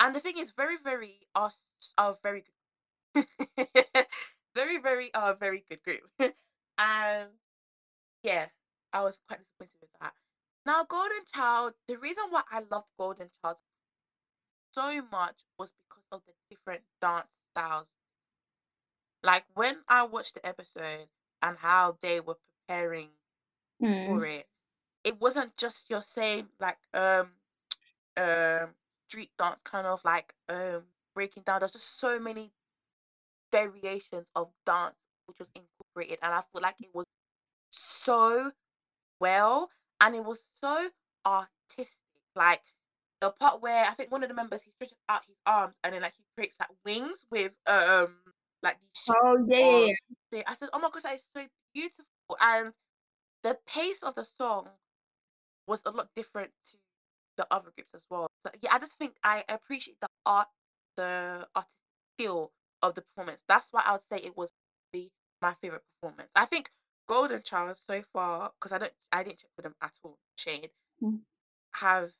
and 0.00 0.14
the 0.14 0.20
thing 0.20 0.38
is 0.38 0.50
VERIVERY 0.52 1.26
are 1.34 1.52
are 1.98 2.16
very 2.22 2.44
good. 3.14 3.26
VERIVERY 4.54 5.12
are 5.14 5.32
a 5.32 5.36
very 5.36 5.64
good 5.68 5.82
group. 5.82 6.10
And 6.78 7.30
yeah, 8.22 8.46
I 8.92 9.02
was 9.02 9.18
quite 9.28 9.40
disappointed 9.40 9.80
with 9.80 9.90
that. 10.00 10.14
Now 10.66 10.84
Golden 10.84 11.24
Child, 11.32 11.74
the 11.88 11.96
reason 11.98 12.24
why 12.30 12.42
I 12.50 12.60
loved 12.70 12.88
Golden 12.98 13.30
Child 13.42 13.58
so 14.72 15.02
much 15.10 15.36
was 15.58 15.72
because 15.72 16.04
of 16.12 16.22
the 16.26 16.32
different 16.50 16.82
dance 17.00 17.28
styles. 17.50 17.88
Like, 19.26 19.44
when 19.54 19.78
I 19.88 20.04
watched 20.04 20.36
the 20.36 20.46
episode 20.46 21.08
and 21.42 21.58
how 21.58 21.98
they 22.02 22.20
were 22.20 22.38
preparing 22.68 23.10
for 24.04 24.20
Mm. 24.20 24.38
it, 24.40 24.48
it 25.04 25.20
wasn't 25.20 25.56
just 25.56 25.90
your 25.90 26.02
same, 26.02 26.50
like, 26.60 26.78
um 26.94 27.32
um, 28.16 28.70
street 29.08 29.30
dance 29.38 29.60
kind 29.64 29.86
of 29.86 30.00
like, 30.04 30.34
um, 30.48 30.84
breaking 31.14 31.44
down. 31.44 31.60
There's 31.60 31.72
just 31.74 31.98
so 32.00 32.18
many 32.20 32.52
variations 33.52 34.26
of 34.34 34.50
dance 34.66 34.96
which 35.26 35.38
was 35.40 35.48
incorporated, 35.54 36.18
and 36.22 36.32
I 36.34 36.42
feel 36.52 36.62
like 36.62 36.80
it 36.80 36.90
was 36.94 37.06
so 37.70 38.52
well, 39.20 39.70
and 40.00 40.14
it 40.14 40.24
was 40.24 40.44
so 40.60 40.90
artistic. 41.26 41.98
Like, 42.36 42.62
the 43.20 43.30
part 43.30 43.62
where 43.62 43.84
I 43.86 43.94
think 43.94 44.12
one 44.12 44.22
of 44.22 44.28
the 44.28 44.34
members, 44.34 44.62
he 44.62 44.70
stretches 44.72 44.98
out 45.08 45.22
his 45.26 45.36
arms 45.46 45.74
and 45.84 45.94
then, 45.94 46.02
like, 46.02 46.14
he 46.16 46.24
creates, 46.36 46.56
like, 46.60 46.70
wings 46.84 47.26
with, 47.30 47.52
um, 47.66 48.16
like, 48.62 48.78
these 49.06 49.16
Oh, 49.22 49.44
yeah, 49.48 49.58
yeah, 49.58 49.66
of 49.66 49.82
yeah. 49.86 49.94
the 50.32 50.50
I 50.50 50.54
said, 50.54 50.70
"Oh 50.72 50.78
my 50.78 50.90
gosh, 50.90 51.02
that 51.02 51.16
is 51.16 51.26
so 51.34 51.46
beautiful," 51.74 52.36
and 52.40 52.72
the 53.42 53.58
pace 53.66 54.02
of 54.02 54.14
the 54.16 54.26
song 54.38 54.68
was 55.66 55.82
a 55.84 55.90
lot 55.90 56.08
different 56.16 56.52
to 56.66 56.76
the 57.36 57.46
other 57.50 57.70
groups 57.76 57.90
as 57.94 58.02
well. 58.10 58.28
So, 58.46 58.52
yeah, 58.62 58.74
I 58.74 58.78
just 58.78 58.98
think 58.98 59.16
I 59.22 59.44
appreciate 59.48 59.98
the 60.00 60.08
art 60.24 60.48
the 60.96 61.48
artistic 61.56 61.72
feel 62.18 62.52
of 62.82 62.94
the 62.94 63.02
performance. 63.02 63.42
That's 63.48 63.68
why 63.72 63.82
I 63.84 63.92
would 63.92 64.04
say 64.04 64.16
it 64.18 64.36
was 64.36 64.52
be 64.92 65.10
my 65.42 65.54
favorite 65.54 65.82
performance. 66.00 66.30
I 66.34 66.46
think 66.46 66.70
Golden 67.08 67.42
Child 67.42 67.78
so 67.86 68.02
far, 68.12 68.52
because 68.58 68.72
I 68.72 68.78
don't 68.78 68.92
I 69.12 69.22
didn't 69.24 69.38
check 69.40 69.50
with 69.56 69.64
them 69.64 69.74
at 69.82 69.92
all, 70.02 70.18
shade, 70.36 70.70
Mm. 71.02 71.20
have, 71.74 72.12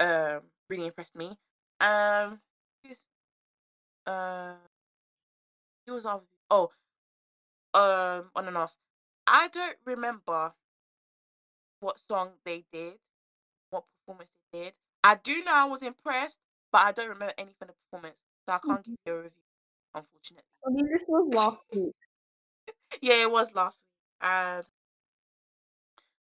um, 0.00 0.42
really 0.68 0.86
impressed 0.86 1.14
me. 1.16 1.38
Um, 1.80 2.40
uh 4.06 4.54
who 5.88 5.94
was 5.94 6.06
other 6.06 6.24
oh, 6.50 6.70
um, 7.74 8.30
On 8.34 8.46
and 8.48 8.56
Off. 8.56 8.74
I 9.26 9.48
don't 9.48 9.76
remember 9.84 10.54
what 11.80 11.98
song 12.08 12.30
they 12.44 12.64
did, 12.72 12.94
what 13.70 13.84
performance 14.06 14.30
they 14.52 14.60
did. 14.64 14.74
I 15.04 15.14
do 15.16 15.44
know 15.44 15.52
I 15.54 15.64
was 15.64 15.82
impressed, 15.82 16.38
but 16.72 16.82
I 16.84 16.92
don't 16.92 17.08
remember 17.08 17.34
any 17.38 17.52
from 17.58 17.68
the 17.68 17.74
performance, 17.74 18.18
so 18.46 18.52
I 18.54 18.58
can't 18.58 18.84
give 18.84 18.92
Mhm. 18.92 18.96
you 19.06 19.12
a 19.12 19.16
review, 19.16 19.42
unfortunately. 19.94 20.44
I 20.66 20.70
mean, 20.70 20.88
this 20.90 21.04
was 21.08 21.34
last 21.34 21.62
week. 21.74 21.94
Yeah, 23.00 23.14
it 23.22 23.30
was 23.30 23.54
last 23.54 23.82
week, 23.82 24.28
and 24.30 24.64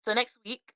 so 0.01 0.13
next 0.13 0.37
week, 0.45 0.73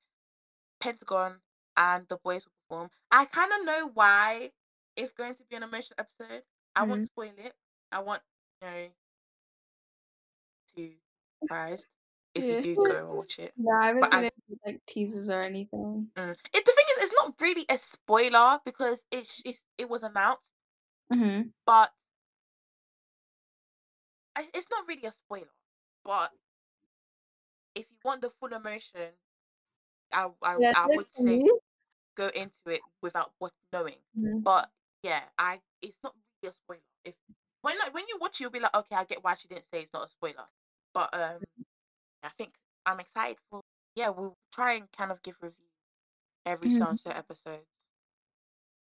Pentagon 0.79 1.41
and 1.77 2.07
THE 2.07 2.17
BOYZ 2.17 2.45
will 2.45 2.53
perform. 2.67 2.91
I 3.11 3.25
kinda 3.25 3.63
know 3.63 3.87
why 3.93 4.51
it's 4.95 5.13
going 5.13 5.35
to 5.35 5.43
be 5.45 5.55
an 5.55 5.63
emotional 5.63 5.97
episode. 5.99 6.43
I 6.75 6.83
won't 6.83 7.03
Mm. 7.03 7.05
spoil 7.05 7.33
it. 7.37 7.55
I 7.91 7.99
want, 7.99 8.21
to 10.75 10.91
surprised 11.41 11.87
if 12.35 12.45
you 12.45 12.61
do 12.61 12.75
go 12.75 12.97
and 12.97 13.09
watch 13.17 13.39
it. 13.39 13.53
Yeah, 13.57 13.79
I 13.79 13.87
haven't 13.87 14.01
But 14.01 14.11
seen 14.11 14.19
I 14.19 14.23
any, 14.23 14.59
like, 14.65 14.85
teasers 14.85 15.29
or 15.29 15.41
anything. 15.41 16.11
Mm. 16.15 16.31
It 16.53 16.65
the 16.65 16.71
thing 16.71 16.85
is, 16.97 17.03
it's 17.03 17.13
not 17.13 17.33
really 17.41 17.65
a 17.69 17.77
spoiler 17.77 18.59
because 18.65 19.05
it's 19.11 19.41
it's 19.45 19.63
it 19.77 19.89
was 19.89 20.03
announced 20.03 20.49
Mhm. 21.11 21.51
but 21.65 21.91
I 24.35 24.47
it's 24.53 24.67
not 24.69 24.87
really 24.87 25.05
a 25.05 25.11
spoiler, 25.11 25.53
but 26.03 26.31
if 27.75 27.85
you 27.89 27.97
want 28.03 28.21
the 28.21 28.29
full 28.29 28.53
emotion, 28.53 29.13
I 30.13 30.29
I 30.41 30.57
Yeah, 30.59 30.73
I 30.75 30.87
would 30.95 31.13
for 31.13 31.23
say 31.23 31.37
you. 31.37 31.59
go 32.15 32.27
into 32.29 32.55
it 32.67 32.81
without 33.01 33.33
what 33.39 33.53
knowing. 33.73 33.97
Mhm. 34.17 34.43
But, 34.43 34.69
yeah, 35.03 35.23
I 35.37 35.61
it's 35.81 35.97
not 36.03 36.15
really 36.43 36.51
a 36.51 36.53
spoiler. 36.53 36.81
If 37.05 37.15
when, 37.61 37.77
like, 37.79 37.93
when 37.93 38.05
you 38.07 38.17
watch 38.19 38.37
it, 38.39 38.41
you'll 38.41 38.51
be 38.51 38.59
like, 38.59 38.75
"Okay, 38.75 38.95
I 38.95 39.03
get 39.05 39.23
why 39.23 39.35
she 39.35 39.47
didn't 39.47 39.65
say 39.73 39.81
it's 39.83 39.93
not 39.93 40.07
a 40.07 40.11
spoiler." 40.11 40.47
But, 40.93 41.13
um, 41.13 41.45
Mhm. 41.57 41.63
I 42.23 42.29
think 42.29 42.55
I'm 42.85 42.99
excited 42.99 43.39
for 43.49 43.61
yeah, 43.95 44.09
we'll 44.09 44.37
try 44.53 44.73
and 44.75 44.91
kind 44.91 45.11
of 45.11 45.21
give 45.23 45.35
review 45.41 45.67
every 46.45 46.69
Mhm. 46.69 46.71
sunset 46.71 47.17
episode. 47.17 47.65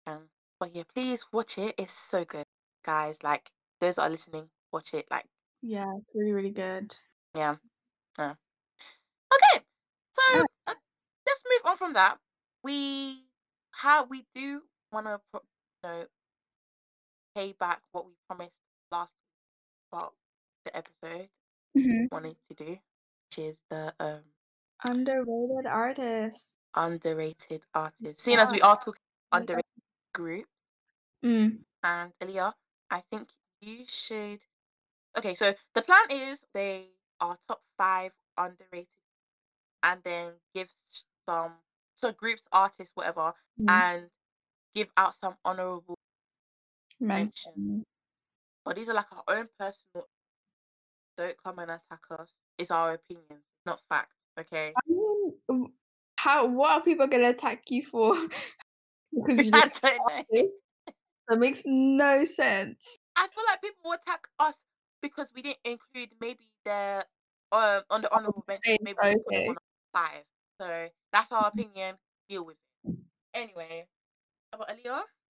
Um, 0.06 0.30
but 0.58 0.74
yeah, 0.74 0.84
please 0.92 1.26
watch 1.32 1.58
it. 1.58 1.74
It's 1.78 1.92
so 1.92 2.24
good, 2.24 2.46
guys. 2.84 3.22
Like 3.22 3.50
those 3.80 3.96
that 3.96 4.02
are 4.02 4.10
listening, 4.10 4.50
watch 4.72 4.94
it. 4.94 5.06
Like 5.10 5.26
Yeah, 5.62 5.96
it's 5.96 6.10
really, 6.14 6.32
really 6.32 6.50
good. 6.50 6.96
yeah, 7.34 7.56
yeah. 8.18 8.36
Okay, 9.32 9.64
so 10.12 10.22
uh, 10.66 10.74
let's 11.26 11.42
move 11.50 11.62
on 11.70 11.76
from 11.76 11.92
that. 11.94 12.18
We 12.62 13.26
how 13.72 14.04
we 14.04 14.26
do 14.34 14.62
want 14.92 15.06
to 15.06 15.20
you 15.34 15.40
know 15.82 16.06
pay 17.34 17.52
back 17.52 17.82
what 17.92 18.06
we 18.06 18.12
promised 18.28 18.54
last 18.90 19.14
about 19.90 20.14
the 20.64 20.76
episode 20.76 21.28
Mhm. 21.76 22.08
wanted 22.12 22.36
to 22.48 22.54
do, 22.54 22.70
which 23.30 23.38
is 23.38 23.62
the 23.68 23.94
um 24.00 24.24
Underrated 24.88 25.66
artists. 25.66 26.58
underrated 26.74 27.62
artists. 27.74 28.22
Seeing 28.24 28.38
as 28.38 28.50
we 28.50 28.60
are 28.62 28.76
talking 28.80 29.00
Yeah. 29.32 29.38
underrated 29.38 29.82
group, 30.12 30.48
Mm. 31.22 31.64
and 31.82 32.12
Aliyah, 32.18 32.54
I 32.90 33.00
think 33.10 33.30
you 33.60 33.86
should. 33.86 34.42
Okay, 35.16 35.34
so 35.34 35.54
the 35.74 35.82
plan 35.82 36.10
is 36.10 36.44
they 36.52 36.90
are 37.20 37.38
top 37.46 37.62
five 37.76 38.12
underrated, 38.36 38.88
and 39.82 40.02
then 40.02 40.40
give 40.54 40.70
some 41.26 41.62
so 41.94 42.10
groups, 42.12 42.42
artists, 42.50 42.96
whatever, 42.96 43.34
Mm. 43.60 43.70
and 43.70 44.10
give 44.74 44.90
out 44.96 45.14
some 45.14 45.38
honorable 45.44 45.98
mention. 47.02 47.52
Mention. 47.56 47.84
But 48.64 48.76
these 48.76 48.88
are 48.88 48.94
like 48.94 49.06
our 49.12 49.36
own 49.36 49.48
personal. 49.58 50.08
Don't 51.16 51.36
come 51.42 51.58
and 51.58 51.70
attack 51.72 52.00
us. 52.18 52.34
It's 52.58 52.70
our 52.70 52.94
opinions, 52.94 53.44
not 53.66 53.80
fact. 53.88 54.12
Okay. 54.38 54.72
I 54.76 54.80
mean, 54.88 55.72
how? 56.16 56.46
What 56.46 56.70
are 56.70 56.82
people 56.82 57.06
gonna 57.06 57.30
attack 57.30 57.64
you 57.70 57.84
for? 57.84 58.14
because 59.14 59.38
you 59.44 59.50
don't 59.50 59.82
know. 59.82 60.48
That 61.28 61.38
makes 61.38 61.62
no 61.66 62.24
sense. 62.24 62.96
I 63.16 63.28
feel 63.34 63.44
like 63.46 63.62
people 63.62 63.82
will 63.84 63.92
attack 63.92 64.26
us 64.38 64.54
because 65.02 65.28
we 65.34 65.42
didn't 65.42 65.58
include 65.64 66.10
maybe 66.20 66.50
the 66.64 67.04
um 67.52 67.82
on 67.90 68.02
the 68.02 68.14
honorable 68.14 68.44
mention, 68.48 68.74
Okay, 68.74 68.78
maybe 68.82 68.98
we 69.02 69.14
put 69.14 69.26
okay. 69.28 69.48
on 69.48 69.56
five. 69.92 70.24
So 70.60 70.88
that's 71.12 71.32
our 71.32 71.48
opinion. 71.48 71.96
Deal 72.28 72.44
with 72.44 72.56
it. 72.84 72.96
Anyway, 73.34 73.86
about 74.52 74.68
Aliyah, 74.68 75.02
I 75.02 75.04
think 75.04 75.21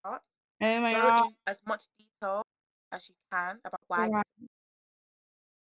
start. 0.00 0.22
Oh 0.60 0.80
my 0.80 0.92
Go 0.92 1.00
god. 1.00 1.26
in 1.26 1.32
as 1.46 1.60
much 1.66 1.84
detail 1.98 2.42
as 2.92 3.08
you 3.08 3.14
can 3.32 3.58
about 3.64 3.80
why 3.86 4.22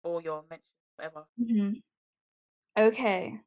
or 0.03 0.21
your 0.21 0.43
mention, 0.49 0.65
whatever. 0.95 1.25
Mhm. 1.39 1.82
Okay. 2.77 3.39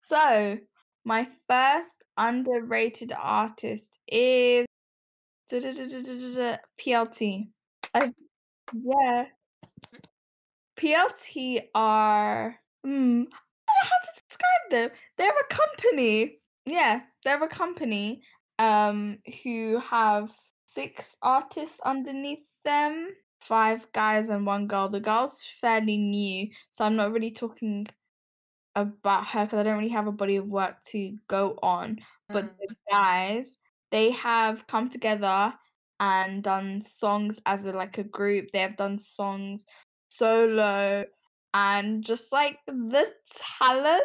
So 0.00 0.58
my 1.04 1.28
first 1.48 2.04
underrated 2.16 3.12
artist 3.16 3.98
is 4.08 4.66
PLT. 5.50 7.48
I, 7.94 8.12
yeah. 8.72 9.26
PLT 10.76 11.68
are 11.74 12.58
hmm, 12.84 12.90
I 12.90 12.92
don't 12.92 13.28
know 13.28 13.28
how 13.82 13.98
to 13.98 14.22
describe 14.28 14.70
them. 14.70 14.90
They're 15.16 15.30
a 15.30 15.54
company. 15.54 16.38
Yeah, 16.64 17.02
they're 17.24 17.42
a 17.42 17.48
company 17.48 18.22
um 18.62 19.18
who 19.42 19.78
have 19.78 20.30
six 20.66 21.16
artists 21.22 21.80
underneath 21.84 22.46
them. 22.64 23.08
Five 23.40 23.90
guys 23.92 24.28
and 24.28 24.46
one 24.46 24.68
girl. 24.68 24.88
The 24.88 25.00
girl's 25.00 25.44
fairly 25.44 25.96
new, 25.96 26.48
so 26.70 26.84
I'm 26.84 26.94
not 26.96 27.12
really 27.12 27.32
talking 27.32 27.88
about 28.76 29.26
her 29.26 29.44
because 29.44 29.58
I 29.58 29.62
don't 29.64 29.78
really 29.78 29.90
have 29.90 30.06
a 30.06 30.12
body 30.12 30.36
of 30.36 30.46
work 30.46 30.82
to 30.92 31.16
go 31.26 31.58
on. 31.62 31.98
But 32.28 32.44
Mm. 32.44 32.56
the 32.68 32.76
guys, 32.88 33.58
they 33.90 34.10
have 34.12 34.66
come 34.68 34.88
together 34.88 35.52
and 35.98 36.42
done 36.42 36.80
songs 36.80 37.40
as 37.46 37.64
a, 37.64 37.72
like 37.72 37.98
a 37.98 38.04
group. 38.04 38.50
They 38.52 38.60
have 38.60 38.76
done 38.76 38.96
songs 38.98 39.66
solo 40.08 41.04
and 41.52 42.04
just 42.04 42.32
like 42.32 42.58
the 42.66 43.12
talent 43.58 44.04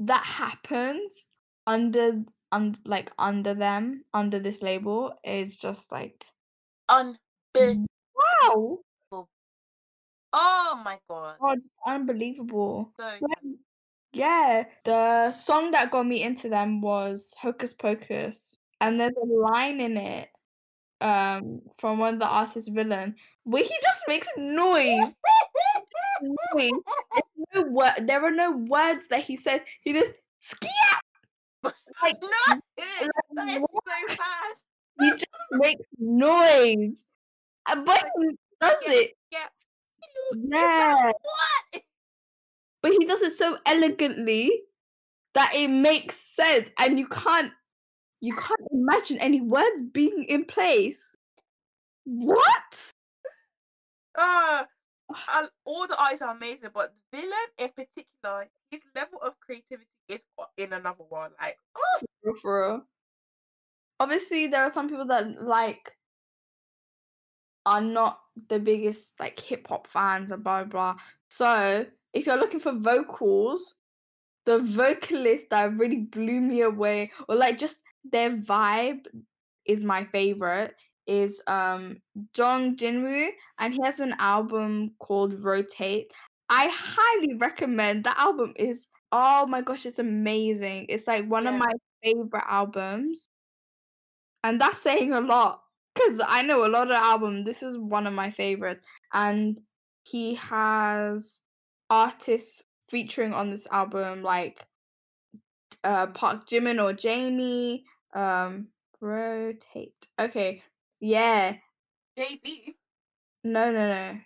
that 0.00 0.24
happens 0.24 1.26
under 1.66 2.22
un- 2.52 2.76
like 2.84 3.10
under 3.18 3.54
them 3.54 4.04
under 4.14 4.38
this 4.38 4.62
label 4.62 5.18
is 5.24 5.56
just 5.56 5.90
like 5.90 6.24
Unbelievable. 6.88 7.86
wow 8.14 8.78
Oh 10.34 10.82
my 10.84 10.98
god. 11.08 11.36
God, 11.40 11.58
unbelievable 11.86 12.92
So 12.96 13.04
talented. 13.04 13.58
Yeah, 14.14 14.64
the 14.84 15.32
song 15.32 15.70
that 15.70 15.90
got 15.90 16.06
me 16.06 16.22
into 16.22 16.48
them 16.50 16.80
was 16.82 17.34
Hocus 17.40 17.72
Pocus, 17.72 18.58
and 18.80 19.00
there's 19.00 19.14
a 19.16 19.26
line 19.26 19.80
in 19.80 19.96
it 19.96 20.28
um 21.00 21.60
from 21.78 21.98
one 21.98 22.14
of 22.14 22.20
the 22.20 22.26
artists 22.26 22.68
villain 22.68 23.16
where 23.44 23.62
he 23.64 23.74
just 23.82 24.02
makes 24.06 24.28
noise. 24.36 25.14
noise. 26.54 26.72
No 27.54 27.62
word. 27.62 27.92
There 28.02 28.24
are 28.24 28.30
no 28.30 28.52
words 28.52 29.08
that 29.08 29.24
he 29.24 29.36
said. 29.36 29.64
He 29.82 29.92
just. 29.94 30.12
Like 31.64 32.16
no, 32.22 32.60
like, 33.34 33.62
what? 33.62 33.84
so 33.86 34.16
bad. 34.16 34.54
he 35.00 35.10
just 35.12 35.26
makes 35.52 35.86
noise, 35.98 37.04
Uh, 37.66 37.80
but 37.84 38.04
he 38.20 38.30
does 38.60 38.82
yeah, 38.86 38.92
it. 38.92 39.12
yeah. 39.30 39.46
Yeah, 40.34 40.96
like, 41.04 41.14
what? 41.22 41.82
but 42.82 42.92
he 42.92 43.04
does 43.04 43.22
it 43.22 43.36
so 43.36 43.58
elegantly 43.66 44.62
that 45.34 45.52
it 45.54 45.68
makes 45.68 46.16
sense, 46.16 46.70
and 46.78 46.98
you 46.98 47.06
can't 47.08 47.52
you 48.20 48.34
can't 48.36 48.60
imagine 48.72 49.18
any 49.18 49.40
words 49.40 49.82
being 49.92 50.24
in 50.28 50.44
place. 50.44 51.16
What? 52.04 52.92
Uh, 54.14 54.64
uh, 55.32 55.46
all 55.64 55.86
the 55.86 55.98
artists 55.98 56.22
are 56.22 56.34
amazing, 56.34 56.70
but 56.74 56.94
Villain 57.12 57.32
in 57.58 57.68
particular, 57.68 58.48
his 58.70 58.80
level 58.94 59.18
of 59.20 59.38
creativity 59.40 59.86
is 60.08 60.20
in 60.56 60.72
another 60.72 61.04
world. 61.10 61.32
Like, 61.40 61.58
oh, 61.76 62.00
For 62.22 62.36
for 62.36 62.68
real. 62.68 62.86
Obviously, 64.00 64.46
there 64.48 64.62
are 64.62 64.70
some 64.70 64.88
people 64.88 65.06
that 65.06 65.42
like 65.42 65.92
are 67.64 67.80
not 67.80 68.20
the 68.48 68.58
biggest 68.58 69.12
like 69.20 69.38
hip 69.38 69.68
hop 69.68 69.86
fans 69.86 70.32
and 70.32 70.42
blah 70.42 70.64
blah. 70.64 70.96
So 71.28 71.86
if 72.12 72.26
you're 72.26 72.36
looking 72.36 72.60
for 72.60 72.72
vocals, 72.72 73.74
the 74.46 74.58
vocalist 74.58 75.46
that 75.50 75.76
really 75.76 76.00
blew 76.00 76.40
me 76.40 76.62
away, 76.62 77.12
or 77.28 77.36
like 77.36 77.58
just 77.58 77.82
their 78.10 78.30
vibe, 78.30 79.06
is 79.64 79.84
my 79.84 80.04
favorite. 80.06 80.74
Is 81.06 81.42
um 81.46 81.96
Jung 82.36 82.76
Jinwoo, 82.76 83.30
and 83.58 83.74
he 83.74 83.80
has 83.82 83.98
an 84.00 84.14
album 84.18 84.92
called 85.00 85.42
Rotate. 85.42 86.12
I 86.48 86.68
highly 86.72 87.34
recommend. 87.34 88.04
That 88.04 88.18
album 88.18 88.52
is 88.56 88.86
oh 89.10 89.46
my 89.46 89.62
gosh, 89.62 89.86
it's 89.86 89.98
amazing. 89.98 90.86
It's 90.88 91.06
like 91.06 91.26
one 91.28 91.46
of 91.46 91.54
my 91.54 91.72
favorite 92.02 92.44
albums, 92.48 93.28
and 94.44 94.60
that's 94.60 94.80
saying 94.80 95.12
a 95.12 95.20
lot 95.20 95.62
because 95.94 96.20
I 96.26 96.42
know 96.42 96.66
a 96.66 96.68
lot 96.68 96.90
of 96.90 96.96
albums. 96.96 97.44
This 97.44 97.62
is 97.62 97.76
one 97.78 98.06
of 98.06 98.14
my 98.14 98.30
favorites, 98.30 98.86
and 99.12 99.60
he 100.04 100.34
has 100.34 101.40
artists 101.90 102.64
featuring 102.88 103.32
on 103.32 103.50
this 103.50 103.66
album 103.70 104.22
like 104.22 104.66
uh 105.84 106.06
Park 106.08 106.48
Jimin 106.48 106.82
or 106.82 106.92
Jamie. 106.92 107.84
Um, 108.14 108.68
rotate. 109.00 110.08
Okay, 110.18 110.62
yeah. 111.02 111.56
JB. 112.18 112.74
No, 113.44 113.70
no, 113.72 113.88
no. 113.88 114.18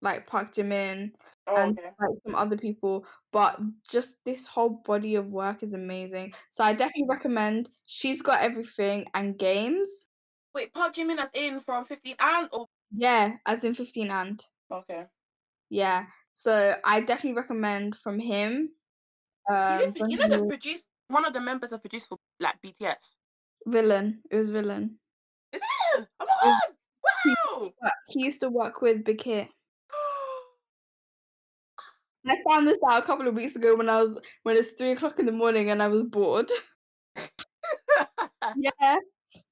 Like 0.00 0.26
Park 0.26 0.54
Jimin 0.54 1.12
Oh, 1.46 1.56
and 1.56 1.78
okay. 1.78 1.88
like 2.00 2.18
some 2.24 2.34
other 2.36 2.56
people, 2.56 3.04
but 3.32 3.58
just 3.90 4.16
this 4.24 4.46
whole 4.46 4.82
body 4.84 5.16
of 5.16 5.26
work 5.26 5.62
is 5.62 5.74
amazing. 5.74 6.32
So 6.52 6.62
I 6.64 6.72
definitely 6.72 7.06
recommend. 7.08 7.70
She's 7.86 8.22
got 8.22 8.40
everything 8.42 9.06
and 9.14 9.36
games. 9.38 10.06
Wait, 10.54 10.72
Park 10.72 10.94
Jimin 10.94 11.18
as 11.18 11.30
in 11.34 11.58
from 11.60 11.84
15 11.84 12.14
and 12.20 12.48
or 12.52 12.66
Yeah, 12.94 13.36
as 13.46 13.64
in 13.64 13.74
15 13.74 14.10
and 14.10 14.40
okay. 14.70 15.06
yeah. 15.70 16.06
So 16.32 16.76
I 16.84 17.00
definitely 17.00 17.40
recommend 17.40 17.96
from 17.96 18.18
him. 18.18 18.70
Um, 19.50 19.92
you 20.08 20.16
know 20.16 20.28
Jungkook- 20.28 20.48
produced 20.48 20.86
one 21.08 21.24
of 21.24 21.32
the 21.32 21.40
members 21.40 21.70
have 21.72 21.80
produced 21.82 22.08
for 22.08 22.18
like 22.40 22.56
BTS. 22.64 23.14
villain. 23.66 24.20
It 24.30 24.36
was 24.36 24.50
villain. 24.50 24.98
Is 25.96 26.00
it 26.00 26.02
him? 26.02 26.06
Oh 26.20 26.26
my 26.26 26.34
god! 26.42 26.60
Wow! 27.62 27.70
He 28.08 28.24
used 28.24 28.40
to 28.40 28.50
work 28.50 28.82
with 28.82 29.04
Big 29.04 29.22
Hit. 29.22 29.48
I 32.26 32.36
found 32.48 32.66
this 32.66 32.78
out 32.88 33.02
a 33.02 33.06
couple 33.06 33.26
of 33.26 33.34
weeks 33.34 33.56
ago 33.56 33.76
when 33.76 33.88
I 33.88 34.02
was 34.02 34.18
when 34.42 34.56
it's 34.56 34.72
three 34.72 34.92
o'clock 34.92 35.18
in 35.18 35.26
the 35.26 35.32
morning 35.32 35.70
and 35.70 35.82
I 35.82 35.88
was 35.88 36.02
bored. 36.02 36.50
yeah. 38.56 38.96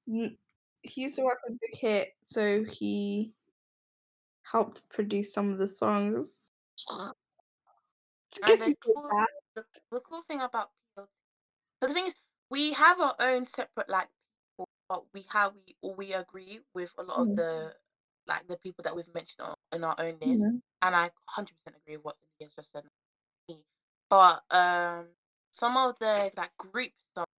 He 0.05 1.01
used 1.01 1.15
to 1.17 1.23
work 1.23 1.39
with 1.47 1.59
Big 1.59 1.79
Hit, 1.79 2.09
so 2.23 2.63
he 2.63 3.33
helped 4.43 4.87
produce 4.89 5.33
some 5.33 5.51
of 5.51 5.57
the 5.57 5.67
songs. 5.67 6.51
The 6.87 7.13
cool, 8.83 9.09
the, 9.55 9.63
the 9.91 9.99
cool 9.99 10.23
thing 10.27 10.41
about 10.41 10.69
PLT, 10.97 11.05
the 11.81 11.93
thing 11.93 12.07
is, 12.07 12.13
we 12.49 12.73
have 12.73 12.99
our 12.99 13.15
own 13.19 13.45
separate 13.45 13.89
like 13.89 14.07
but 14.91 15.05
we 15.13 15.25
have 15.29 15.53
we 15.55 15.93
we 15.95 16.13
agree 16.13 16.59
with 16.73 16.91
a 16.97 17.03
lot 17.03 17.19
of 17.21 17.27
Mm. 17.29 17.35
the 17.37 17.73
like 18.27 18.45
the 18.47 18.57
people 18.57 18.83
that 18.83 18.93
we've 18.93 19.13
mentioned 19.15 19.39
on, 19.39 19.55
in 19.71 19.85
our 19.85 19.95
own 19.97 20.17
list, 20.19 20.43
Mhm. 20.43 20.61
and 20.81 20.95
I 20.95 21.09
100% 21.27 21.77
agree 21.77 21.95
with 21.95 22.03
what 22.03 22.17
Lydia's 22.21 22.53
just 22.53 22.73
said. 22.73 22.83
But 24.09 24.43
um, 24.51 25.07
some 25.51 25.77
of 25.77 25.97
the 25.99 26.31
like 26.35 26.51
group 26.57 26.91
stuff, 27.09 27.29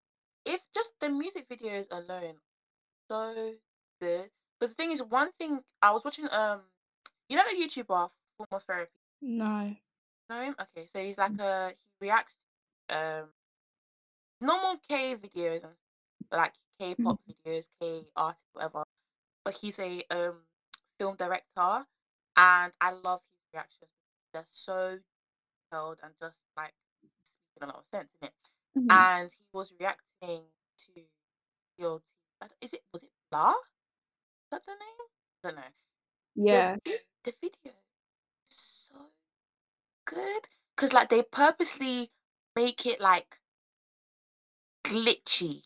if 0.46 0.62
just 0.74 0.92
the 0.98 1.10
music 1.10 1.46
videos 1.48 1.86
alone, 1.90 2.40
so 3.06 3.54
good. 4.00 4.30
Because 4.58 4.70
the 4.70 4.76
thing 4.76 4.92
is, 4.92 5.02
one 5.02 5.32
thing 5.38 5.60
I 5.82 5.90
was 5.90 6.04
watching, 6.06 6.28
um, 6.32 6.62
you 7.28 7.36
know 7.36 7.44
the 7.50 7.56
YouTuber 7.62 8.10
Former 8.38 8.62
Therapy. 8.66 8.98
No. 9.20 9.76
Know 10.30 10.40
him? 10.42 10.56
Okay, 10.58 10.86
so 10.90 11.00
he's 11.00 11.18
like 11.18 11.38
a 11.38 11.74
he 12.00 12.06
reacts 12.06 12.34
to, 12.88 12.96
um 12.96 13.28
normal 14.40 14.78
K 14.88 15.16
videos 15.16 15.64
and 15.64 15.76
like 16.30 16.54
K-pop 16.82 17.20
videos, 17.28 17.66
K 17.80 18.06
artists, 18.16 18.48
whatever. 18.52 18.84
But 19.44 19.54
he's 19.54 19.78
a 19.78 20.04
um 20.10 20.42
film 20.98 21.16
director, 21.16 21.86
and 22.36 22.72
I 22.80 22.90
love 22.92 23.20
his 23.30 23.40
reactions. 23.52 23.90
They're 24.32 24.46
so 24.50 24.98
detailed 25.70 25.98
and 26.02 26.14
just 26.20 26.36
like 26.56 26.74
making 27.02 27.62
a 27.62 27.66
lot 27.66 27.78
of 27.78 27.86
sense 27.86 28.10
in 28.20 28.28
it. 28.28 28.34
Mhm. 28.76 28.90
And 28.90 29.30
he 29.32 29.44
was 29.52 29.72
reacting 29.78 30.42
to 30.78 31.02
your 31.78 32.02
is 32.60 32.72
it 32.72 32.82
was 32.92 33.02
it 33.02 33.10
Blah? 33.30 33.52
Is 33.52 34.50
that 34.50 34.66
the 34.66 34.72
name? 34.72 35.00
I 35.44 35.48
don't 35.48 35.56
know. 35.56 35.72
Yeah. 36.34 36.76
The, 36.84 37.00
the 37.24 37.34
video 37.40 37.72
is 38.46 38.54
so 38.54 39.12
good 40.04 40.48
because 40.74 40.92
like 40.92 41.08
they 41.08 41.22
purposely 41.22 42.10
make 42.56 42.86
it 42.86 43.00
like 43.00 43.40
glitchy, 44.84 45.62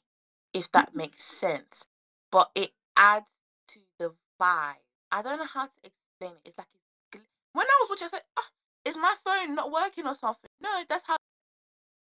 if 0.57 0.73
that 0.73 0.95
makes 0.95 1.23
sense. 1.23 1.85
But 2.33 2.51
it 2.55 2.73
adds 2.97 3.27
to 3.69 3.81
the 3.99 4.15
vibe. 4.41 4.81
I 5.13 5.23
don't 5.23 5.39
know 5.39 5.47
how 5.53 5.67
to 5.67 5.73
explain 5.85 6.33
it. 6.45 6.49
It's 6.49 6.59
like 6.59 6.67
it's 6.75 6.85
gl- 7.13 7.27
when 7.53 7.67
I 7.67 7.79
was 7.83 7.91
watching, 7.91 8.07
I 8.07 8.11
said, 8.11 8.25
"Ah, 8.37 8.49
is 8.85 8.97
my 8.97 9.15
phone 9.25 9.55
not 9.55 9.71
working 9.71 10.07
or 10.07 10.17
something?" 10.17 10.51
No, 10.61 10.83
that's 10.89 11.05
how. 11.07 11.17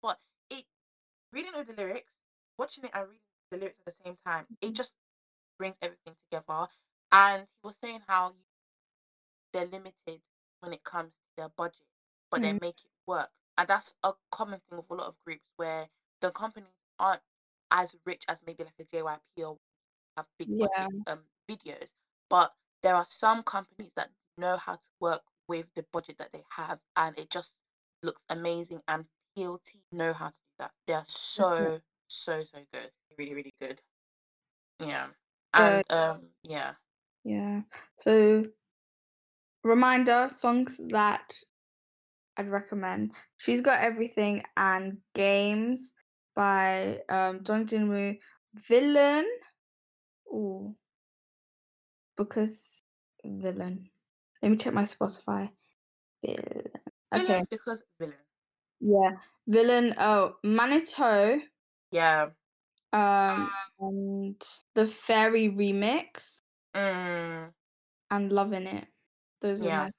But 0.02 0.20
it 0.50 0.66
reading 1.34 1.54
all 1.56 1.64
the 1.66 1.74
lyrics, 1.74 2.12
watching 2.58 2.86
it 2.86 2.92
and 2.94 3.10
reading 3.10 3.22
the 3.52 3.58
lyrics 3.58 3.80
at 3.80 3.86
the 3.86 4.04
same 4.04 4.18
time, 4.26 4.48
it 4.62 4.74
just 4.74 4.94
brings 5.58 5.78
everything 5.82 6.16
together. 6.30 6.68
And 7.12 7.44
he 7.44 7.68
was 7.68 7.78
saying 7.78 8.02
how 8.08 8.36
they're 9.54 9.66
limited 9.66 10.22
when 10.60 10.74
it 10.74 10.84
comes 10.84 11.14
to 11.14 11.20
their 11.38 11.50
budget, 11.50 11.88
but 12.30 12.42
they 12.42 12.54
Mm. 12.54 12.62
make 12.62 12.84
it 12.84 12.92
work. 13.06 13.32
And 13.58 13.68
that's 13.68 13.96
a 14.04 14.14
common 14.32 14.60
thing 14.62 14.78
with 14.78 14.90
a 14.90 14.94
lot 14.96 15.08
of 15.08 15.24
groups 15.24 15.46
where 15.56 15.90
the 16.20 16.32
companies 16.32 16.74
aren't 17.00 17.24
as 17.72 17.96
rich 18.06 18.26
as 18.28 18.42
maybe 18.46 18.64
like 18.64 18.76
a 18.80 18.84
JYP 18.86 19.44
or 19.44 19.60
have 20.18 20.28
big 20.38 20.48
Yeah. 20.48 20.88
budget 20.88 20.90
um, 21.08 21.26
videos. 21.50 21.94
But 22.30 22.54
there 22.84 22.96
are 22.96 23.06
some 23.06 23.44
companies 23.44 23.94
that 23.96 24.12
know 24.38 24.58
how 24.58 24.76
to 24.76 24.88
work 25.00 25.24
with 25.48 25.68
the 25.76 25.86
budget 25.92 26.18
that 26.20 26.32
they 26.34 26.44
have, 26.52 26.80
and 26.96 27.18
it 27.20 27.30
just 27.30 27.56
looks 28.04 28.24
amazing. 28.30 28.82
And 28.88 29.08
PLT 29.36 29.84
know 29.92 30.14
how 30.14 30.30
to 30.30 30.38
do 30.38 30.54
that. 30.60 30.74
They 30.88 30.94
are 30.94 31.06
so 31.08 31.82
so 32.08 32.44
so 32.44 32.66
good, 32.74 32.92
really 33.18 33.34
really 33.36 33.56
good. 33.62 33.82
Yeah, 34.80 35.12
and 35.54 35.84
um 35.92 36.32
yeah. 36.44 36.76
Yeah. 37.24 37.64
So 37.98 38.46
reminder 39.64 40.30
songs 40.30 40.80
that 40.90 41.34
I'd 42.38 42.50
recommend. 42.50 43.14
She's 43.38 43.62
got 43.62 43.82
everything 43.82 44.44
and 44.58 45.02
games 45.14 45.94
by 46.36 47.00
um 47.10 47.42
Jung 47.48 47.66
Jinwoo. 47.68 48.18
Villain. 48.54 49.26
Ooh. 50.28 50.76
Because 52.18 52.82
villain. 53.24 53.90
Let 54.42 54.52
me 54.52 54.58
check 54.58 54.74
my 54.74 54.84
Spotify. 54.84 55.50
Villain. 56.24 56.72
Okay. 57.14 57.24
Villain 57.28 57.48
because 57.50 57.84
villain. 58.00 58.16
Yeah. 58.80 59.12
Villain. 59.48 59.94
Oh, 59.98 60.36
Manito. 60.44 61.40
Yeah. 61.92 62.28
Um 62.94 63.52
and 63.80 64.42
the 64.74 64.88
Fairy 64.88 65.50
remix 65.50 66.38
Mm, 66.76 67.52
and 68.12 68.32
Loving 68.32 68.68
It. 68.68 68.88
Those 69.42 69.62
are 69.62 69.66
Yeah. 69.66 69.84
my 69.86 69.92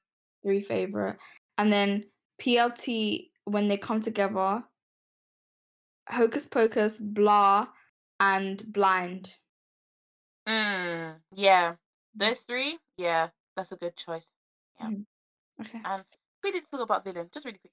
three 0.42 0.62
favorite. 0.62 1.18
And 1.58 1.72
then 1.72 2.04
PLT 2.38 3.30
when 3.44 3.68
they 3.68 3.78
come 3.78 4.00
together. 4.00 4.62
Hocus 6.08 6.46
Pocus, 6.46 6.98
Blah, 6.98 7.68
and 8.20 8.72
Blind. 8.72 9.38
mm, 10.48 11.16
yeah. 11.34 11.74
Those 12.14 12.40
three, 12.40 12.78
yeah, 12.96 13.28
that's 13.56 13.72
a 13.72 13.76
good 13.76 13.96
choice. 13.96 14.30
Yeah. 14.80 14.90
Mhm. 14.90 15.06
Okay. 15.60 15.80
And 15.84 16.04
we 16.42 16.52
did 16.52 16.68
talk 16.70 16.80
about 16.80 17.04
villain, 17.04 17.30
just 17.32 17.46
really 17.46 17.58
quick. 17.58 17.72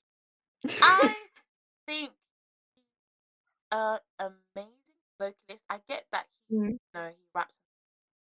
I 0.81 1.15
think 1.87 2.11
a 3.71 3.99
amazing 4.19 4.71
vocalist. 5.19 5.63
I 5.69 5.79
get 5.87 6.05
that 6.11 6.27
he, 6.49 6.55
Mhm. 6.55 6.71
you 6.71 6.79
know, 6.93 7.07
he 7.09 7.25
raps, 7.33 7.55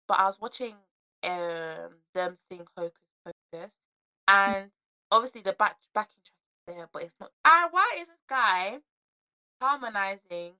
but 0.07 0.19
I 0.19 0.25
was 0.25 0.39
watching 0.39 0.75
um 1.23 1.99
them 2.13 2.35
sing 2.37 2.67
Hocus 2.77 3.03
Pocus, 3.25 3.75
and 4.27 4.71
obviously 5.11 5.41
the 5.41 5.53
back 5.53 5.77
backing 5.93 6.21
track 6.23 6.35
is 6.69 6.75
there, 6.77 6.89
but 6.91 7.03
it's 7.03 7.15
not. 7.19 7.31
Ah, 7.45 7.69
why 7.71 7.97
is 7.99 8.07
this 8.07 8.23
guy 8.29 8.79
harmonizing 9.63 10.53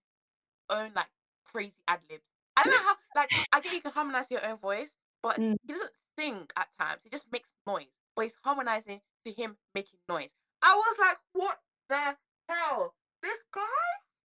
own 0.70 0.91
like 0.95 1.08
crazy 1.45 1.74
ad 1.88 1.99
libs? 2.10 2.24
I 2.56 2.64
don't 2.64 2.72
know 2.72 2.84
how. 2.88 2.95
Like, 3.16 3.32
I 3.51 3.60
get 3.62 3.74
you 3.74 3.82
can 3.82 3.91
harmonize 3.91 4.26
your 4.32 4.45
own 4.45 4.58
voice, 4.58 4.91
but 5.22 5.38
Mm. 5.39 5.58
he 5.66 5.74
doesn't 5.74 5.91
sing 6.18 6.47
at 6.56 6.70
times. 6.80 7.01
He 7.04 7.10
just 7.10 7.26
makes 7.32 7.49
noise, 7.68 7.91
but 8.16 8.24
he's 8.24 8.34
harmonizing 8.43 9.01
to 9.26 9.32
him 9.32 9.58
making 9.76 9.99
noise. 10.08 10.30
I 10.62 10.76
was 10.76 10.95
like, 10.99 11.18
what 11.34 11.60
the 11.89 12.16
hell? 12.49 12.93
This 13.22 13.39
guy? 13.54 13.62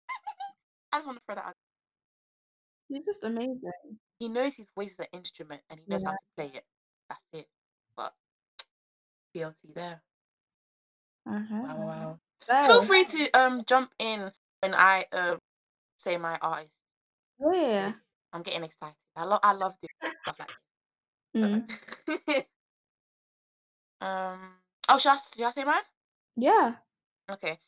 I 0.91 0.97
just 0.97 1.07
want 1.07 1.19
to 1.19 1.23
throw 1.25 1.35
that 1.35 1.45
out. 1.45 1.55
You're 2.89 3.03
just 3.03 3.23
amazing. 3.23 3.71
He 4.19 4.29
knows 4.29 4.55
his 4.55 4.69
voice 4.75 4.93
is 4.93 4.99
an 4.99 5.07
instrument 5.13 5.61
and 5.69 5.79
he 5.79 5.85
knows 5.87 6.03
how 6.03 6.11
to 6.11 6.17
play 6.35 6.51
it. 6.53 6.65
That's 7.09 7.25
it. 7.33 7.47
But 7.95 8.13
PLT 9.35 9.73
there. 9.73 10.01
Uh-huh. 11.27 11.55
Wow, 11.55 11.77
wow, 11.77 11.85
wow. 11.87 12.19
So, 12.47 12.63
Feel 12.67 12.81
free 12.83 13.05
to 13.05 13.31
um 13.31 13.63
jump 13.65 13.91
in 13.99 14.31
when 14.61 14.73
I 14.75 15.05
um 15.11 15.39
say 15.97 16.17
my 16.17 16.37
artist. 16.41 16.71
oh 17.41 17.53
yeah. 17.53 17.93
I'm 18.33 18.43
getting 18.43 18.63
excited. 18.63 18.95
I 19.15 19.23
love 19.23 19.39
I 19.43 19.53
love 19.53 19.73
doing 19.81 20.13
stuff 20.23 20.39
like 20.39 20.49
Mm. 21.35 21.67
this. 22.07 22.43
um 24.01 24.39
oh 24.89 24.97
should 24.97 25.09
I, 25.11 25.17
should 25.17 25.43
I 25.45 25.51
say 25.51 25.63
mine? 25.63 25.81
Yeah. 26.35 26.75
Okay. 27.29 27.59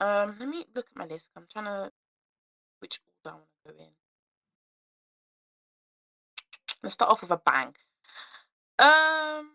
Um 0.00 0.36
let 0.38 0.48
me 0.48 0.64
look 0.74 0.86
at 0.90 0.96
my 0.96 1.06
list. 1.06 1.30
I'm 1.36 1.46
trying 1.52 1.66
to 1.66 1.92
which 2.80 3.00
order 3.24 3.36
I 3.36 3.38
want 3.38 3.48
to 3.66 3.72
go 3.72 3.78
in. 3.84 3.90
Let's 6.82 6.94
start 6.94 7.10
off 7.12 7.22
with 7.22 7.30
a 7.30 7.36
bang. 7.44 7.74
Um 8.78 9.52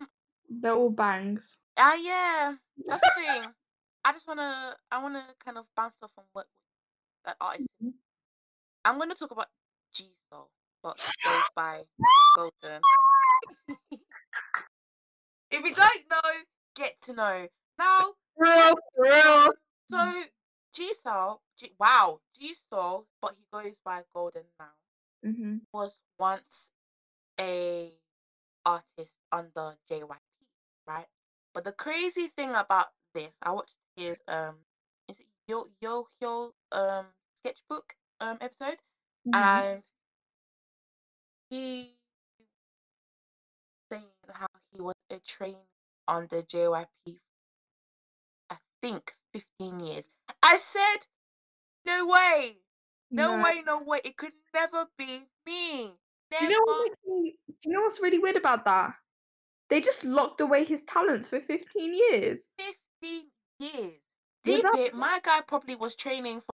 They're 0.48 0.72
all 0.72 0.90
bangs. 0.90 1.58
ah 1.76 1.94
yeah, 1.94 2.54
that's 2.86 3.00
the 3.02 3.10
thing. 3.16 3.44
I 4.04 4.12
just 4.12 4.26
wanna 4.26 4.76
I 4.90 5.02
wanna 5.02 5.24
kind 5.44 5.58
of 5.58 5.66
bounce 5.76 5.96
off 6.02 6.12
on 6.16 6.24
what 6.32 6.46
that 7.28 7.36
artist. 7.40 7.68
I'm 8.84 8.98
gonna 8.98 9.14
talk 9.14 9.30
about 9.30 9.48
G 9.92 10.06
Soul, 10.32 10.48
but 10.82 10.96
goes 11.24 11.42
by 11.54 11.82
Golden. 12.34 12.80
if 15.50 15.64
you 15.64 15.74
don't 15.74 16.02
know, 16.10 16.30
get 16.74 16.94
to 17.02 17.12
know. 17.12 17.46
Now, 17.78 18.14
Real, 18.36 18.74
real. 18.96 19.52
so 19.90 20.22
G 20.72 20.92
Soul, 21.02 21.42
G- 21.58 21.72
wow, 21.78 22.20
G 22.38 22.54
Soul, 22.70 23.06
but 23.20 23.34
he 23.38 23.44
goes 23.52 23.74
by 23.84 24.02
Golden 24.14 24.44
now. 24.58 24.66
Mm-hmm. 25.26 25.56
was 25.72 25.98
once 26.18 26.70
a 27.40 27.90
artist 28.64 29.16
under 29.32 29.74
JYP, 29.90 30.06
right? 30.86 31.06
But 31.52 31.64
the 31.64 31.72
crazy 31.72 32.28
thing 32.36 32.54
about 32.54 32.86
this, 33.14 33.34
I 33.42 33.50
watched 33.50 33.76
his 33.96 34.20
um, 34.28 34.54
is 35.08 35.16
it 35.18 35.26
Yo 35.48 35.66
Yo 35.82 36.08
Yo 36.22 36.52
um 36.72 37.06
sketchbook 37.40 37.94
um 38.20 38.38
episode, 38.40 38.78
Mm-hmm. 39.26 39.34
and 39.34 39.82
he 41.50 41.94
saying 43.90 44.04
how 44.32 44.46
he 44.72 44.80
was 44.80 44.94
a 45.10 45.18
train 45.18 45.56
the 46.30 46.42
JYP. 46.42 47.18
I 48.50 48.56
think 48.80 49.14
fifteen 49.32 49.80
years. 49.80 50.08
I 50.42 50.56
said, 50.56 51.06
no 51.84 52.06
way. 52.06 52.58
No, 53.10 53.42
way, 53.42 53.62
no 53.66 53.82
way. 53.82 54.00
It 54.04 54.16
could 54.16 54.32
never 54.54 54.86
be 54.98 55.22
me. 55.46 55.92
Do 56.38 56.44
you 56.44 56.50
know 56.50 56.62
what 56.64 56.90
me? 57.06 57.36
Do 57.48 57.70
you 57.70 57.72
know 57.72 57.80
what's 57.82 58.00
really 58.00 58.18
weird 58.18 58.36
about 58.36 58.64
that? 58.66 58.94
They 59.70 59.80
just 59.80 60.04
locked 60.04 60.40
away 60.40 60.64
his 60.64 60.84
talents 60.84 61.28
for 61.28 61.40
15 61.40 61.94
years. 61.94 62.48
15 63.02 63.24
years. 63.60 63.92
Deep 64.44 64.64
it, 64.74 64.94
my 64.94 65.20
guy 65.22 65.40
probably 65.46 65.74
was 65.74 65.94
training 65.94 66.40
for 66.40 66.52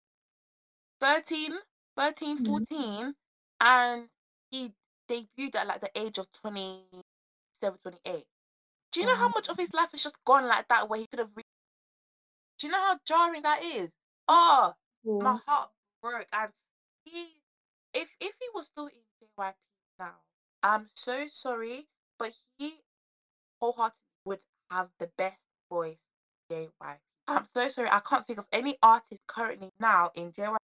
13, 1.02 1.58
13, 1.96 2.38
Mhm. 2.40 2.46
14, 2.48 3.16
and 3.62 4.10
he 4.52 4.74
debuted 5.08 5.56
at 5.56 5.68
like 5.68 5.82
the 5.82 5.92
age 5.98 6.18
of 6.18 6.32
27, 6.32 7.80
28. 7.80 8.28
Do 8.92 9.00
you 9.00 9.06
know 9.06 9.16
how 9.16 9.30
much 9.30 9.50
of 9.50 9.58
his 9.58 9.74
life 9.74 9.94
is 9.94 10.04
just 10.04 10.24
gone 10.26 10.48
like 10.48 10.68
that 10.70 10.90
where 10.90 11.00
he 11.00 11.08
could 11.08 11.20
have 11.20 11.32
re- 11.36 11.44
Do 12.58 12.68
you 12.68 12.72
know 12.74 12.80
how 12.80 13.00
jarring 13.06 13.44
that 13.44 13.64
is? 13.64 13.94
Oh, 14.28 14.76
my 15.24 15.38
heart 15.48 15.72
broke 16.02 16.28
and 16.32 16.52
he 17.06 17.42
if 17.94 18.10
if 18.20 18.36
he 18.40 18.48
was 18.54 18.68
still 18.68 18.88
in 18.88 19.02
JYP 19.22 19.56
now, 19.98 20.16
I'm 20.62 20.90
so 20.96 21.28
sorry, 21.30 21.88
but 22.18 22.34
he 22.58 22.84
wholeheartedly 23.62 23.96
would 24.26 24.42
have 24.70 24.90
the 25.00 25.08
best 25.18 25.40
voice 25.70 25.98
JYP. 26.52 27.00
I'm 27.28 27.48
so 27.54 27.70
sorry, 27.70 27.90
I 27.92 28.00
can't 28.02 28.26
think 28.28 28.40
of 28.40 28.48
any 28.52 28.78
artist 28.84 29.22
currently 29.28 29.72
now 29.80 30.12
in 30.16 30.32
JYP 30.34 30.58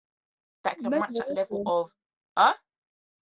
that 0.65 0.79
can 0.81 0.91
No, 0.93 0.99
match 0.99 1.19
that 1.19 1.31
level 1.35 1.63
of 1.67 1.91
huh? 2.37 2.55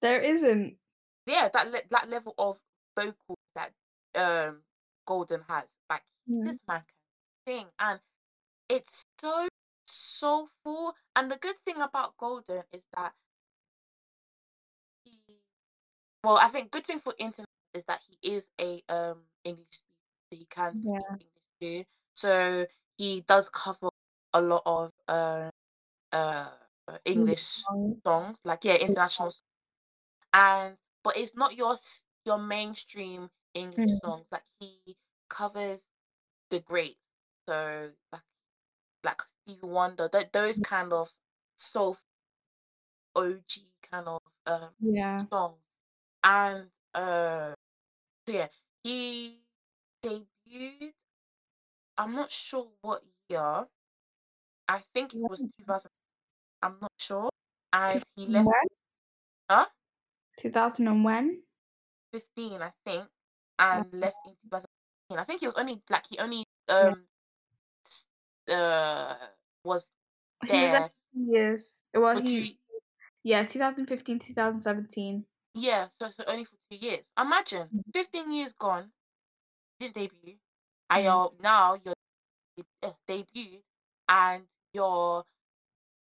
There 0.01 0.21
isn't. 0.21 0.79
Yeah, 1.27 1.49
that 1.53 1.71
le- 1.71 1.89
that 1.91 2.09
level 2.09 2.35
of 2.39 2.59
vocals 2.97 3.39
that 3.55 3.73
um 4.15 4.63
Golden 5.07 5.43
has. 5.49 5.69
Like 5.91 6.03
Mm. 6.29 6.45
this 6.45 6.57
man 6.69 6.83
can 6.87 6.97
sing 7.47 7.67
and 7.79 8.01
it's 8.69 9.05
so 9.21 9.49
soulful 9.87 10.95
and 11.17 11.31
the 11.31 11.37
good 11.37 11.57
thing 11.67 11.81
about 11.81 12.17
golden 12.17 12.63
is 12.73 12.85
that 12.97 13.13
he 15.05 15.19
well 16.25 16.39
i 16.39 16.49
think 16.49 16.71
good 16.71 16.87
thing 16.87 16.99
for 16.99 17.15
internet 17.19 17.49
is 17.75 17.85
that 17.85 18.01
he 18.09 18.33
is 18.35 18.49
a 18.61 18.83
um 18.89 19.19
english 19.45 19.67
speaker 19.73 19.85
so 20.31 20.33
he 20.33 20.47
can 20.47 20.77
speak 20.83 21.17
english 21.21 21.53
too 21.61 21.85
so 22.15 22.67
he 22.99 23.21
does 23.23 23.49
cover 23.49 23.89
a 24.35 24.41
lot 24.41 24.63
of 24.67 24.91
uh 25.09 25.51
uh 26.13 26.51
english 27.05 27.43
songs. 27.43 28.03
songs 28.05 28.39
like 28.45 28.65
yeah 28.65 28.77
international 28.77 29.31
songs. 29.31 29.43
and 30.35 30.77
but 31.05 31.17
it's 31.17 31.35
not 31.37 31.57
your 31.57 31.77
your 32.25 32.39
mainstream 32.39 33.31
english 33.55 33.93
Mm. 33.93 34.01
songs 34.05 34.27
like 34.31 34.45
he 34.61 34.97
covers 35.29 35.87
the 36.51 36.61
greats 36.61 36.99
so 37.49 37.91
like 38.13 38.23
like 39.05 39.23
Stevie 39.23 39.67
Wonder 39.67 40.09
th- 40.09 40.31
those 40.33 40.59
kind 40.61 40.93
of 40.93 41.11
soul 41.57 41.99
og 43.15 43.43
kind 43.91 44.09
of 44.09 44.23
um 44.47 44.71
Yeah. 44.81 45.19
songs 45.31 45.61
and 46.25 46.71
uh 46.95 47.55
so 48.27 48.33
yeah 48.33 48.49
he 48.85 49.41
debuted 50.03 50.95
i'm 51.99 52.15
not 52.15 52.31
sure 52.31 52.69
what 52.83 53.03
year 53.29 53.69
i 54.69 54.79
think 54.95 55.15
it 55.15 55.21
was 55.29 55.41
2000 55.57 55.91
i'm 56.63 56.77
not 56.81 56.93
sure 56.99 57.29
and 57.73 58.03
he 58.17 58.27
left 58.27 58.47
When? 58.47 58.55
huh 59.51 59.67
2000 60.39 60.89
and 60.89 61.05
when? 61.05 61.43
15 62.13 62.63
i 62.63 62.73
think 62.85 63.07
and 63.59 63.87
left 63.93 64.17
in 64.27 64.33
2015 64.51 65.19
i 65.19 65.25
think 65.25 65.41
he 65.41 65.47
was 65.47 65.55
only 65.57 65.83
like 65.91 66.05
he 66.09 66.19
only 66.19 66.45
um 66.69 67.07
uh 68.49 69.15
was 69.65 69.89
there. 70.47 70.57
He 70.57 70.63
was 70.63 70.73
there 70.73 70.81
there 70.81 70.89
for 70.89 71.15
two 71.15 71.33
years. 71.33 71.83
Well, 71.95 72.15
for 72.17 72.21
he 72.23 72.41
two 72.45 72.55
yeah, 73.25 73.45
2015, 73.45 74.19
2017. 74.19 75.25
yeah 75.55 75.89
so, 76.01 76.11
so 76.17 76.25
only 76.27 76.45
for 76.45 76.57
two 76.71 76.77
years 76.77 77.05
imagine 77.19 77.69
Mm. 77.75 77.83
15 77.93 78.33
years 78.33 78.53
gone 78.59 78.91
didn't 79.81 79.95
debut 79.95 80.37
and 80.91 81.03
Mm. 81.03 81.05
you're 81.05 81.33
now 81.41 81.75
you're 81.85 81.95
uh, 82.83 82.93
debuted 83.09 83.63
and 84.09 84.45
your 84.73 85.25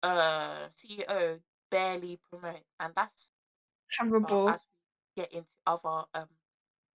uh 0.07 0.69
ceo 0.75 1.39
barely 1.69 2.19
promotes 2.29 2.71
and 2.79 2.93
that's 2.95 3.31
Terrible. 3.91 4.49
as 4.49 4.65
we 5.15 5.23
get 5.23 5.33
into 5.33 5.53
other 5.65 6.05
um 6.13 6.27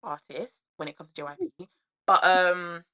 artists 0.02 0.62
when 0.76 0.88
it 0.88 0.96
comes 0.96 1.12
to 1.12 1.22
JYP. 1.22 1.68
But 2.06 2.24
um 2.24 2.84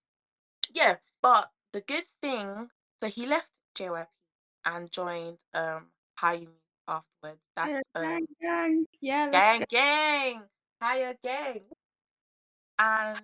yeah, 0.73 0.97
but 1.23 1.51
the 1.73 1.81
good 1.81 2.05
thing 2.23 2.69
so 3.01 3.09
he 3.09 3.27
left 3.27 3.51
JYP 3.77 4.07
and 4.65 4.91
joined 4.91 5.39
um 5.55 5.87
Hayumi 6.21 6.49
afterwards. 6.87 7.43
That's 7.57 7.85
um 7.95 8.03
gang, 8.03 8.27
gang. 8.41 8.87
Yeah, 9.01 9.31
gang 9.31 9.61
go. 9.61 9.67
gang 9.71 10.43
higher 10.81 11.15
gang 11.25 11.63
and 12.79 13.21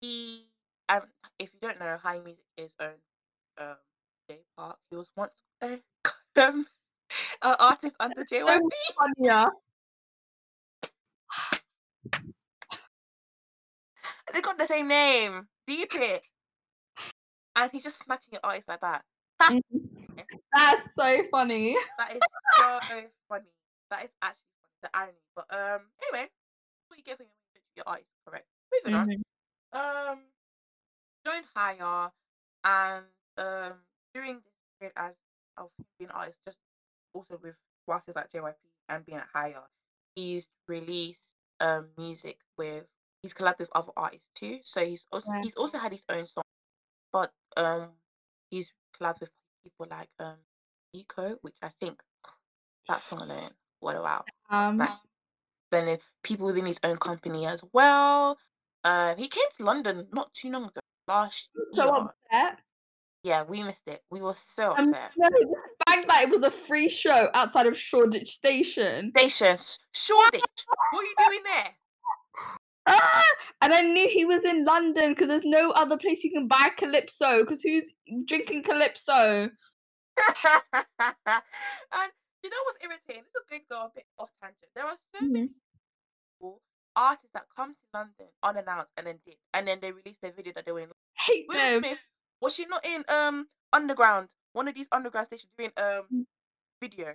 he 0.00 0.46
um 0.88 1.02
if 1.38 1.50
you 1.54 1.60
don't 1.60 1.78
know 1.78 1.96
Hayumi 2.04 2.36
is 2.56 2.72
own 2.80 2.94
um 3.58 3.76
Jay 4.28 4.40
Park 4.56 4.78
he 4.90 4.96
was 4.96 5.10
once 5.16 5.42
a 5.62 5.80
um 6.36 6.66
an 7.42 7.56
artist 7.58 7.94
under 7.98 8.24
JYP 8.30 8.60
much 8.98 9.12
they 14.32 14.40
got 14.40 14.58
the 14.58 14.66
same 14.66 14.88
name. 14.88 15.48
Deep 15.66 15.94
it. 15.94 16.22
And 17.56 17.70
he's 17.72 17.84
just 17.84 17.98
smacking 17.98 18.32
your 18.32 18.40
artists 18.44 18.68
like 18.68 18.80
that. 18.80 19.04
Mhm. 19.42 19.60
That's 20.52 20.94
so 20.94 21.22
funny. 21.30 21.76
that 21.98 22.16
is 22.16 22.22
so 22.58 22.80
funny. 23.28 23.46
That 23.90 24.04
is 24.04 24.10
actually 24.22 24.44
funny. 24.62 24.74
The 24.82 24.90
irony. 24.94 25.18
But 25.34 25.46
um 25.50 25.80
anyway 26.02 26.28
what 26.88 26.98
you 26.98 27.04
get 27.04 27.18
when 27.18 27.28
you 27.28 27.60
your 27.76 27.88
eyes 27.88 28.04
correct? 28.26 28.46
Moving 28.84 28.98
on. 28.98 29.08
Mhm. 29.08 29.22
um 30.12 30.18
joined 31.24 31.44
higher 31.54 32.10
and 32.64 33.04
um 33.36 33.74
during 34.14 34.34
this 34.36 34.54
period 34.78 34.92
as 34.96 35.14
of 35.56 35.70
him 35.78 35.86
being 35.98 36.10
artist 36.10 36.38
just 36.46 36.58
also 37.14 37.38
with 37.42 37.56
whilst 37.86 38.06
he 38.06 38.12
was 38.12 38.16
at 38.22 38.32
JYP 38.32 38.54
and 38.88 39.04
being 39.06 39.18
at 39.18 39.26
higher 39.32 39.62
he's 40.14 40.48
released 40.66 41.34
um 41.60 41.88
music 41.96 42.38
with 42.56 42.84
he's 43.22 43.34
collabed 43.34 43.58
with 43.58 43.70
other 43.74 43.92
artists 43.96 44.26
too 44.34 44.60
so 44.62 44.84
he's 44.84 45.06
also 45.10 45.32
Yeah. 45.32 45.42
he's 45.42 45.56
also 45.56 45.78
had 45.78 45.92
his 45.92 46.04
own 46.08 46.26
song 46.26 46.44
but 47.12 47.32
um 47.56 47.90
he's 48.50 48.72
collabed 48.98 49.20
with 49.20 49.30
people 49.64 49.86
like 49.90 50.08
um 50.20 50.36
Eco 50.92 51.36
which 51.42 51.56
I 51.62 51.68
think 51.80 52.02
that 52.88 53.02
song 53.04 53.22
alone 53.22 53.50
what 53.80 53.96
a 53.96 54.00
wow 54.02 54.24
Um, 54.50 54.78
like 54.78 54.90
then 55.70 55.98
people 56.22 56.46
within 56.46 56.66
his 56.66 56.80
own 56.82 56.96
company 56.96 57.46
as 57.46 57.62
well. 57.72 58.38
Uh, 58.84 59.14
he 59.16 59.28
came 59.28 59.44
to 59.58 59.64
London 59.64 60.08
not 60.12 60.32
too 60.32 60.50
long 60.50 60.64
ago, 60.64 60.80
last 61.06 61.50
so 61.74 61.84
year. 61.84 61.92
upset. 62.32 62.60
Yeah, 63.28 63.42
we 63.42 63.62
missed 63.62 63.86
it. 63.86 64.02
We 64.10 64.22
were 64.22 64.32
so 64.34 64.70
Um, 64.72 64.88
upset. 64.88 65.12
no, 65.18 65.28
the 65.28 65.54
fact 65.86 66.08
that 66.08 66.22
it 66.22 66.30
was 66.30 66.42
a 66.42 66.50
free 66.50 66.88
show 66.88 67.28
outside 67.34 67.66
of 67.66 67.76
Shoreditch 67.78 68.30
Station. 68.32 69.10
Stations, 69.10 69.78
Shoreditch. 69.92 70.42
what 70.92 71.00
are 71.00 71.04
you 71.04 71.14
doing 71.26 71.42
there? 71.44 71.76
Ah! 72.86 73.22
And 73.60 73.74
I 73.74 73.82
knew 73.82 74.08
he 74.08 74.24
was 74.24 74.46
in 74.46 74.64
London 74.64 75.10
because 75.12 75.28
there's 75.28 75.44
no 75.44 75.72
other 75.72 75.98
place 75.98 76.24
you 76.24 76.30
can 76.32 76.48
buy 76.48 76.70
Calypso. 76.74 77.40
Because 77.40 77.60
who's 77.60 77.92
drinking 78.24 78.62
Calypso? 78.62 79.50
and 80.72 82.10
you 82.42 82.48
know 82.48 82.62
what's 82.64 82.78
irritating? 82.82 83.24
This 83.24 83.34
is 83.36 83.44
going 83.50 83.60
to 83.60 83.66
go 83.70 83.80
a 83.82 83.90
bit 83.94 84.06
off 84.18 84.30
tangent. 84.42 84.70
There 84.74 84.86
are 84.86 84.96
so 85.14 85.20
Mhm. 85.22 85.30
many 85.32 85.50
people, 86.40 86.62
artists 86.96 87.30
that 87.34 87.44
come 87.54 87.74
to 87.74 87.80
London 87.92 88.28
unannounced 88.42 88.94
and 88.96 89.06
then 89.06 89.20
dip, 89.26 89.38
and 89.52 89.68
then 89.68 89.80
they 89.80 89.92
release 89.92 90.16
their 90.22 90.32
video 90.32 90.54
that 90.54 90.64
they 90.64 90.72
were 90.72 90.80
in. 90.80 90.92
Hate 91.18 91.46
Will 91.46 91.56
them. 91.56 91.80
Smith 91.82 92.06
was 92.40 92.54
she 92.54 92.66
not 92.66 92.84
in 92.86 93.04
um 93.08 93.48
underground? 93.72 94.28
One 94.52 94.68
of 94.68 94.74
these 94.74 94.88
underground 94.92 95.26
stations 95.26 95.52
doing 95.56 95.72
um 95.76 96.08
Mm. 96.12 96.26
video. 96.80 97.14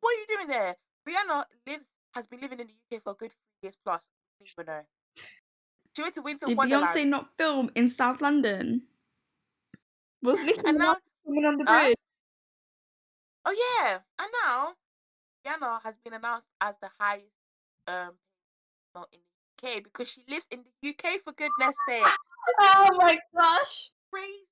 What 0.00 0.10
are 0.14 0.20
you 0.20 0.26
doing 0.28 0.48
there? 0.48 0.76
Rihanna 1.08 1.44
lives 1.66 1.86
has 2.14 2.26
been 2.26 2.40
living 2.40 2.60
in 2.60 2.68
the 2.68 2.74
UK 2.96 3.02
for 3.02 3.12
a 3.12 3.14
good 3.14 3.32
three 3.32 3.58
years 3.62 3.76
plus. 3.84 4.08
Even 4.40 4.66
know. 4.66 4.82
She 5.96 6.02
went 6.02 6.14
to 6.16 6.22
Winter 6.22 6.46
Did 6.46 6.56
Wonderland. 6.58 6.86
Beyonce 6.86 7.08
not 7.08 7.36
film 7.36 7.70
in 7.74 7.88
South 7.88 8.20
London? 8.20 8.82
Was 10.22 10.38
Nicki 10.44 10.60
Minaj 10.60 10.96
on 11.26 11.56
the 11.58 11.64
bridge? 11.64 11.94
Oh 13.46 13.52
yeah, 13.52 14.00
and 14.18 14.30
now 14.42 14.74
Rihanna 15.44 15.82
has 15.82 15.94
been 16.04 16.14
announced 16.14 16.48
as 16.60 16.74
the 16.80 16.90
highest 16.98 17.30
um 17.86 18.14
in 19.12 19.20
the 19.20 19.68
UK 19.68 19.82
because 19.84 20.08
she 20.08 20.24
lives 20.28 20.46
in 20.50 20.64
the 20.64 20.88
UK 20.90 21.20
for 21.22 21.32
goodness 21.32 21.76
sake. 21.88 22.04
Oh 22.60 22.90
my 22.98 23.18
gosh! 23.34 23.90
Crazy. 24.14 24.46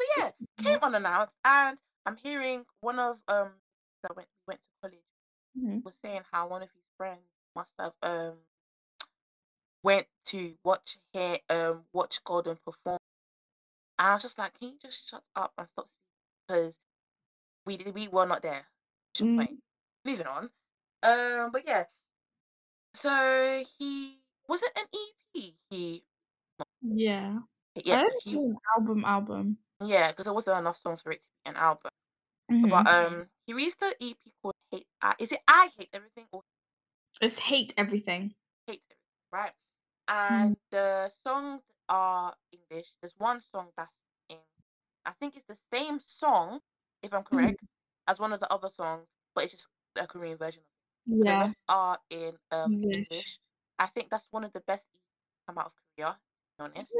So 0.00 0.06
yeah, 0.18 0.30
came 0.62 0.78
unannounced 0.82 1.32
and 1.44 1.52
out 1.52 1.68
and 1.70 1.78
I'm 2.06 2.16
hearing 2.16 2.64
one 2.80 2.98
of 2.98 3.18
um 3.28 3.50
that 4.02 4.16
went 4.16 4.28
went 4.46 4.60
to 4.60 4.70
college 4.80 5.04
Mhm. 5.58 5.84
was 5.84 5.94
saying 6.02 6.22
how 6.30 6.48
one 6.48 6.62
of 6.62 6.70
his 6.70 6.84
friends 6.96 7.22
must 7.54 7.72
have 7.78 7.94
um 8.02 8.38
went 9.82 10.06
to 10.26 10.56
watch 10.64 10.98
here 11.12 11.38
um 11.48 11.84
watch 11.92 12.22
Golden 12.24 12.56
perform. 12.56 12.98
And 13.98 14.08
I 14.08 14.14
was 14.14 14.22
just 14.22 14.38
like, 14.38 14.58
can 14.58 14.68
you 14.68 14.78
just 14.80 15.08
shut 15.08 15.24
up 15.34 15.52
and 15.58 15.68
stop 15.68 15.86
speaking? 15.88 16.02
Because 16.48 16.78
we 17.66 17.78
we 17.92 18.08
were 18.08 18.26
not 18.26 18.42
there. 18.42 18.66
Mm. 19.18 19.58
Moving 20.04 20.26
on. 20.26 20.50
Um, 21.02 21.50
but 21.52 21.66
yeah. 21.66 21.86
So 22.94 23.64
he 23.78 24.20
was 24.48 24.62
it 24.62 24.72
an 24.76 24.86
EP? 24.94 25.54
He 25.70 26.04
Yeah. 26.82 27.40
I 27.90 27.96
yes, 27.96 28.04
don't 28.04 28.24
think 28.24 28.24
he 28.24 28.42
an 28.44 28.58
album 28.76 29.04
album. 29.04 29.58
Yeah, 29.80 30.10
because 30.10 30.24
there 30.24 30.32
wasn't 30.34 30.58
enough 30.58 30.78
songs 30.80 31.02
for 31.02 31.12
it 31.12 31.16
to 31.22 31.28
be 31.44 31.50
an 31.50 31.56
album. 31.56 31.90
Mhm. 32.50 32.70
But 32.70 32.88
um, 32.88 33.30
he 33.46 33.54
released 33.54 33.80
the 33.80 33.96
EP 34.00 34.32
called 34.42 34.54
"Hate." 34.70 34.88
I 35.02 35.14
is 35.20 35.32
it 35.32 35.42
"I 35.48 35.70
Hate 35.76 35.90
Everything" 35.92 36.28
or 36.32 36.42
It's 37.20 37.38
hate 37.38 37.74
everything. 37.76 38.34
"Hate 38.66 38.82
Everything"? 38.90 38.96
Right. 39.32 39.54
And 40.08 40.56
the 40.70 41.12
songs 41.24 41.62
are 41.88 42.36
English. 42.52 42.94
There's 43.00 43.16
one 43.18 43.40
song 43.40 43.72
that's 43.76 43.92
in. 44.28 44.38
I 45.04 45.12
think 45.12 45.36
it's 45.36 45.46
the 45.46 45.58
same 45.72 46.00
song, 46.00 46.62
if 47.02 47.12
I'm 47.14 47.24
Mhm. 47.30 47.54
correct, 47.54 47.60
as 48.06 48.18
one 48.20 48.32
of 48.32 48.40
the 48.40 48.52
other 48.52 48.70
songs, 48.70 49.08
but 49.34 49.44
it's 49.44 49.54
just 49.54 49.68
a 49.96 50.06
Korean 50.06 50.38
version 50.38 50.62
of 50.62 50.68
it. 50.68 50.82
The 51.26 51.36
Yeah. 51.36 51.38
rest 51.38 51.58
are 51.68 52.00
in 52.10 52.38
um 52.50 52.72
English. 52.90 53.10
English. 53.10 53.40
I 53.78 53.86
think 53.88 54.10
that's 54.10 54.28
one 54.32 54.44
of 54.44 54.52
the 54.52 54.60
best 54.60 54.86
EPs 54.94 55.00
to 55.34 55.46
come 55.46 55.58
out 55.58 55.66
of 55.66 55.74
Korea. 55.96 56.20
To 56.58 56.68
be 56.68 56.78
honest. 56.78 56.92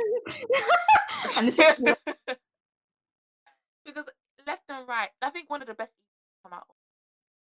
and 1.38 1.48
it's 1.48 1.58
a 1.58 1.96
because 3.84 4.04
left 4.46 4.62
and 4.68 4.86
right, 4.88 5.10
I 5.22 5.30
think 5.30 5.48
one 5.48 5.62
of 5.62 5.68
the 5.68 5.74
best 5.74 5.94
come 6.42 6.52
out. 6.52 6.66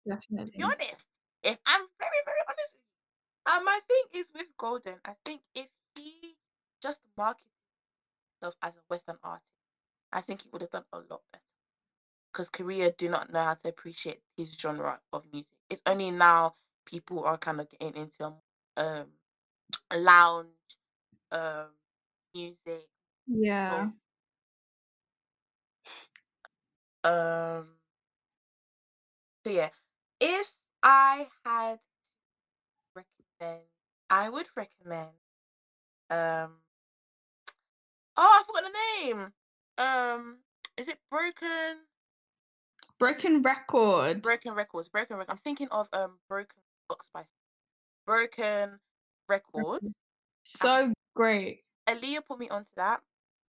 To 0.07 0.45
be 0.51 0.63
honest, 0.63 1.05
if 1.43 1.57
I'm 1.65 1.85
very 1.99 2.21
very 2.25 2.43
honest 2.47 2.73
with 2.73 2.83
you, 2.83 3.53
and 3.53 3.65
my 3.65 3.79
thing 3.87 4.21
is 4.21 4.29
with 4.33 4.47
Golden, 4.57 4.95
I 5.05 5.13
think 5.25 5.41
if 5.53 5.67
he 5.95 6.35
just 6.81 7.01
marketed 7.17 7.45
himself 8.39 8.55
as 8.61 8.75
a 8.75 8.79
Western 8.87 9.17
artist, 9.23 9.45
I 10.11 10.21
think 10.21 10.41
he 10.41 10.49
would 10.51 10.61
have 10.61 10.71
done 10.71 10.85
a 10.91 10.97
lot 10.97 11.21
better. 11.31 11.43
Because 12.31 12.49
Korea 12.49 12.91
do 12.91 13.09
not 13.09 13.31
know 13.31 13.43
how 13.43 13.53
to 13.55 13.69
appreciate 13.69 14.21
his 14.37 14.51
genre 14.53 14.99
of 15.11 15.23
music. 15.31 15.57
It's 15.69 15.81
only 15.85 16.11
now 16.11 16.55
people 16.85 17.23
are 17.23 17.37
kind 17.37 17.59
of 17.59 17.69
getting 17.69 17.95
into 17.95 18.33
um 18.77 19.07
lounge 19.93 20.47
um 21.31 21.67
music 22.33 22.87
Yeah. 23.27 23.89
Um. 27.03 27.67
So 29.45 29.51
yeah, 29.51 29.69
if 30.19 30.51
I 30.83 31.27
had 31.45 31.79
to 32.95 33.03
recommend, 33.39 33.63
I 34.09 34.29
would 34.29 34.47
recommend. 34.55 35.09
Um. 36.09 36.57
Oh, 38.17 38.41
I 38.41 38.43
forgot 38.45 38.63
the 38.63 39.05
name. 39.05 39.33
Um. 39.77 40.37
Is 40.77 40.87
it 40.87 40.97
Broken? 41.09 41.77
Broken 42.99 43.41
record. 43.41 44.21
Broken 44.21 44.53
Records. 44.53 44.89
Broken 44.89 45.15
Records. 45.15 45.31
I'm 45.31 45.41
thinking 45.43 45.69
of 45.71 45.87
um 45.93 46.19
Broken 46.27 46.61
Box 46.89 47.07
by 47.13 47.23
Broken 48.05 48.79
Records. 49.29 49.85
So 50.43 50.91
great. 51.15 51.61
Aliyah 51.89 52.25
put 52.25 52.39
me 52.39 52.49
onto 52.49 52.69
that, 52.75 53.01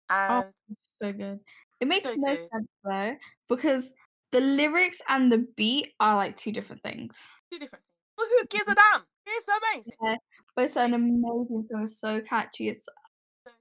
Oh, 0.09 0.41
and 0.41 0.53
so 1.01 1.11
good. 1.13 1.39
It 1.79 1.87
makes 1.87 2.09
so 2.09 2.15
no 2.17 2.35
good. 2.35 2.49
sense 2.51 2.67
though, 2.83 3.15
because 3.47 3.93
the 4.31 4.41
lyrics 4.41 5.01
and 5.07 5.31
the 5.31 5.39
beat 5.55 5.93
are 5.99 6.15
like 6.15 6.35
two 6.35 6.51
different 6.51 6.83
things. 6.83 7.17
Two 7.51 7.59
different 7.59 7.83
things. 7.83 7.89
But 8.17 8.25
who 8.27 8.47
gives 8.47 8.69
a 8.69 8.75
damn? 8.75 9.03
It's 9.25 9.47
amazing. 9.47 9.93
Yeah, 10.03 10.15
but 10.55 10.65
it's 10.65 10.75
an 10.77 10.93
amazing 10.93 11.65
song. 11.69 11.83
It's 11.83 11.99
so 11.99 12.21
catchy. 12.21 12.69
It's 12.69 12.85
So 13.45 13.51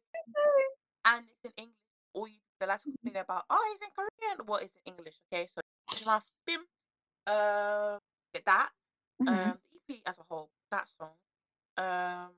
and 1.04 1.24
it's 1.28 1.44
in 1.44 1.52
English. 1.56 1.74
All 2.14 2.26
you 2.28 2.34
the 2.60 2.66
last 2.66 2.84
complain 2.84 3.22
about, 3.22 3.44
oh, 3.50 3.74
it's 3.74 3.84
in 3.84 3.90
Korean. 3.94 4.46
What 4.46 4.62
is 4.64 4.70
in 4.84 4.94
English? 4.94 5.14
Okay, 5.32 5.46
so 5.54 5.60
Bim, 6.46 6.60
um, 7.26 7.98
get 8.34 8.44
that. 8.46 8.70
Mhm. 9.22 9.28
Um, 9.28 9.58
the 9.88 9.94
EP 9.94 10.02
as 10.06 10.18
a 10.18 10.22
whole, 10.28 10.50
that 10.70 10.88
song. 10.98 11.14
Um, 11.76 12.32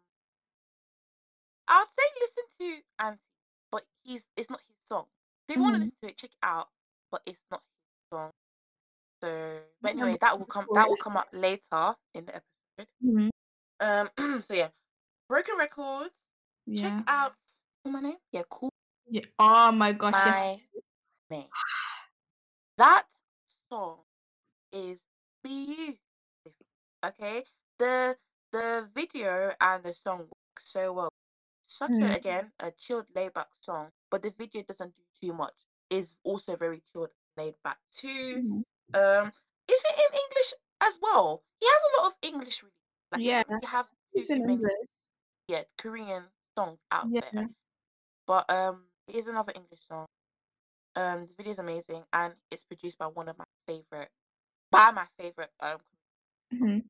I 1.71 1.79
would 1.79 1.89
say 1.99 2.05
listen 2.21 2.45
to 2.61 2.83
Anti, 3.07 3.21
but 3.73 3.87
he's 4.05 4.27
it's 4.37 4.51
not 4.51 4.61
his 4.69 4.77
song. 4.89 5.07
So 5.49 5.55
if 5.55 5.57
you 5.57 5.63
want 5.63 5.77
to 5.77 5.81
Mhm. 5.81 5.85
listen 5.87 5.99
to 6.03 6.09
it, 6.11 6.19
check 6.19 6.31
it 6.33 6.39
out, 6.43 6.69
but 7.11 7.23
it's 7.27 7.45
not 7.51 7.63
his 7.63 8.19
song. 8.19 8.31
So, 9.23 9.63
but 9.83 9.93
anyway, 9.93 10.19
that 10.21 10.39
will 10.39 10.47
come 10.47 10.67
that 10.75 10.89
will 10.89 10.97
come 10.97 11.17
up 11.17 11.29
later 11.33 11.97
in 12.15 12.27
the 12.27 12.37
episode. 12.37 12.89
Mhm. 13.05 13.31
Um, 13.81 14.11
so 14.43 14.55
yeah, 14.55 14.71
Broken 15.29 15.57
Records. 15.59 16.15
Yeah. 16.67 16.83
Check 16.83 17.05
out. 17.09 17.35
My 17.85 18.01
name? 18.01 18.19
Yeah, 18.33 18.43
cool. 18.51 18.71
Yeah. 19.09 19.25
Oh 19.39 19.73
my 19.73 19.93
gosh, 19.93 20.15
yes. 20.15 20.27
My 20.27 20.61
name. 21.31 21.49
That 22.79 23.07
song 23.71 23.99
is 24.73 25.05
beautiful. 25.45 25.99
Okay, 27.05 27.45
the 27.79 28.19
the 28.53 28.89
video 28.95 29.55
and 29.61 29.83
the 29.85 29.95
song 29.95 30.21
work 30.21 30.61
so 30.65 30.93
well. 30.93 31.13
Such 31.71 32.01
a 32.03 32.13
again 32.13 32.53
a 32.61 32.73
chilled, 32.73 33.07
laid 33.15 33.35
back 33.35 33.49
song, 33.61 33.93
but 34.11 34.23
the 34.23 34.31
video 34.31 34.63
doesn't 34.63 34.95
do 34.97 35.03
too 35.21 35.35
much. 35.35 35.55
Is 35.91 36.11
also 36.25 36.57
very 36.57 36.83
chilled, 36.93 37.11
laid 37.37 37.55
back 37.65 37.79
too. 37.95 38.43
Mhm. 38.43 38.63
Um, 38.95 39.33
is 39.69 39.83
it 39.85 39.97
in 39.99 40.19
English 40.19 40.55
as 40.83 40.99
well? 41.03 41.45
He 41.61 41.67
has 41.67 41.83
a 41.83 42.03
lot 42.03 42.07
of 42.13 42.19
English 42.23 42.63
release. 42.63 42.75
Like 43.13 43.23
Yeah, 43.23 43.43
you 43.63 43.69
have 43.69 43.87
too, 44.15 44.21
It's 44.21 44.31
too 44.35 44.43
in 44.43 44.47
many 44.47 44.63
English. 44.63 44.89
yeah 45.49 45.65
Korean 45.79 46.25
songs 46.57 46.81
out 46.91 47.11
Yeah. 47.11 47.21
there. 47.21 47.49
But 48.27 48.51
um, 48.51 48.87
it 49.09 49.17
is 49.17 49.29
another 49.29 49.53
English 49.55 49.87
song. 49.89 50.07
Um, 50.97 51.27
the 51.29 51.35
video 51.37 51.53
is 51.53 51.59
amazing 51.59 52.05
and 52.13 52.35
it's 52.51 52.65
produced 52.65 52.99
by 52.99 53.07
one 53.07 53.29
of 53.29 53.39
my 53.39 53.45
favorite, 53.67 54.11
by 54.71 54.91
my 54.93 55.07
favorite 55.19 55.53
um, 55.61 55.79
Mhm. 56.53 56.81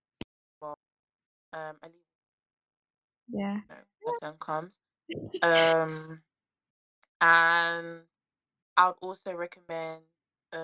um, 1.53 1.77
Ali, 1.83 2.05
Yeah. 3.33 3.61
know, 4.23 4.33
comes. 4.39 4.79
Um, 5.43 6.21
and 7.21 8.01
I 8.77 8.87
would 8.87 8.97
also 9.01 9.35
recommend 9.35 10.03
um, 10.53 10.61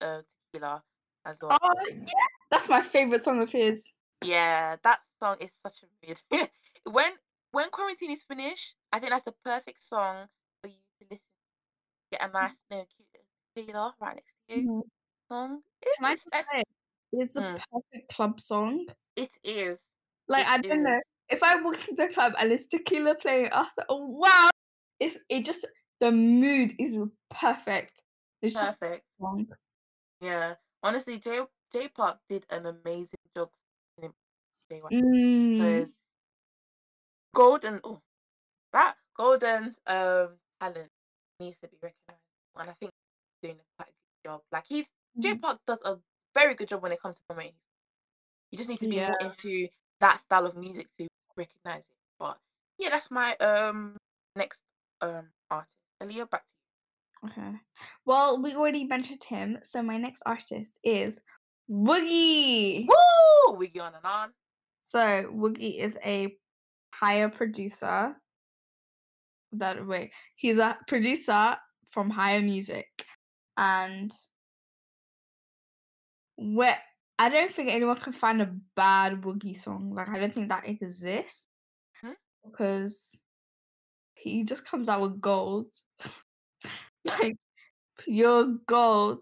uh, 0.00 0.22
Tequila 0.52 0.82
as 1.24 1.38
well. 1.42 1.58
Oh 1.60 1.74
yeah, 1.90 2.12
that's 2.50 2.68
my 2.68 2.80
favorite 2.80 3.22
song 3.22 3.40
of 3.42 3.50
his. 3.50 3.92
Yeah, 4.24 4.76
that 4.82 5.00
song 5.20 5.36
is 5.40 5.50
such 5.62 5.82
a 5.82 6.06
mid. 6.06 6.20
when 6.90 7.12
when 7.52 7.70
quarantine 7.70 8.10
is 8.10 8.22
finished, 8.22 8.74
I 8.92 8.98
think 8.98 9.10
that's 9.10 9.24
the 9.24 9.34
perfect 9.44 9.82
song 9.82 10.26
for 10.62 10.68
you 10.68 10.74
to 11.00 11.06
listen. 11.10 11.18
To. 11.18 12.18
Get 12.18 12.28
a 12.28 12.32
nice, 12.32 12.52
you 12.70 12.76
know, 12.76 12.84
cute 12.96 13.66
tequila 13.66 13.94
right 14.00 14.14
next 14.16 14.34
to 14.48 14.56
you. 14.56 14.68
Mhm. 14.68 14.82
Song. 15.28 15.60
It's, 15.82 16.24
just 16.24 16.32
say, 16.32 16.62
it's 17.12 17.36
a 17.36 17.40
Mm. 17.40 17.60
perfect 17.72 18.14
club 18.14 18.40
song. 18.40 18.86
it 19.16 19.30
is. 19.42 19.78
Like 20.28 20.46
It 20.46 20.50
I 20.50 20.58
don't 20.62 20.82
know 20.82 20.96
is. 20.96 21.02
If 21.28 21.42
I 21.42 21.60
walk 21.62 21.76
into 21.88 21.94
the 22.06 22.12
club 22.12 22.34
and 22.38 22.52
it's 22.52 22.66
tequila 22.66 23.14
playing, 23.14 23.50
I 23.52 23.62
was 23.62 23.72
like, 23.76 23.86
oh 23.88 24.06
wow, 24.06 24.50
it's 25.00 25.18
it 25.28 25.44
just 25.44 25.66
the 26.00 26.12
mood 26.12 26.74
is 26.78 26.96
perfect. 27.30 28.02
It's 28.42 28.54
Perfect. 28.54 29.04
song. 29.20 29.48
Yeah. 30.20 30.56
Honestly, 30.82 31.18
J 31.18 31.40
Jay 31.72 31.88
Park 31.88 32.18
did 32.28 32.46
an 32.50 32.66
amazing 32.66 33.18
job 33.36 33.50
Mm. 34.90 35.00
because 35.52 35.96
Golden 37.34 37.80
oh 37.84 38.00
that 38.72 38.96
golden 39.16 39.74
um 39.86 40.38
talent 40.60 40.90
needs 41.40 41.58
to 41.60 41.68
be 41.68 41.76
recognized. 41.82 42.22
And 42.56 42.70
I 42.70 42.74
think 42.74 42.92
he's 42.92 43.50
doing 43.50 43.60
a 43.60 43.64
quite 43.76 43.90
a 43.90 43.92
good 43.92 44.30
job. 44.30 44.42
Like 44.52 44.66
he's 44.68 44.92
J 45.20 45.34
Mhm. 45.34 45.40
Park 45.40 45.60
does 45.66 45.80
a 45.84 46.00
very 46.34 46.54
good 46.54 46.68
job 46.68 46.82
when 46.82 46.92
it 46.92 47.00
comes 47.02 47.16
to 47.16 47.22
promoting. 47.28 47.54
You 48.50 48.58
just 48.58 48.70
need 48.70 48.80
to 48.80 48.88
be 48.88 49.00
more 49.00 49.16
into 49.20 49.68
that 50.00 50.20
style 50.20 50.46
of 50.46 50.56
music 50.56 50.88
to 50.98 51.06
recognize 51.36 51.84
it. 51.84 51.96
But 52.18 52.38
yeah, 52.78 52.90
that's 52.90 53.10
my 53.10 53.34
um 53.36 53.96
next 54.36 54.62
um 55.00 55.28
artist. 55.50 55.70
Aliyah, 56.02 56.30
back 56.30 56.42
to 56.42 56.54
Okay. 57.26 57.52
Well, 58.04 58.42
we 58.42 58.54
already 58.54 58.84
mentioned 58.84 59.24
him, 59.24 59.58
so 59.62 59.82
my 59.82 59.96
next 59.96 60.22
artist 60.26 60.78
is 60.84 61.20
Woogie. 61.70 62.84
you. 62.84 62.88
Woo! 63.48 63.66
Go 63.66 63.80
on 63.80 63.94
and 63.94 64.04
on. 64.04 64.30
So 64.82 64.98
Woogie 65.34 65.78
is 65.78 65.96
a 66.04 66.36
higher 66.92 67.28
producer. 67.28 68.14
That 69.52 69.86
way, 69.86 70.10
he's 70.36 70.58
a 70.58 70.76
producer 70.86 71.56
from 71.88 72.10
Higher 72.10 72.42
Music, 72.42 72.88
and 73.56 74.12
where 76.36 76.78
I 77.18 77.28
don't 77.28 77.50
think 77.50 77.70
anyone 77.70 77.96
can 78.00 78.12
find 78.12 78.42
a 78.42 78.54
bad 78.76 79.22
Woogie 79.22 79.56
song. 79.56 79.94
Like 79.94 80.08
I 80.08 80.18
don't 80.18 80.34
think 80.34 80.48
that 80.48 80.68
exists 80.68 81.48
Hmm? 82.00 82.12
because 82.44 83.20
he 84.14 84.44
just 84.44 84.64
comes 84.64 84.88
out 84.88 85.02
with 85.02 85.20
gold, 85.20 85.66
like 87.04 87.36
pure 87.98 88.56
gold. 88.66 89.20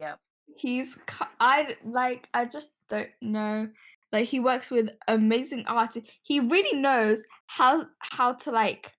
Yep. 0.00 0.18
He's 0.56 0.98
I 1.38 1.76
like 1.84 2.28
I 2.34 2.44
just 2.44 2.72
don't 2.88 3.10
know. 3.22 3.68
Like 4.12 4.28
he 4.28 4.40
works 4.40 4.70
with 4.70 4.90
amazing 5.08 5.64
artists. 5.66 6.10
He 6.22 6.40
really 6.40 6.78
knows 6.78 7.24
how 7.46 7.86
how 8.00 8.34
to 8.34 8.50
like 8.50 8.92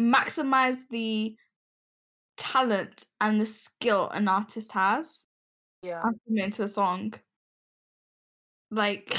maximize 0.00 0.88
the 0.90 1.36
talent 2.36 3.04
and 3.20 3.40
the 3.40 3.46
skill 3.46 4.08
an 4.10 4.26
artist 4.26 4.72
has 4.72 5.24
Yeah. 5.84 6.00
it 6.26 6.42
into 6.42 6.62
a 6.62 6.68
song. 6.68 7.12
Like 8.70 9.16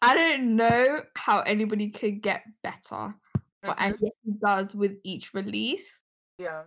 I 0.00 0.14
don't 0.14 0.56
know 0.56 1.00
how 1.16 1.40
anybody 1.40 1.90
could 1.90 2.22
get 2.22 2.44
better 2.62 3.14
but 3.62 3.76
and 3.78 3.94
Mhm. 3.96 4.10
he 4.24 4.32
does 4.44 4.74
with 4.74 4.98
each 5.04 5.34
release. 5.34 6.04
Yeah. 6.38 6.64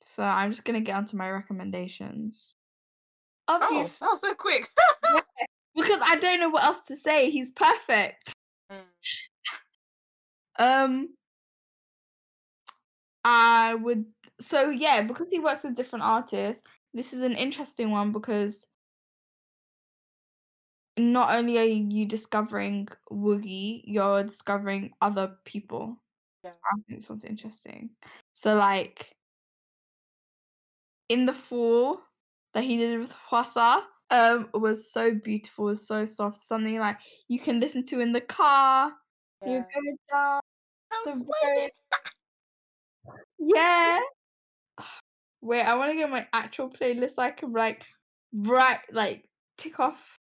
So 0.00 0.22
I'm 0.22 0.50
just 0.50 0.64
gonna 0.64 0.80
get 0.80 0.96
onto 0.96 1.16
my 1.16 1.30
recommendations. 1.30 2.56
Oh, 3.46 3.58
that 3.58 3.72
was 3.72 4.20
so 4.20 4.34
quick. 4.34 4.70
yeah, 5.14 5.20
because 5.74 6.02
I 6.04 6.16
don't 6.16 6.40
know 6.40 6.50
what 6.50 6.64
else 6.64 6.82
to 6.82 6.96
say. 6.96 7.30
He's 7.30 7.52
perfect. 7.52 8.32
Mm. 8.70 8.84
Um, 10.58 11.14
I 13.24 13.74
would 13.74 14.06
so 14.40 14.70
yeah, 14.70 15.02
because 15.02 15.28
he 15.30 15.38
works 15.38 15.64
with 15.64 15.76
different 15.76 16.04
artists, 16.04 16.62
this 16.94 17.12
is 17.12 17.22
an 17.22 17.34
interesting 17.34 17.90
one 17.90 18.12
because 18.12 18.66
not 20.98 21.36
only 21.36 21.58
are 21.58 21.64
you 21.64 22.06
discovering 22.06 22.88
Woogie, 23.10 23.82
you're 23.84 24.24
discovering 24.24 24.92
other 25.00 25.36
people. 25.44 25.96
Yeah. 26.42 26.50
So 26.50 26.58
I 26.64 26.74
think 26.86 27.00
this 27.00 27.08
one's 27.08 27.24
interesting. 27.24 27.90
So 28.32 28.54
like 28.54 29.14
in 31.08 31.26
the 31.26 31.32
fall 31.32 32.00
that 32.54 32.64
he 32.64 32.76
did 32.76 32.98
with 32.98 33.12
Hwasa, 33.30 33.82
um, 34.10 34.48
was 34.54 34.90
so 34.90 35.14
beautiful, 35.14 35.66
was 35.66 35.86
so 35.86 36.04
soft, 36.04 36.46
something 36.46 36.78
like 36.78 36.96
you 37.28 37.38
can 37.38 37.60
listen 37.60 37.84
to 37.86 38.00
in 38.00 38.12
the 38.12 38.20
car, 38.20 38.92
you're 39.44 39.56
Yeah. 39.56 39.64
going 39.74 39.98
down 40.10 40.40
the 41.04 41.26
road. 41.44 41.70
Yeah. 43.38 44.00
Wait, 45.48 45.62
I 45.62 45.76
want 45.76 45.90
to 45.90 45.96
get 45.96 46.10
my 46.10 46.26
actual 46.34 46.68
playlist 46.68 47.12
so 47.12 47.22
I 47.22 47.30
can 47.30 47.52
like 47.52 47.82
right 48.34 48.80
like 48.92 49.24
tick 49.56 49.80
off 49.80 50.18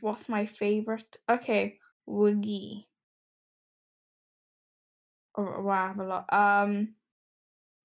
what's 0.00 0.26
my 0.26 0.46
favorite. 0.46 1.18
Okay, 1.28 1.76
Woogie. 2.08 2.86
Oh, 5.36 5.60
wow, 5.60 5.84
I 5.84 5.88
have 5.88 5.98
a 5.98 6.04
lot. 6.04 6.24
Um, 6.32 6.94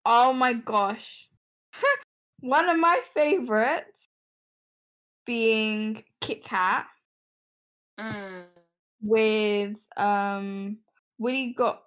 oh 0.06 0.32
my 0.32 0.54
gosh, 0.54 1.28
one 2.40 2.70
of 2.70 2.80
my 2.80 3.02
favorites 3.14 4.06
being 5.26 6.02
Kit 6.22 6.46
Kat 6.46 6.88
Mm. 8.00 8.46
with 9.02 9.76
um 9.98 10.78
Woody 11.18 11.54
got. 11.54 11.82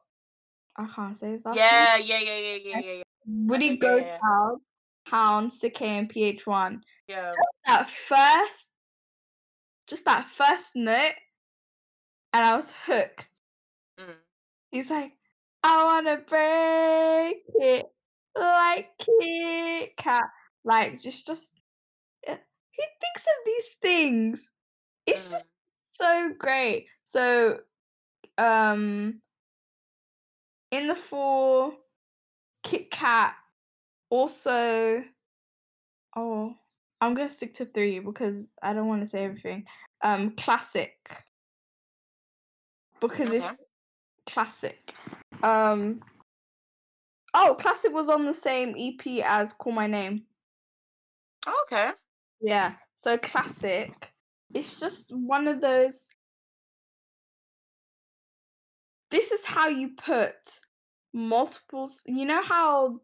I 0.77 0.85
can't 0.85 1.17
say 1.17 1.29
name. 1.29 1.41
Yeah, 1.55 1.97
yeah, 1.97 2.19
yeah, 2.19 2.39
yeah, 2.39 2.57
yeah, 2.57 2.81
yeah, 2.81 2.93
yeah. 2.93 3.03
Woody 3.29 3.67
yeah, 3.67 3.75
Go 3.75 3.97
yeah. 3.97 4.19
Child, 4.19 4.61
Pound, 5.07 5.53
Sick 5.53 5.83
and 5.83 6.13
PH1. 6.13 6.81
Yeah. 7.07 7.33
That 7.67 7.89
first, 7.89 8.69
just 9.87 10.05
that 10.07 10.27
first 10.27 10.75
note, 10.75 11.13
and 12.33 12.45
I 12.45 12.57
was 12.57 12.73
hooked. 12.87 13.29
Mm. 14.01 14.15
He's 14.71 14.91
like, 14.91 15.13
I 15.63 15.85
wanna 15.85 16.19
break 16.19 17.43
it 17.61 17.87
like 18.35 18.89
Kit 18.99 19.97
Kat. 19.97 20.25
Like, 20.65 21.01
just, 21.01 21.27
just, 21.27 21.53
uh, 22.27 22.37
he 22.71 22.83
thinks 23.01 23.23
of 23.23 23.45
these 23.47 23.75
things. 23.83 24.51
It's 25.07 25.29
Mm. 25.29 25.33
just 25.33 25.45
so 25.93 26.35
great. 26.39 26.89
So, 27.05 27.61
um, 28.37 29.23
in 30.71 30.87
the 30.87 30.95
fall, 30.95 31.73
Kit 32.69 32.91
Kat 32.91 33.35
also. 34.11 35.03
Oh, 36.15 36.55
I'm 37.01 37.15
gonna 37.15 37.31
stick 37.31 37.55
to 37.55 37.65
three 37.65 37.99
because 37.99 38.55
I 38.63 38.75
don't 38.75 38.89
want 38.89 39.01
to 39.01 39.09
say 39.09 39.25
everything. 39.25 39.65
Um, 40.03 40.33
classic 40.33 41.25
because 43.01 43.33
it's 43.33 43.51
classic. 44.27 44.93
Um. 45.43 46.03
Oh, 47.33 47.57
classic 47.59 47.93
was 47.93 48.11
on 48.11 48.27
the 48.27 48.35
same 48.35 48.75
EP 48.79 49.25
as 49.25 49.55
Call 49.55 49.73
My 49.73 49.87
Name. 49.87 50.25
Okay. 51.65 51.93
Yeah. 52.43 52.75
So 52.99 53.17
classic. 53.17 54.13
It's 54.53 54.79
just 54.79 55.11
one 55.15 55.49
of 55.49 55.63
those. 55.63 56.09
This 59.11 59.33
is 59.33 59.45
how 59.47 59.69
you 59.69 59.91
put 59.97 60.61
multiples. 61.13 62.03
You 62.07 62.25
know 62.25 62.43
how 62.43 63.01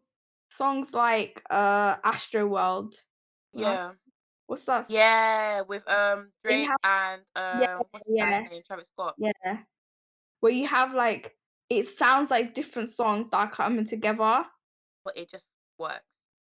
songs 0.49 0.93
like 0.93 1.41
uh 1.49 1.97
Astro 2.03 2.47
World. 2.47 2.95
Yeah. 3.53 3.91
What's 4.47 4.65
that? 4.65 4.89
Yeah, 4.89 5.61
with 5.61 5.87
um 5.89 6.31
Drake 6.43 6.67
have 6.67 6.77
and 6.83 7.21
yeah, 7.35 7.75
um 7.75 7.83
what's 7.91 8.05
yeah, 8.07 8.39
name? 8.41 8.61
Travis 8.67 8.89
Scott. 8.89 9.15
yeah. 9.17 9.57
Where 10.39 10.51
you 10.51 10.67
have 10.67 10.93
like 10.93 11.35
it 11.69 11.87
sounds 11.87 12.29
like 12.29 12.53
different 12.53 12.89
songs 12.89 13.29
that 13.31 13.37
are 13.37 13.49
coming 13.49 13.85
together. 13.85 14.45
But 15.03 15.17
it 15.17 15.31
just 15.31 15.47
works. 15.79 16.01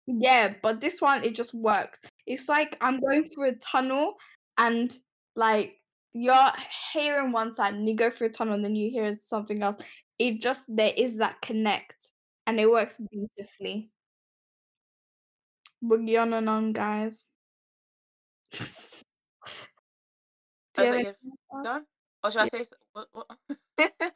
Yeah, 0.07 0.53
but 0.61 0.81
this 0.81 0.99
one 0.99 1.23
it 1.23 1.35
just 1.35 1.53
works. 1.53 1.99
It's 2.25 2.49
like 2.49 2.77
I'm 2.81 2.99
going 2.99 3.23
through 3.23 3.49
a 3.49 3.55
tunnel 3.55 4.15
and 4.57 4.93
like 5.35 5.75
you're 6.13 6.51
hearing 6.91 7.31
one 7.31 7.53
side 7.53 7.75
and 7.75 7.87
you 7.87 7.95
go 7.95 8.09
through 8.09 8.27
a 8.27 8.31
tunnel 8.31 8.55
and 8.55 8.63
then 8.63 8.75
you 8.75 8.89
hear 8.89 9.15
something 9.15 9.61
else. 9.61 9.81
It 10.21 10.39
just 10.39 10.69
there 10.75 10.93
is 10.95 11.17
that 11.17 11.41
connect 11.41 12.11
and 12.45 12.59
it 12.59 12.69
works 12.69 12.99
beautifully. 13.09 13.89
Boogie 15.83 16.21
on 16.21 16.33
and 16.33 16.47
on, 16.47 16.73
guys. 16.73 17.25
Do 18.51 18.57
you 20.83 20.83
is 20.83 20.85
have 20.85 20.93
that 20.93 20.93
anything 20.93 21.15
you 21.23 21.33
else? 21.51 21.63
done? 21.63 21.85
Or 22.23 22.29
should 22.29 22.41
I 22.41 22.47
say 22.49 22.65
what, 22.93 23.07
what? 23.13 23.27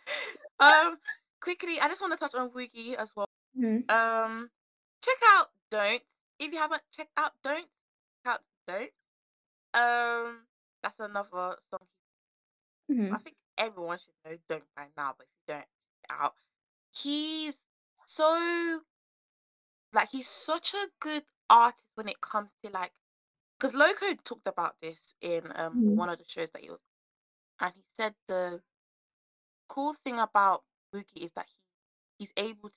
um 0.60 0.98
quickly, 1.42 1.80
I 1.82 1.88
just 1.88 2.02
want 2.02 2.14
to 2.14 2.20
touch 2.20 2.36
on 2.36 2.52
Woogie 2.52 2.94
as 2.94 3.10
well. 3.16 3.28
Mhm. 3.58 3.90
Um 3.90 4.52
check 5.04 5.18
out 5.34 5.50
Don't. 5.72 6.04
If 6.40 6.52
you 6.54 6.60
haven't 6.60 6.84
checked 6.96 7.18
out 7.18 7.32
Don't, 7.44 7.66
check 7.66 8.26
out 8.28 8.42
Don't. 8.68 8.92
Um 9.74 10.46
that's 10.84 11.00
another 11.00 11.58
song. 11.72 11.88
I 12.92 12.94
Mhm. 12.94 13.24
think 13.24 13.36
everyone 13.58 13.98
should 13.98 14.14
know 14.32 14.38
Don't 14.48 14.64
by 14.76 14.86
now, 14.96 15.16
but 15.18 15.26
if 15.26 15.34
you 15.48 15.54
don't 15.56 15.62
check 15.62 15.68
it 15.68 15.75
out, 16.10 16.36
he's 16.92 17.58
so 18.08 18.82
like 19.94 20.10
he's 20.12 20.28
such 20.28 20.74
a 20.74 20.88
good 21.00 21.24
artist 21.50 21.86
when 21.96 22.08
it 22.08 22.22
comes 22.22 22.50
to 22.64 22.70
like 22.72 22.94
because 23.60 23.74
Loco 23.74 24.14
talked 24.24 24.48
about 24.48 24.76
this 24.82 25.16
in 25.22 25.52
um 25.56 25.82
Mhm. 25.82 25.96
one 25.96 26.10
of 26.10 26.18
the 26.20 26.26
shows 26.28 26.50
that 26.52 26.64
he 26.64 26.70
was 26.70 26.80
and 27.60 27.74
he 27.76 27.84
said 27.96 28.16
the 28.28 28.62
cool 29.68 29.94
thing 29.94 30.20
about 30.20 30.64
Woogie 30.94 31.24
is 31.26 31.32
that 31.34 31.48
he 31.48 31.56
he's 32.20 32.34
able 32.38 32.70
to 32.70 32.76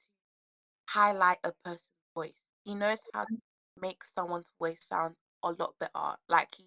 highlight 0.89 1.39
a 1.45 1.53
person's 1.65 1.83
voice. 2.15 2.41
He 2.65 2.75
knows 2.75 3.01
how 3.13 3.25
to 3.25 3.31
make 3.81 4.05
someone's 4.05 4.51
voice 4.59 4.85
sound 4.85 5.17
a 5.43 5.51
lot 5.53 5.75
better. 5.79 6.17
Like 6.29 6.55
he 6.57 6.67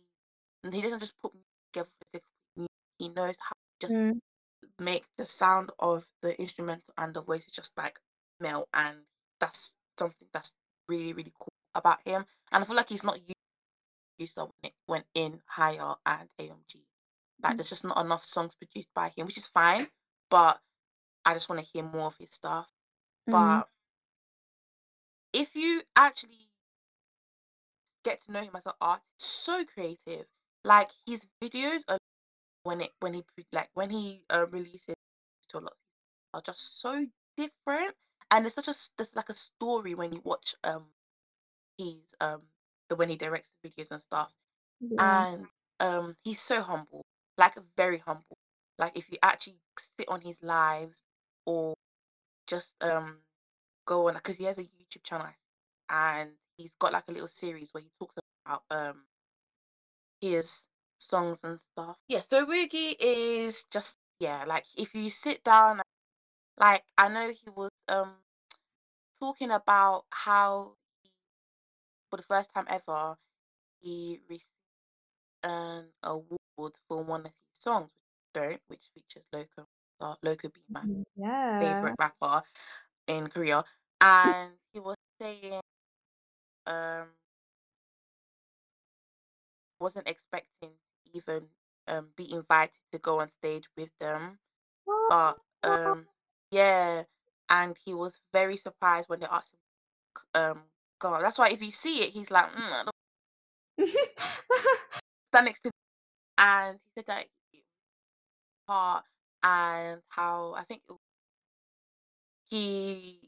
and 0.63 0.73
he 0.73 0.81
doesn't 0.81 0.99
just 0.99 1.19
put 1.21 1.33
together 1.73 1.89
for 1.99 2.05
the 2.13 2.19
sake 2.19 2.23
of 2.23 2.57
music. 2.57 2.71
He 2.99 3.09
knows 3.09 3.37
how 3.41 3.53
to 3.53 3.87
just 3.87 3.97
Mm. 3.97 4.19
Make 4.81 5.05
the 5.15 5.27
sound 5.27 5.69
of 5.79 6.07
the 6.23 6.39
instrumental 6.41 6.93
and 6.97 7.13
the 7.13 7.21
voice 7.21 7.45
is 7.45 7.51
just 7.53 7.77
like 7.77 7.99
melt 8.39 8.67
and 8.73 8.97
that's 9.39 9.75
something 9.97 10.27
that's 10.33 10.53
really 10.89 11.13
really 11.13 11.33
cool 11.39 11.53
about 11.75 11.99
him 12.03 12.25
and 12.51 12.63
i 12.63 12.65
feel 12.65 12.75
like 12.75 12.89
he's 12.89 13.03
not 13.03 13.19
used 14.19 14.35
to 14.35 14.41
when 14.41 14.51
it 14.63 14.73
went 14.87 15.05
in 15.13 15.41
higher 15.45 15.93
and 16.05 16.27
AOMG 16.39 16.77
like 17.43 17.57
there's 17.57 17.69
just 17.69 17.83
not 17.83 18.03
enough 18.03 18.25
songs 18.25 18.55
produced 18.55 18.89
by 18.95 19.11
him 19.15 19.27
which 19.27 19.37
is 19.37 19.45
fine 19.45 19.87
but 20.31 20.59
i 21.23 21.33
just 21.33 21.49
want 21.49 21.61
to 21.61 21.67
hear 21.71 21.83
more 21.83 22.07
of 22.07 22.17
his 22.17 22.31
stuff. 22.31 22.69
Mhm. 23.29 23.31
but 23.33 23.69
if 25.33 25.55
you 25.55 25.83
actually 25.95 26.49
get 28.03 28.23
to 28.25 28.31
know 28.31 28.41
him 28.41 28.55
as 28.55 28.65
an 28.65 28.73
artist 28.81 29.13
so 29.17 29.63
creative. 29.65 30.25
Like 30.63 30.89
his 31.05 31.25
videos 31.41 31.81
are 31.87 31.97
when 32.63 32.81
it 32.81 32.91
when 32.99 33.13
he 33.13 33.23
like 33.51 33.69
when 33.73 33.89
he 33.89 34.23
uh, 34.29 34.45
releases 34.47 34.95
to 35.49 35.57
a 35.57 35.59
lot 35.59 35.73
are 36.33 36.41
just 36.41 36.79
so 36.81 37.05
different 37.37 37.95
and 38.31 38.45
it's 38.45 38.55
such 38.55 38.67
a 38.67 38.75
there's 38.97 39.15
like 39.15 39.29
a 39.29 39.33
story 39.35 39.93
when 39.95 40.11
you 40.13 40.21
watch 40.23 40.55
um 40.63 40.85
his 41.77 42.15
um 42.19 42.41
the 42.89 42.95
when 42.95 43.09
he 43.09 43.15
directs 43.15 43.51
the 43.63 43.69
videos 43.69 43.91
and 43.91 44.01
stuff 44.01 44.31
Yeah. 44.79 44.99
and 44.99 45.47
um 45.79 46.15
he's 46.23 46.41
so 46.41 46.61
humble 46.61 47.05
like 47.37 47.55
very 47.75 47.99
humble 47.99 48.37
like 48.77 48.97
if 48.97 49.11
you 49.11 49.17
actually 49.23 49.57
sit 49.79 50.07
on 50.07 50.21
his 50.21 50.35
lives 50.41 51.03
or 51.45 51.73
just 52.47 52.75
um 52.81 53.17
go 53.85 54.07
on 54.07 54.15
because 54.15 54.37
he 54.37 54.45
has 54.45 54.57
a 54.57 54.63
youtube 54.63 55.03
channel 55.03 55.27
and 55.89 56.31
he's 56.57 56.75
got 56.75 56.93
like 56.93 57.03
a 57.07 57.11
little 57.11 57.27
series 57.27 57.73
where 57.73 57.83
he 57.83 57.89
talks 57.99 58.15
about 58.45 58.63
um 58.71 59.03
his 60.21 60.65
songs 61.01 61.41
and 61.43 61.59
stuff 61.59 61.97
yeah 62.07 62.21
so 62.21 62.45
Woogie 62.45 62.95
is 62.99 63.65
just 63.65 63.97
yeah 64.19 64.43
like 64.47 64.65
if 64.77 64.93
you 64.95 65.09
sit 65.09 65.43
down 65.43 65.81
like 66.59 66.83
i 66.97 67.07
know 67.07 67.29
he 67.29 67.49
was 67.55 67.71
um 67.89 68.13
talking 69.19 69.51
about 69.51 70.05
how 70.09 70.75
he, 71.03 71.09
for 72.09 72.17
the 72.17 72.23
first 72.23 72.51
time 72.53 72.65
ever 72.69 73.17
he 73.81 74.19
received 74.29 74.49
an 75.43 75.85
award 76.03 76.73
for 76.87 77.03
one 77.03 77.21
of 77.21 77.25
his 77.27 77.33
songs, 77.59 77.89
which 78.33 78.43
don't, 78.43 78.61
which 78.67 78.89
features 78.93 79.25
Loco. 79.33 79.67
So 79.99 80.15
Loco 80.23 80.49
Beat 80.49 80.65
Mhm, 80.73 81.03
yeah. 81.15 81.59
favorite 81.59 81.95
rapper 81.99 82.43
in 83.07 83.27
Korea, 83.27 83.63
and 84.01 84.51
he 84.73 84.79
was 84.79 84.97
saying 85.21 85.61
um 86.67 87.07
wasn't 89.79 90.07
expecting 90.07 90.71
even 91.13 91.43
um 91.87 92.09
be 92.15 92.31
invited 92.31 92.77
to 92.91 92.99
go 92.99 93.19
on 93.19 93.29
stage 93.29 93.65
with 93.77 93.91
them, 93.99 94.39
but 95.09 95.39
um 95.63 96.07
yeah, 96.51 97.03
and 97.49 97.77
he 97.85 97.93
was 97.93 98.15
very 98.33 98.57
surprised 98.57 99.09
when 99.09 99.19
they 99.21 99.27
asked 99.27 99.53
him 100.35 100.41
um 100.41 100.61
go. 100.99 101.19
That's 101.21 101.37
why 101.39 101.49
if 101.49 101.61
you 101.61 101.71
see 101.71 102.03
it, 102.03 102.11
he's 102.13 102.31
like 102.31 102.51
mm, 102.51 102.57
I 102.57 102.83
don't 102.83 102.91
stand 105.31 105.45
next 105.45 105.61
to 105.63 105.71
and 106.37 106.79
he 106.83 106.91
said 106.95 107.05
that 107.07 107.25
part 108.67 109.05
and 109.43 110.01
how 110.09 110.53
I 110.55 110.63
think 110.63 110.81
he 112.49 113.19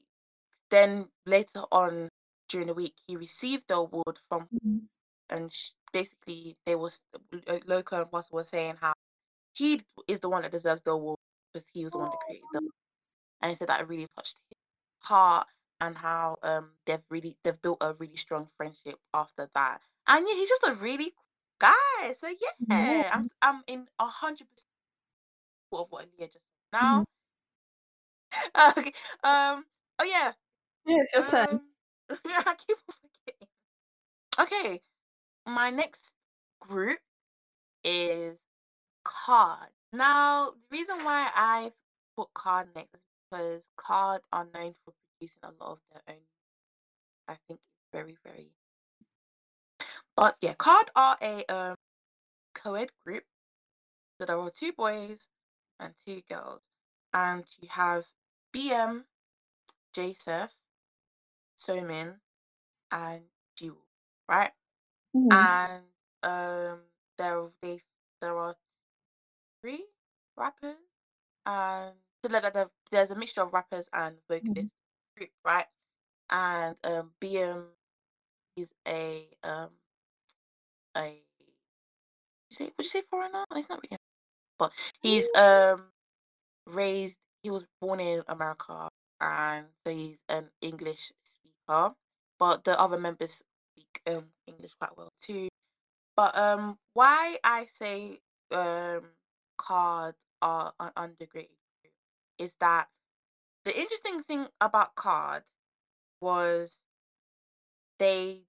then 0.70 1.10
later 1.26 1.64
on 1.72 2.10
during 2.50 2.68
the 2.68 2.74
week 2.74 2.96
he 3.08 3.16
received 3.16 3.68
the 3.68 3.76
award 3.76 4.20
from 4.30 4.50
Mhm. 4.54 4.90
and 5.30 5.54
sh- 5.54 5.74
basically 5.94 6.58
they 6.66 6.76
was 6.76 7.02
Lo- 7.48 7.60
Loco 7.68 8.02
and 8.02 8.08
Russell 8.14 8.38
were 8.38 8.46
saying 8.46 8.76
how 8.82 8.94
he 9.54 9.84
is 10.08 10.20
the 10.22 10.30
one 10.30 10.44
that 10.44 10.52
deserves 10.52 10.82
the 10.84 10.92
award 10.92 11.20
because 11.54 11.68
he 11.74 11.84
was 11.86 11.94
the 11.94 12.00
one 12.00 12.10
that 12.12 12.20
created 12.22 12.50
them, 12.54 12.70
and 13.42 13.52
he 13.52 13.56
said 13.58 13.70
that 13.70 13.82
it 13.82 13.88
really 13.90 14.08
touched 14.18 14.38
his 14.50 14.58
heart 15.04 15.48
and 15.82 15.98
how 15.98 16.38
um 16.44 16.72
they've 16.86 17.04
really 17.10 17.38
they've 17.44 17.62
built 17.62 17.80
a 17.82 17.94
really 17.94 18.18
strong 18.18 18.48
friendship 18.58 19.00
after 19.14 19.50
that. 19.56 19.82
And 20.08 20.28
yeah, 20.28 20.36
he's 20.36 20.50
just 20.50 20.68
a 20.68 20.74
really 20.76 21.12
cool 21.12 21.72
guy. 21.72 22.14
So 22.20 22.28
Yeah. 22.70 22.86
yeah, 22.86 23.10
I'm 23.14 23.30
I'm 23.42 23.64
in 23.68 23.88
a 24.00 24.08
hundred 24.08 24.48
percent 24.50 24.68
of 25.74 25.88
what 25.92 26.06
Aliyah 26.06 26.32
just 26.32 26.34
said. 26.34 26.80
Mhm. 26.82 27.04
Now, 27.04 27.06
okay, 28.78 28.94
um, 29.24 29.66
oh 30.00 30.06
yeah, 30.06 30.32
Yeah, 30.86 30.98
it's 31.02 31.14
your 31.14 31.24
turn. 31.24 31.46
um, 31.52 31.62
I 32.26 32.56
keep 32.56 32.78
forgetting. 32.86 33.48
Okay, 34.40 34.82
my 35.46 35.70
next 35.70 36.12
group 36.62 37.00
is 37.84 38.40
KARD. 39.06 39.70
Now, 39.92 40.52
the 40.52 40.78
reason 40.78 40.98
why 41.04 41.30
I 41.36 41.72
put 42.18 42.30
KARD 42.34 42.70
next 42.76 42.96
is 42.96 43.02
because 43.30 43.68
KARD 43.78 44.22
are 44.32 44.48
known 44.54 44.76
for 44.86 44.94
producing 45.20 45.42
a 45.44 45.64
lot 45.64 45.74
of 45.74 45.80
their 45.92 46.16
own. 46.16 46.22
I 47.28 47.34
think 47.48 47.60
it's 47.60 47.92
very, 47.92 48.18
very. 48.24 48.52
But 50.16 50.38
yeah, 50.42 50.54
KARD 50.54 50.90
are 50.96 51.18
a 51.22 51.46
um 51.48 51.76
co-ed 52.56 52.90
group. 53.06 53.24
So 54.20 54.26
there 54.26 54.38
are 54.40 54.52
two 54.52 54.72
boys 54.74 55.28
and 55.80 55.94
two 56.06 56.22
girls, 56.30 56.62
and 57.14 57.44
you 57.60 57.70
have 57.72 58.06
BM, 58.56 59.04
J.Seph, 59.94 60.52
Somin, 61.58 62.16
and 62.92 63.22
Jiwoo, 63.60 63.78
right? 64.30 64.52
Mhm. 65.14 65.32
And 65.32 65.84
um, 66.24 66.80
there 67.18 67.50
they 67.62 67.82
there 68.22 68.38
are 68.38 68.56
three 69.62 69.86
rappers 70.38 70.78
and 71.46 71.94
so 72.24 72.32
like 72.32 72.54
the, 72.54 72.70
there's 72.92 73.12
a 73.12 73.16
mixture 73.16 73.42
of 73.42 73.54
rappers 73.54 73.90
and 73.94 74.18
Mhm. 74.18 74.30
vocalists 74.30 74.72
group, 75.18 75.32
right? 75.46 75.68
And 76.32 76.78
um 76.84 77.12
BM 77.22 77.66
is 78.58 78.74
a 78.88 79.28
um 79.44 79.72
a 80.96 81.24
you 82.50 82.56
say 82.56 82.66
would 82.78 82.86
you 82.86 82.90
say 82.90 83.02
foreigner? 83.10 83.46
He's 83.56 83.70
not 83.70 83.80
really, 83.84 83.98
but 84.60 84.72
he's 85.02 85.30
um 85.36 85.86
raised. 86.68 87.18
He 87.44 87.52
was 87.52 87.66
born 87.82 88.00
in 88.00 88.24
America, 88.28 88.90
and 89.22 89.68
so 89.86 89.94
he's 89.94 90.18
an 90.30 90.50
English 90.62 91.12
speaker. 91.24 91.94
But 92.40 92.64
the 92.66 92.80
other 92.80 93.00
members 93.00 93.42
speak 93.74 94.02
um 94.08 94.26
English 94.48 94.74
quite 94.80 94.98
well 94.98 95.12
too. 95.22 95.50
But 96.16 96.38
um, 96.38 96.78
why 96.94 97.38
I 97.44 97.68
say 97.74 98.20
um 98.52 99.02
cards 99.58 100.18
are 100.42 100.74
an 100.80 100.92
underrated 100.96 101.50
is 102.38 102.56
that 102.60 102.88
the 103.66 103.78
interesting 103.80 104.22
thing 104.24 104.48
about 104.60 104.96
KARD 104.96 105.44
was 106.22 106.82
they 108.00 108.42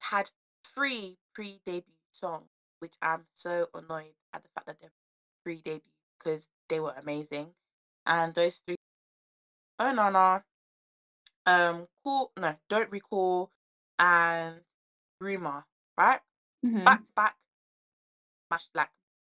had 0.00 0.30
three 0.64 1.18
pre-debut 1.34 1.82
songs, 2.12 2.50
which 2.78 2.94
I'm 3.02 3.26
so 3.32 3.68
annoyed 3.74 4.14
at 4.32 4.42
the 4.42 4.48
fact 4.54 4.66
that 4.66 4.76
they're 4.80 4.92
pre-debut 5.42 5.80
because 6.18 6.48
they 6.68 6.78
were 6.78 6.94
amazing. 7.00 7.54
And 8.06 8.34
those 8.34 8.60
three, 8.66 8.76
oh 9.78 9.92
no 9.92 10.10
no, 10.10 10.42
um, 11.46 11.86
cool, 12.04 12.32
no, 12.38 12.54
don't 12.68 12.90
recall, 12.90 13.50
and 13.98 14.60
rumor, 15.20 15.64
right? 15.98 16.20
Back 16.84 16.98
Mhm. 16.98 17.06
to 17.06 17.12
back, 17.16 17.36
smash 18.48 18.68
like 18.74 18.90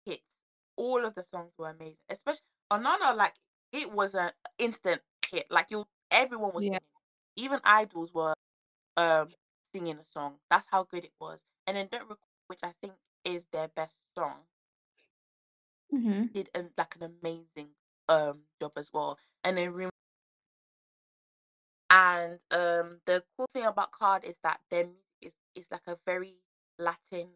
hits. 0.04 0.36
All 0.76 1.04
of 1.04 1.14
the 1.14 1.24
songs 1.24 1.52
were 1.58 1.70
amazing, 1.70 1.96
especially 2.10 2.42
Anana. 2.70 3.14
Like 3.16 3.34
it 3.72 3.92
was 3.92 4.14
an 4.14 4.30
instant 4.58 5.02
hit. 5.30 5.46
Like 5.50 5.66
you, 5.70 5.84
everyone 6.10 6.52
was 6.54 6.64
Yeah. 6.64 6.78
singing. 6.78 6.80
Even 7.36 7.60
idols 7.64 8.12
were 8.14 8.34
um 8.96 9.28
singing 9.74 9.96
the 9.96 10.04
song. 10.12 10.36
That's 10.50 10.66
how 10.70 10.84
good 10.84 11.04
it 11.04 11.12
was. 11.20 11.44
And 11.66 11.76
then 11.76 11.88
Don't 11.90 12.08
which 12.48 12.60
I 12.62 12.72
think 12.80 12.94
is 13.24 13.46
their 13.52 13.68
best 13.68 13.96
song, 14.16 14.40
Mhm. 15.92 16.30
did 16.32 16.50
an, 16.54 16.70
like 16.76 16.96
an 17.00 17.02
amazing 17.22 17.70
um 18.08 18.40
job 18.60 18.72
as 18.76 18.90
well. 18.92 19.18
And 19.44 19.56
then 19.56 19.72
Room 19.72 19.90
and 21.94 22.40
um 22.52 23.00
the 23.06 23.24
cool 23.36 23.46
thing 23.54 23.64
about 23.64 23.92
KARD 23.92 24.24
is 24.24 24.36
that 24.44 24.60
their 24.70 24.84
music 24.86 25.04
is 25.22 25.34
is 25.54 25.68
like 25.72 25.86
a 25.88 25.98
very 26.06 26.36
Latin 26.78 27.28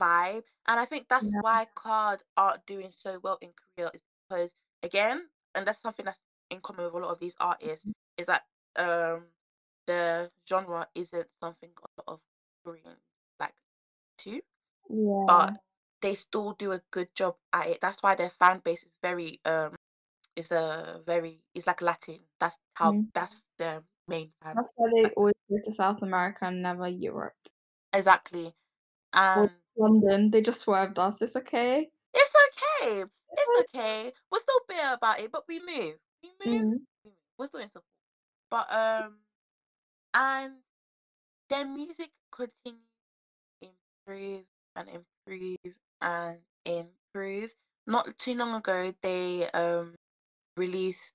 vibe. 0.00 0.44
And 0.68 0.80
I 0.80 0.86
think 0.86 1.08
that's 1.08 1.32
Yeah. 1.32 1.40
why 1.40 1.68
KARD 1.76 2.22
are 2.36 2.58
doing 2.66 2.90
so 2.92 3.20
well 3.22 3.38
in 3.42 3.50
Korea 3.76 3.90
is 3.94 4.02
because 4.28 4.56
again, 4.82 5.28
and 5.54 5.66
that's 5.66 5.80
something 5.82 6.06
that's 6.06 6.20
in 6.50 6.60
common 6.60 6.86
with 6.86 6.94
a 6.94 6.98
lot 6.98 7.12
of 7.12 7.20
these 7.20 7.36
artists, 7.40 7.86
is 8.18 8.26
that 8.28 8.44
um 8.76 9.26
the 9.86 10.30
genre 10.48 10.88
isn't 10.94 11.28
something 11.40 11.70
a 11.76 12.02
lot 12.02 12.14
of 12.14 12.20
Koreans 12.64 13.02
like 13.40 13.54
to, 14.18 14.42
Yeah. 14.90 15.26
but 15.26 15.54
they 16.02 16.14
still 16.14 16.52
do 16.54 16.72
a 16.72 16.82
good 16.90 17.14
job 17.14 17.36
at 17.52 17.68
it. 17.68 17.80
That's 17.80 18.02
why 18.02 18.14
their 18.16 18.30
fan 18.30 18.60
base 18.64 18.84
is 18.84 18.92
very 19.02 19.40
um 19.46 19.76
is 20.36 20.52
a 20.52 21.00
very 21.06 21.40
it's 21.54 21.66
like 21.66 21.82
Latin. 21.82 22.20
That's 22.40 22.58
how 22.74 22.98
Mhm. 22.98 23.10
that's 23.14 23.44
the 23.58 23.84
That's 24.42 24.72
why 24.76 24.90
they 24.94 25.10
always 25.10 25.34
go 25.50 25.56
to 25.64 25.72
South 25.72 26.02
America 26.02 26.44
and 26.46 26.62
never 26.62 26.88
Europe 26.88 27.34
Exactly. 27.92 28.54
or 29.14 29.50
London. 29.76 30.30
They 30.30 30.42
just 30.42 30.60
swerved 30.60 30.98
us. 30.98 31.22
It's 31.22 31.36
okay. 31.36 31.88
it's 32.14 32.34
okay. 32.80 33.04
It's 33.32 33.60
okay. 33.74 34.12
We're 34.30 34.40
still 34.40 34.60
bitter 34.68 34.92
about 34.92 35.20
it, 35.20 35.32
but 35.32 35.44
we 35.48 35.60
move. 35.60 35.94
We 36.22 36.50
move. 36.52 36.62
Move. 36.62 36.80
We're 37.38 37.46
still 37.46 37.60
in 37.60 37.68
support. 37.68 37.84
But 38.50 38.66
um 38.72 39.16
and 40.14 40.54
their 41.48 41.66
music 41.66 42.10
continues 42.30 42.82
improve 44.06 44.44
and 44.76 44.88
improve 44.88 45.74
and 46.00 46.38
improve. 46.66 47.50
Not 47.86 48.18
too 48.18 48.34
long 48.34 48.54
ago, 48.54 48.94
they 49.02 49.48
um 49.50 49.94
released 50.56 51.14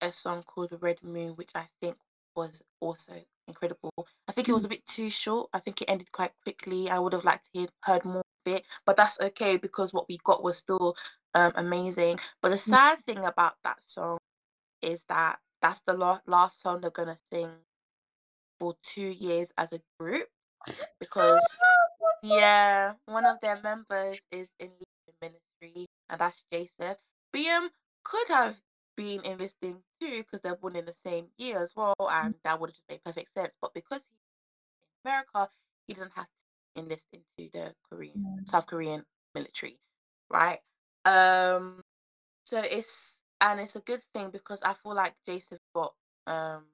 a 0.00 0.12
song 0.12 0.42
called 0.44 0.76
Red 0.80 1.02
Moon, 1.02 1.30
which 1.30 1.50
I 1.54 1.66
think 1.80 1.96
was 2.38 2.62
also 2.80 3.14
incredible. 3.48 3.92
I 4.28 4.32
think 4.32 4.48
it 4.48 4.52
was 4.52 4.62
Mhm. 4.62 4.66
a 4.66 4.74
bit 4.74 4.86
too 4.86 5.10
short. 5.10 5.50
I 5.52 5.58
think 5.58 5.82
it 5.82 5.90
ended 5.90 6.12
quite 6.12 6.34
quickly. 6.44 6.88
I 6.88 6.98
would 7.00 7.12
have 7.12 7.24
liked 7.24 7.46
to 7.46 7.50
hear 7.52 7.68
heard 7.82 8.04
more 8.04 8.22
of 8.46 8.52
it, 8.54 8.64
but 8.86 8.96
that's 8.96 9.20
okay 9.20 9.56
because 9.56 9.92
what 9.92 10.08
we 10.08 10.18
got 10.18 10.42
was 10.42 10.56
still 10.58 10.96
um 11.34 11.52
amazing. 11.56 12.18
But 12.40 12.50
the 12.50 12.58
sad 12.58 13.04
thing 13.04 13.24
about 13.24 13.56
that 13.64 13.78
song 13.90 14.18
is 14.80 15.04
that 15.08 15.40
that's 15.60 15.80
the 15.80 15.94
la- 15.94 16.20
last 16.26 16.60
song 16.62 16.80
they're 16.80 16.90
gonna 17.00 17.18
sing 17.32 17.50
for 18.60 18.76
two 18.82 19.10
years 19.26 19.48
as 19.56 19.72
a 19.72 19.80
group 19.98 20.28
because 21.00 21.42
yeah, 22.22 22.94
one 23.06 23.26
of 23.26 23.40
their 23.40 23.60
members 23.60 24.20
is 24.30 24.48
in 24.60 24.70
the 25.06 25.12
ministry, 25.20 25.86
and 26.08 26.20
that's 26.20 26.44
J.Seph. 26.52 26.98
BM 27.34 27.70
could 28.04 28.28
have 28.28 28.56
been 28.98 29.24
enlisting 29.24 29.78
too 30.00 30.18
because 30.24 30.42
they're 30.42 30.56
born 30.56 30.76
in 30.76 30.86
the 30.86 30.94
same 30.94 31.28
year 31.38 31.60
as 31.62 31.72
well, 31.76 31.94
and 32.10 32.34
that 32.44 32.60
would 32.60 32.70
have 32.70 32.76
just 32.76 32.90
made 32.90 33.04
perfect 33.04 33.32
sense. 33.34 33.56
But 33.62 33.74
because 33.74 34.02
he's 34.10 34.18
in 35.04 35.10
America, 35.10 35.50
he 35.86 35.94
doesn't 35.94 36.14
have 36.16 36.26
to 36.26 36.82
enlist 36.82 37.06
into 37.12 37.50
the 37.52 37.74
Korean 37.90 38.18
Mhm. 38.18 38.48
South 38.48 38.66
Korean 38.66 39.04
military, 39.34 39.78
right? 40.30 40.60
Um, 41.06 41.82
so 42.44 42.60
it's 42.60 43.20
and 43.40 43.60
it's 43.60 43.76
a 43.76 43.80
good 43.80 44.02
thing 44.14 44.30
because 44.30 44.62
I 44.62 44.74
feel 44.74 44.94
like 44.94 45.14
J.Seph 45.26 45.60
got 45.74 45.94
um 46.26 46.64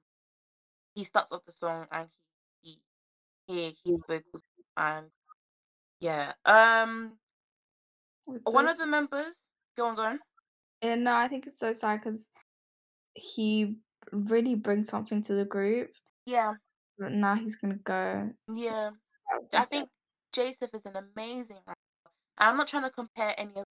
he 0.95 1.03
starts 1.03 1.31
off 1.31 1.45
the 1.45 1.53
song 1.53 1.87
and 1.91 2.09
he 2.61 2.79
he 3.47 3.53
he 3.57 3.75
he 3.83 3.97
vocals 4.07 4.43
and 4.77 5.11
yeah 6.01 6.33
um 6.45 7.19
It's 8.27 8.51
so 8.51 8.53
One 8.53 8.67
of 8.67 8.77
the 8.77 8.85
members 8.85 9.35
go 9.75 9.87
on, 9.87 9.95
go 9.95 10.03
on. 10.03 10.19
And 10.81 11.03
no, 11.03 11.13
I 11.15 11.27
think 11.27 11.47
it's 11.47 11.59
so 11.59 11.73
sad 11.73 12.01
because 12.01 12.31
he 13.13 13.75
really 14.11 14.55
brings 14.55 14.87
something 14.87 15.21
to 15.23 15.33
the 15.33 15.45
group, 15.45 15.91
Yeah, 16.25 16.53
but 16.99 17.11
now 17.11 17.35
he's 17.35 17.55
gonna 17.55 17.75
go. 17.75 18.29
yeah. 18.53 18.91
I 19.31 19.39
sad. 19.51 19.69
think 19.69 19.89
J.Seph 20.33 20.73
is 20.73 20.85
an 20.85 20.95
amazing 20.97 21.57
rapper. 21.65 21.79
I'm 22.37 22.57
not 22.57 22.67
trying 22.67 22.83
to 22.83 22.89
compare 22.91 23.33
any 23.37 23.51
of 23.55 23.63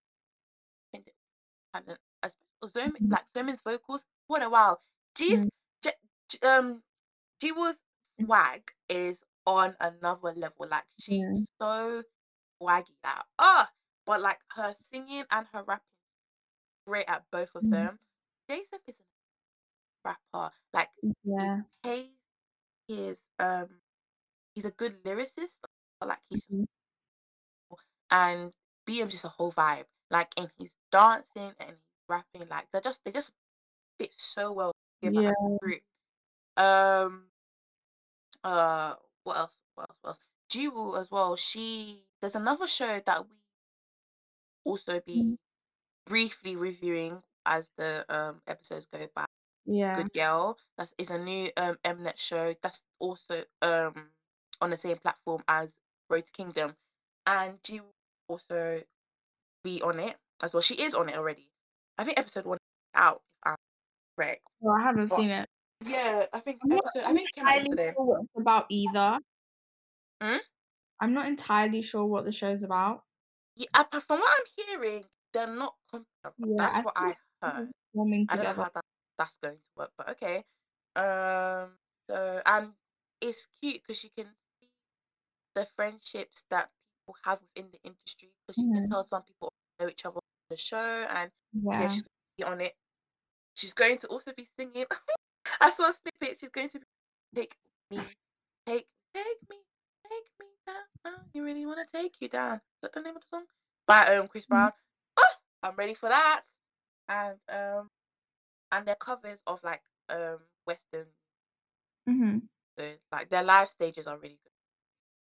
as- 2.23 2.37
Zoom, 2.67 2.93
Mhm, 2.93 3.11
like 3.11 3.25
Somin's 3.35 3.61
vocals, 3.61 4.05
what 4.27 4.43
a 4.43 4.49
wow. 4.49 4.79
G's, 5.15 5.41
mm, 5.43 5.49
J, 5.83 5.93
J- 6.29 6.39
um, 6.49 6.83
Jiwoo's 7.43 7.79
mm, 8.21 8.25
swag 8.27 8.73
is 8.89 9.23
on 9.47 9.77
another 9.81 10.33
level. 10.33 10.67
Like 10.69 10.85
she's 10.99 11.21
mm, 11.21 11.45
so 11.61 12.03
swaggy 12.61 12.97
that 13.03 13.27
ah, 13.39 13.71
but 14.07 14.21
like 14.23 14.41
her 14.57 14.75
singing 14.81 15.25
and 15.31 15.47
her 15.53 15.63
rapping, 15.65 15.85
great 16.87 17.07
at 17.09 17.25
both 17.31 17.55
of 17.55 17.63
mhm, 17.63 17.71
them. 17.71 17.99
J.Seph 18.49 18.81
is 18.89 18.97
a 19.01 20.09
rapper. 20.09 20.53
Like 20.73 20.91
his 21.39 21.51
yeah, 21.51 21.63
pace, 21.85 22.17
his 22.89 23.19
um, 23.39 23.69
he's 24.55 24.65
a 24.65 24.71
good 24.71 25.03
lyricist. 25.05 25.57
But 26.01 26.09
like 26.09 26.21
he's 26.31 26.41
mhm, 26.49 26.65
and 28.11 28.53
BM's 28.87 29.13
just 29.13 29.25
a 29.25 29.29
whole 29.29 29.53
vibe. 29.53 29.85
Like 30.11 30.33
and 30.37 30.51
he's 30.59 30.75
dancing 30.93 31.53
and 31.59 31.71
he's 31.71 31.79
rapping. 32.09 32.49
Like 32.49 32.67
they're 32.73 32.81
just 32.81 33.01
they 33.05 33.11
just 33.13 33.31
fit 33.99 34.13
so 34.17 34.53
well 34.53 34.73
together 35.03 35.21
yeah, 35.21 35.31
as 35.31 35.37
a 35.63 35.65
group. 35.65 35.83
Um 36.57 37.25
uh 38.45 38.95
what 39.25 39.37
else? 39.37 39.57
What 39.75 39.89
else? 39.91 39.99
What 40.03 40.09
else? 40.11 40.19
Jiwoo 40.51 41.01
as 41.01 41.11
well. 41.11 41.37
She 41.37 42.05
there's 42.21 42.37
another 42.37 42.67
show 42.67 43.01
that 43.07 43.29
we 43.29 43.37
also 44.65 45.01
be 45.01 45.29
briefly 46.07 46.57
reviewing 46.57 47.23
as 47.47 47.71
the 47.77 48.05
um 48.09 48.41
episodes 48.47 48.87
go 48.93 49.07
by. 49.15 49.25
yeah, 49.67 49.97
Good 49.97 50.13
Girl. 50.13 50.59
That 50.79 50.93
is 50.99 51.11
a 51.11 51.19
new 51.19 51.51
um 51.57 51.79
Mnet 51.85 52.19
show 52.19 52.55
that's 52.63 52.81
also 52.99 53.45
um 53.63 54.11
on 54.61 54.71
the 54.71 54.77
same 54.77 54.97
platform 54.99 55.43
as 55.49 55.79
Road 56.09 56.27
to 56.27 56.33
Kingdom. 56.33 56.75
And 57.27 57.63
Jiwoo 57.63 57.81
will 58.29 58.35
also 58.41 58.83
be 59.63 59.81
on 59.83 59.99
it 59.99 60.17
as 60.43 60.53
well. 60.53 60.61
She 60.63 60.75
is 60.75 60.95
on 60.95 61.09
it 61.09 61.17
already. 61.17 61.49
I 61.99 62.05
think 62.05 62.19
episode 62.19 62.45
one 62.45 62.57
is 62.57 63.01
out, 63.01 63.23
if 63.47 63.53
I'm 63.53 63.57
correct. 64.17 64.43
well, 64.61 64.77
I 64.77 64.83
haven't 64.83 65.09
But 65.09 65.17
seen 65.19 65.31
it. 65.31 65.49
yeah, 65.87 66.27
I 66.33 66.41
think 66.41 66.59
episode 66.71 67.05
I 67.05 67.15
think 67.15 67.29
it 67.31 67.35
came 67.37 67.47
out 67.47 67.57
yesterday. 67.57 67.93
sure 67.97 68.21
about 68.37 68.67
either. 68.69 69.19
Hmm? 70.23 70.37
I'm 71.01 71.13
not 71.15 71.27
entirely 71.27 71.83
sure 71.83 72.05
what 72.05 72.25
the 72.25 72.33
show's 72.33 72.63
about. 72.63 73.03
Yeah, 73.57 73.67
from 74.01 74.19
what 74.21 74.33
I'm 74.39 74.67
hearing, 74.67 75.05
they're 75.35 75.49
not 75.49 75.77
comparable. 75.91 76.55
Yeah, 76.57 76.57
That's 76.59 76.81
I 76.81 76.85
what 76.85 76.95
I 76.97 77.17
heard. 77.43 77.71
forming 77.95 78.27
I 78.29 78.37
don't 78.37 78.45
know 78.47 78.53
together. 78.53 78.63
how 78.65 78.71
that 78.75 78.85
that's 79.19 79.37
going 79.43 79.57
to 79.59 79.71
work, 79.77 79.93
but 79.99 80.11
okay. 80.11 80.45
Um. 80.97 81.79
So 82.11 82.43
and 82.47 82.73
it's 83.21 83.49
cute 83.63 83.83
because 83.87 84.05
you 84.05 84.11
can 84.17 84.27
see 84.61 84.69
the 85.55 85.67
friendships 85.77 86.45
that 86.51 86.71
people 87.07 87.17
have 87.25 87.41
within 87.43 87.71
the 87.73 87.81
industry 87.85 88.31
because 88.47 88.63
you 88.63 88.69
can 88.73 88.83
Mhm, 88.83 88.89
tell 88.91 89.05
some 89.05 89.23
people 89.23 89.53
know 89.81 89.89
each 89.89 90.05
other 90.07 90.17
on 90.17 90.23
the 90.51 90.57
show 90.57 91.07
and 91.11 91.31
yeah, 91.53 91.73
yeah, 91.81 91.89
she's 91.89 92.03
going 92.03 92.11
to 92.31 92.37
be 92.39 92.45
on 92.45 92.61
it. 92.61 92.75
She's 93.55 93.75
going 93.75 93.99
to 93.99 94.07
also 94.09 94.33
be 94.37 94.49
singing. 94.59 94.87
I 95.61 95.71
saw 95.71 95.89
a 95.91 95.93
snippet. 95.93 96.39
She's 96.41 96.51
going 96.51 96.71
to 96.71 96.81
be 96.81 96.87
take 97.35 97.57
me, 97.91 97.99
take, 98.67 98.89
take 99.15 99.39
me, 99.51 99.57
take 100.11 100.31
me 100.41 100.47
down. 100.67 101.15
You 101.35 101.45
really 101.45 101.67
want 101.67 101.81
to 101.87 101.97
take 101.99 102.15
you 102.21 102.29
down. 102.29 102.57
Is 102.57 102.61
that 102.83 102.93
the 102.95 103.01
name 103.03 103.17
of 103.17 103.23
the 103.23 103.29
song? 103.31 103.45
By 103.87 104.17
um 104.17 104.29
Chris 104.29 104.47
mhm, 104.49 104.49
Brown. 104.49 104.73
I'm 105.65 105.77
ready 105.77 105.95
for 105.95 106.11
that. 106.11 106.43
And 107.09 107.39
um 107.51 107.91
and 108.73 108.87
their 108.87 108.97
covers 108.97 109.41
of 109.47 109.61
like 109.65 109.83
um 110.11 110.41
Western, 110.67 111.07
mhm. 112.09 112.49
so 112.79 112.95
like 113.13 113.31
their 113.31 113.43
live 113.43 113.71
stages 113.71 114.07
are 114.07 114.19
really 114.19 114.39
good. 114.43 114.53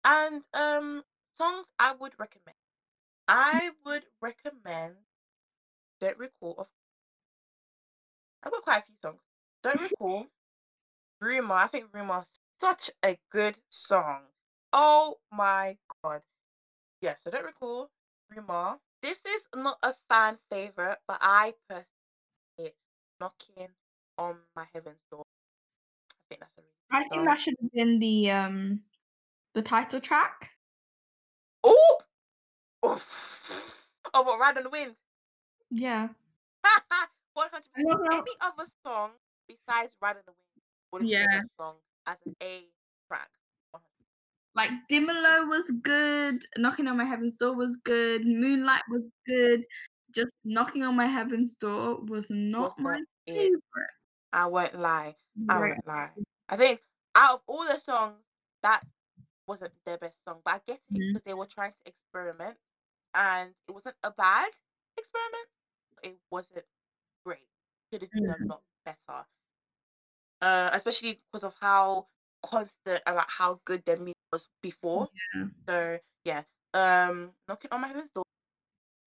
And 0.04 0.44
um 0.54 1.04
songs 1.36 1.68
I 1.78 1.92
would 1.94 2.14
recommend. 2.18 2.56
I 3.28 3.72
would 3.86 4.06
recommend 4.20 4.96
Don't 6.00 6.18
Recall 6.18 6.56
of 6.58 6.68
I've 8.42 8.52
got 8.52 8.62
quite 8.62 8.78
a 8.82 8.86
few 8.86 8.96
songs. 9.02 9.20
Don't 9.62 9.80
Recall, 9.90 10.26
Rumor. 11.20 11.54
I 11.54 11.66
think 11.68 11.86
Rumor 11.92 12.24
such 12.60 12.90
a 13.04 13.18
good 13.30 13.58
song. 13.70 14.22
Oh 14.72 15.18
my 15.32 15.78
god. 16.02 16.22
Yeah, 17.00 17.16
so 17.24 17.30
Don't 17.30 17.44
Recall, 17.44 17.90
Rumor. 18.34 18.78
This 19.02 19.20
is 19.26 19.46
not 19.54 19.78
a 19.82 19.92
fan 20.08 20.38
favorite, 20.50 21.00
but 21.06 21.18
I 21.20 21.54
personally 21.68 21.86
hate 22.56 22.76
knocking 23.20 23.74
on 24.18 24.38
my 24.56 24.66
heaven's 24.72 25.02
door. 25.10 25.24
I 26.30 26.34
think 26.34 26.40
that's 26.40 26.58
a 26.58 26.62
really 26.62 26.72
I 26.90 27.08
think 27.08 27.24
that 27.28 27.38
should 27.38 27.54
have 27.60 27.72
been 27.72 27.98
the 27.98 28.30
um 28.30 28.84
the 29.54 29.62
title 29.62 30.00
track. 30.00 30.52
Oh! 31.64 32.02
Oof. 32.84 33.86
Oh, 34.14 34.22
what, 34.22 34.38
Ride 34.38 34.58
on 34.58 34.64
the 34.64 34.70
Wind? 34.70 34.96
Yeah. 35.70 36.10
100%. 37.34 37.64
I'm 37.76 37.84
not 37.84 37.98
gonna- 37.98 38.16
Any 38.22 38.36
other 38.40 38.66
song 38.84 39.12
besides 39.48 39.96
Ride 40.00 40.16
on 40.16 40.22
the 40.26 40.32
Wind 40.32 40.62
would 40.92 41.02
have 41.02 41.10
been 41.10 41.30
Yeah. 41.30 41.42
a 41.42 41.62
song 41.62 41.76
as 42.06 42.18
an 42.26 42.36
A 42.42 42.72
track. 43.08 43.30
Like 44.54 44.70
Dimelo 44.90 45.48
was 45.48 45.70
good, 45.82 46.44
Knocking 46.58 46.86
on 46.86 46.96
My 46.98 47.04
Heaven's 47.04 47.36
Door 47.36 47.56
was 47.56 47.76
good, 47.84 48.26
Moonlight 48.26 48.82
was 48.90 49.02
good. 49.26 49.64
Just 50.14 50.32
Knocking 50.44 50.82
on 50.82 50.94
My 50.94 51.06
Heaven's 51.06 51.54
Door 51.56 52.04
was 52.04 52.28
not 52.30 52.78
my 52.78 52.98
it. 53.26 53.34
favorite. 53.34 53.90
I 54.32 54.46
won't 54.46 54.74
lie. 54.74 55.16
I 55.48 55.60
Right. 55.60 55.76
won't 55.76 55.86
lie. 55.86 56.12
I 56.48 56.56
think 56.56 56.82
out 57.14 57.36
of 57.36 57.42
all 57.46 57.64
the 57.66 57.78
songs, 57.78 58.18
that 58.62 58.84
wasn't 59.46 59.72
their 59.86 59.98
best 59.98 60.18
song. 60.26 60.42
But 60.44 60.54
I 60.56 60.60
get 60.66 60.80
it 60.80 60.82
Mhm. 60.90 61.12
because 61.12 61.24
they 61.24 61.34
were 61.34 61.46
trying 61.46 61.72
to 61.72 61.78
experiment, 61.90 62.58
and 63.14 63.54
it 63.68 63.72
wasn't 63.72 63.96
a 64.02 64.12
bad 64.12 64.52
experiment. 64.98 65.48
It 66.02 66.20
wasn't 66.30 66.66
great. 67.24 67.48
Could 67.92 68.02
have 68.02 68.12
been 68.16 68.30
Mhm. 68.30 68.50
a 68.50 68.54
lot 68.54 68.64
better. 68.84 69.26
Uh, 70.40 70.70
especially 70.72 71.22
because 71.30 71.44
of 71.44 71.54
how 71.60 72.08
constant 72.42 73.02
and 73.06 73.16
like 73.16 73.28
how 73.30 73.60
good 73.64 73.84
their 73.86 73.96
music 73.98 74.16
was 74.32 74.48
before. 74.62 75.08
Yeah. 75.34 75.44
So 75.68 75.98
yeah, 76.24 76.42
um, 76.74 77.30
knocking 77.48 77.70
on 77.72 77.80
my 77.80 77.88
heaven's 77.88 78.10
door. 78.14 78.24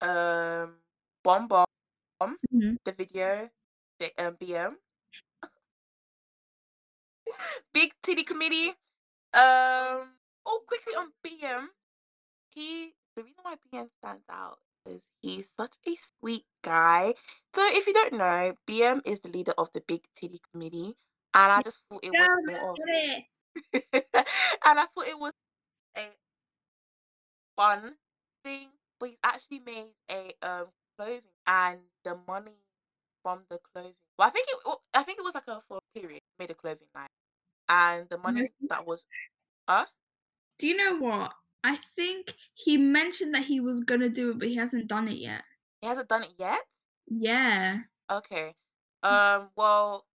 Um, 0.02 0.76
bomb 1.24 1.48
bomb. 1.48 1.66
Mhm. 2.52 2.78
The 2.84 2.92
video. 2.92 3.50
The 4.00 4.12
um, 4.18 4.36
BM. 4.40 4.76
Big 7.72 7.92
Titty 8.02 8.24
Committee. 8.24 8.70
Um. 9.34 10.16
Oh, 10.46 10.62
quickly 10.66 10.94
on 10.96 11.12
BM. 11.24 11.68
He. 12.50 12.94
The 13.16 13.22
reason 13.24 13.42
why 13.42 13.56
BM 13.56 13.90
stands 13.98 14.24
out 14.30 14.58
is 14.86 15.02
he's 15.22 15.50
such 15.56 15.74
a 15.86 15.96
sweet 15.96 16.44
guy. 16.62 17.14
So 17.54 17.62
if 17.72 17.86
you 17.86 17.94
don't 17.94 18.14
know, 18.14 18.54
BM 18.66 19.02
is 19.06 19.20
the 19.20 19.28
leader 19.30 19.54
of 19.58 19.70
the 19.74 19.82
Big 19.86 20.02
Titty 20.16 20.40
Committee, 20.52 20.96
and 21.36 21.52
I 21.52 21.62
just 21.62 21.78
thought 21.88 22.00
it 22.02 22.10
was 22.10 22.78
and 23.72 23.82
I 24.64 24.86
thought 24.94 25.06
it 25.06 25.18
was 25.18 25.32
a 25.96 26.06
fun 27.56 27.94
thing. 28.44 28.68
But 28.98 29.10
he's 29.10 29.18
actually 29.22 29.60
made 29.60 29.92
a 30.10 30.32
um 30.42 30.66
clothing, 30.96 31.20
and 31.46 31.78
the 32.04 32.16
money 32.26 32.52
from 33.22 33.40
the 33.50 33.58
clothing. 33.72 33.92
Well, 34.18 34.28
I 34.28 34.30
think 34.30 34.46
it. 34.48 34.78
I 34.94 35.02
think 35.02 35.18
it 35.18 35.24
was 35.24 35.34
like 35.34 35.46
a 35.48 35.60
for 35.68 35.78
a 35.78 36.00
period. 36.00 36.22
Made 36.38 36.50
a 36.50 36.54
clothing 36.54 36.88
line, 36.94 37.08
and 37.68 38.08
the 38.08 38.18
money 38.18 38.50
that 38.68 38.86
was. 38.86 39.04
Huh? 39.68 39.84
Do 40.58 40.68
you 40.68 40.76
know 40.76 40.96
what? 40.98 41.34
I 41.62 41.76
think 41.96 42.34
he 42.54 42.78
mentioned 42.78 43.34
that 43.34 43.42
he 43.44 43.60
was 43.60 43.80
gonna 43.80 44.08
do 44.08 44.30
it, 44.30 44.38
but 44.38 44.48
he 44.48 44.54
hasn't 44.54 44.86
done 44.86 45.08
it 45.08 45.18
yet. 45.18 45.42
He 45.82 45.88
hasn't 45.88 46.08
done 46.08 46.22
it 46.22 46.32
yet. 46.38 46.60
Yeah. 47.08 47.80
Okay. 48.10 48.54
Um. 49.02 49.50
Well, 49.56 50.06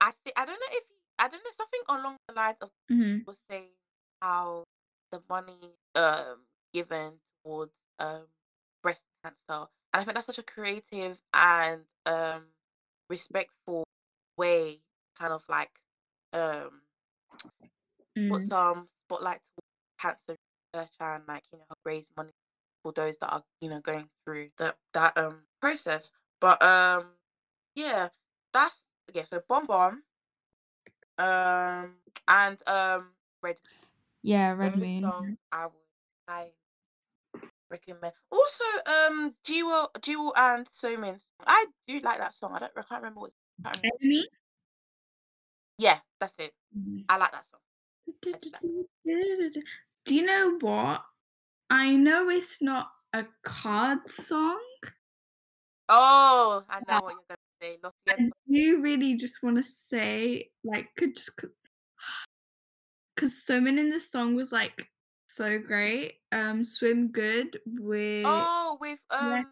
I 0.00 0.12
think 0.24 0.38
I 0.38 0.44
don't 0.46 0.58
know 0.60 0.72
if 0.72 0.84
I 1.18 1.28
don't 1.28 1.42
know 1.44 1.50
something 1.56 1.80
along 1.88 2.16
the 2.28 2.34
lines 2.34 2.56
of 2.62 2.70
mm-hmm. 2.90 3.18
was 3.26 3.36
saying 3.50 3.68
how 4.20 4.64
the 5.12 5.20
money 5.28 5.74
um 5.94 6.38
given 6.72 7.12
towards 7.44 7.72
um 7.98 8.26
breast 8.82 9.04
cancer, 9.24 9.36
and 9.92 10.00
I 10.00 10.04
think 10.04 10.14
that's 10.14 10.26
such 10.26 10.38
a 10.38 10.42
creative 10.42 11.18
and 11.34 11.82
um 12.06 12.44
respectful 13.08 13.84
way, 14.36 14.80
kind 15.18 15.32
of 15.32 15.42
like 15.48 15.70
um 16.32 16.82
put 18.28 18.42
Mm. 18.42 18.48
some 18.48 18.88
spotlight 19.06 19.40
towards 19.54 19.68
cancer 19.98 20.36
research 20.74 20.92
and 21.00 21.22
like 21.28 21.44
you 21.52 21.58
know 21.58 21.64
raise 21.84 22.10
money 22.16 22.30
for 22.82 22.92
those 22.92 23.16
that 23.20 23.28
are 23.28 23.42
you 23.60 23.68
know 23.70 23.80
going 23.80 24.08
through 24.24 24.50
that 24.58 24.76
that 24.94 25.16
um 25.16 25.42
process. 25.60 26.10
But 26.40 26.62
um 26.62 27.06
yeah, 27.74 28.08
that's 28.52 28.82
okay. 29.08 29.24
So 29.24 29.40
bomb 29.48 29.66
bomb, 29.66 30.02
um 31.18 31.94
and 32.28 32.58
um 32.68 33.10
red 33.42 33.56
Yeah, 34.22 34.52
Red 34.52 34.76
those 34.78 34.80
Moon. 34.80 35.00
songs 35.02 35.38
I 35.52 35.66
would 35.66 35.74
I 36.28 36.52
recommend. 37.70 38.12
Also, 38.30 38.64
um, 38.86 39.34
Jiwoo, 39.44 39.88
Jiwoo 40.00 40.32
and 40.36 40.68
Somin. 40.70 41.20
I 41.46 41.66
do 41.86 42.00
like 42.00 42.18
that 42.18 42.34
song. 42.34 42.52
I 42.54 42.58
don't. 42.60 42.72
I 42.76 42.82
can't 42.82 43.02
remember 43.02 43.20
what. 43.20 43.32
I 43.64 43.70
can't 43.70 43.76
remember. 43.78 43.96
Enemy? 44.02 44.28
Yeah, 45.78 45.98
that's 46.20 46.34
it. 46.38 46.52
Mhm. 46.76 47.04
I 47.08 47.16
like 47.16 47.32
that 47.32 47.44
song. 47.50 47.60
Do 50.04 50.14
you 50.14 50.22
know 50.24 50.58
what? 50.60 51.04
I 51.70 51.96
know 51.96 52.28
it's 52.28 52.60
not 52.60 52.90
a 53.12 53.24
KARD 53.44 54.10
song. 54.10 54.60
Oh, 55.88 56.64
I 56.68 56.80
know 56.88 57.00
what 57.02 57.14
you're 57.14 57.24
gonna 57.28 57.39
say. 57.60 57.78
Lo 57.82 57.90
I 58.08 58.12
siento. 58.12 58.30
do 58.48 58.80
really 58.82 59.14
just 59.16 59.42
want 59.42 59.56
to 59.56 59.62
say, 59.62 60.50
like, 60.64 60.88
could 60.96 61.16
just 61.16 61.30
because 63.16 63.44
Someone 63.44 63.78
in 63.78 63.90
the 63.90 64.00
song 64.00 64.34
was 64.34 64.50
like 64.52 64.88
so 65.26 65.58
great. 65.58 66.14
Um, 66.32 66.64
Swim 66.64 67.08
Good 67.08 67.60
with 67.66 68.24
Oh, 68.26 68.78
with 68.80 68.98
um, 69.10 69.44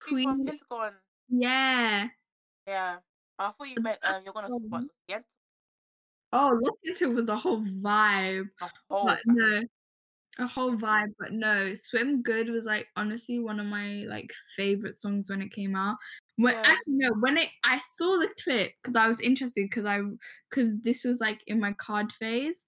from 0.00 0.08
Queen. 0.08 0.46
Pentagon. 0.46 0.92
Yeah. 1.28 2.08
Yeah. 2.66 2.96
I 3.38 3.50
thought 3.50 3.68
you 3.68 3.80
meant 3.82 3.98
um, 4.02 4.22
you're 4.24 4.32
gonna 4.34 4.48
talk 4.48 4.62
about 4.66 4.82
Um, 4.82 5.24
Oh, 6.32 6.58
was 7.14 7.28
a 7.28 7.36
whole 7.36 7.62
vibe. 7.62 8.48
The 8.60 8.70
whole 8.90 9.06
But 9.06 9.20
time. 9.26 9.36
no, 9.36 9.62
a 10.38 10.46
whole 10.46 10.76
vibe. 10.76 11.12
But 11.18 11.32
no, 11.32 11.74
Swim 11.74 12.22
Good 12.22 12.48
was 12.50 12.64
like 12.64 12.88
honestly 12.96 13.38
one 13.38 13.60
of 13.60 13.66
my 13.66 14.04
like 14.08 14.32
favorite 14.56 14.96
songs 14.96 15.30
when 15.30 15.40
it 15.42 15.52
came 15.52 15.76
out. 15.76 15.96
When 16.36 16.54
Yeah. 16.54 16.64
actually 16.64 16.94
no, 16.94 17.10
when 17.20 17.36
it 17.36 17.48
I 17.64 17.78
saw 17.80 18.18
the 18.18 18.28
clip 18.42 18.72
because 18.82 18.96
I 18.96 19.08
was 19.08 19.20
interested 19.20 19.64
because 19.70 19.86
I 19.86 20.00
because 20.50 20.80
this 20.82 21.04
was 21.04 21.20
like 21.20 21.40
in 21.46 21.60
my 21.60 21.72
KARD 21.74 22.12
phase, 22.12 22.64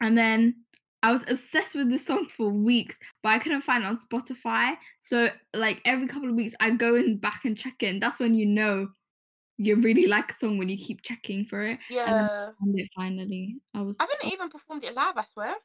and 0.00 0.16
then 0.16 0.64
I 1.02 1.12
was 1.12 1.22
obsessed 1.30 1.74
with 1.74 1.90
this 1.90 2.06
song 2.06 2.26
for 2.28 2.50
weeks, 2.50 2.98
but 3.22 3.30
I 3.30 3.38
couldn't 3.38 3.62
find 3.62 3.82
it 3.82 3.86
on 3.86 3.98
Spotify. 3.98 4.76
So 5.00 5.28
like 5.54 5.80
every 5.84 6.06
couple 6.06 6.28
of 6.28 6.36
weeks, 6.36 6.54
I'd 6.60 6.78
go 6.78 6.94
in 6.94 7.18
back 7.18 7.44
and 7.44 7.58
check 7.58 7.82
it. 7.82 7.86
And 7.88 8.02
that's 8.02 8.20
when 8.20 8.34
you 8.34 8.46
know 8.46 8.88
you 9.58 9.76
really 9.76 10.06
like 10.08 10.32
a 10.32 10.34
song 10.34 10.58
when 10.58 10.68
you 10.70 10.78
keep 10.78 11.02
checking 11.02 11.44
for 11.46 11.62
it. 11.64 11.80
And 12.06 12.16
Yeah. 12.18 12.54
found 12.60 12.78
it 12.78 12.90
finally. 12.96 13.60
I 13.74 13.82
was 13.82 13.98
I 13.98 14.04
think 14.06 14.20
they 14.20 14.28
even 14.28 14.50
performed 14.50 14.84
it 14.84 14.94
live. 14.94 15.16
I 15.16 15.24
swear. 15.24 15.56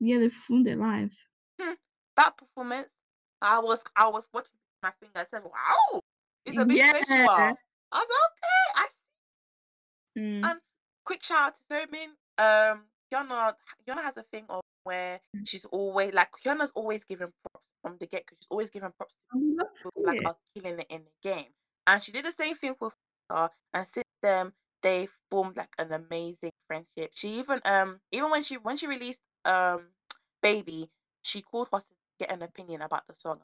yeah, 0.00 0.18
they 0.18 0.28
performed 0.28 0.66
it 0.66 0.78
live. 0.78 1.16
Hmm, 1.60 1.74
that 2.16 2.36
performance, 2.36 2.88
I 3.42 3.58
was 3.60 3.82
I 3.96 4.08
was 4.08 4.28
watching 4.32 4.52
my 4.82 4.92
finger. 5.00 5.18
I 5.20 5.24
said, 5.24 5.44
"Wow, 5.44 6.00
it's 6.44 6.58
a 6.58 6.64
bit 6.64 6.76
Yeah. 6.76 6.92
sensual." 6.92 7.58
I 7.92 7.98
was 7.98 8.08
okay. 8.08 8.64
I 8.76 8.86
see. 8.88 9.08
Mm. 10.16 10.42
And 10.42 10.60
quick 11.04 11.22
shout 11.22 11.54
out 11.54 11.54
to 11.70 11.74
Somin. 11.86 12.08
Um, 12.38 12.84
Kiana, 13.12 13.54
Kiana 13.86 14.02
has 14.02 14.16
a 14.16 14.22
thing 14.24 14.46
of 14.48 14.62
where 14.84 15.20
she's 15.44 15.64
always 15.66 16.14
like 16.14 16.30
Kiana's 16.44 16.72
always 16.74 17.04
giving 17.04 17.32
props 17.42 17.66
from 17.82 17.96
the 17.98 18.06
get 18.06 18.26
go. 18.26 18.36
She's 18.40 18.48
always 18.50 18.70
giving 18.70 18.92
props 18.96 19.14
to 19.14 19.20
people 19.56 19.70
who, 19.84 19.90
like 20.06 20.20
are 20.24 20.36
killing 20.54 20.78
it 20.80 20.86
in 20.90 21.04
the 21.04 21.28
game. 21.28 21.52
And 21.86 22.02
she 22.02 22.12
did 22.12 22.24
the 22.24 22.32
same 22.32 22.56
thing 22.56 22.74
with 22.80 22.94
her. 23.30 23.50
And 23.74 23.88
since 23.88 24.04
then, 24.22 24.52
they 24.82 25.08
formed 25.30 25.56
like 25.56 25.74
an 25.78 25.92
amazing 25.92 26.52
friendship. 26.66 27.10
She 27.14 27.38
even 27.38 27.60
um 27.64 28.00
even 28.12 28.30
when 28.30 28.42
she 28.42 28.56
when 28.56 28.76
she 28.76 28.86
released 28.86 29.20
um 29.44 29.88
Baby, 30.42 30.90
she 31.22 31.42
called 31.42 31.68
her 31.72 31.80
to 31.80 31.86
get 32.18 32.30
an 32.32 32.42
opinion 32.42 32.82
about 32.82 33.06
the 33.08 33.14
song. 33.14 33.40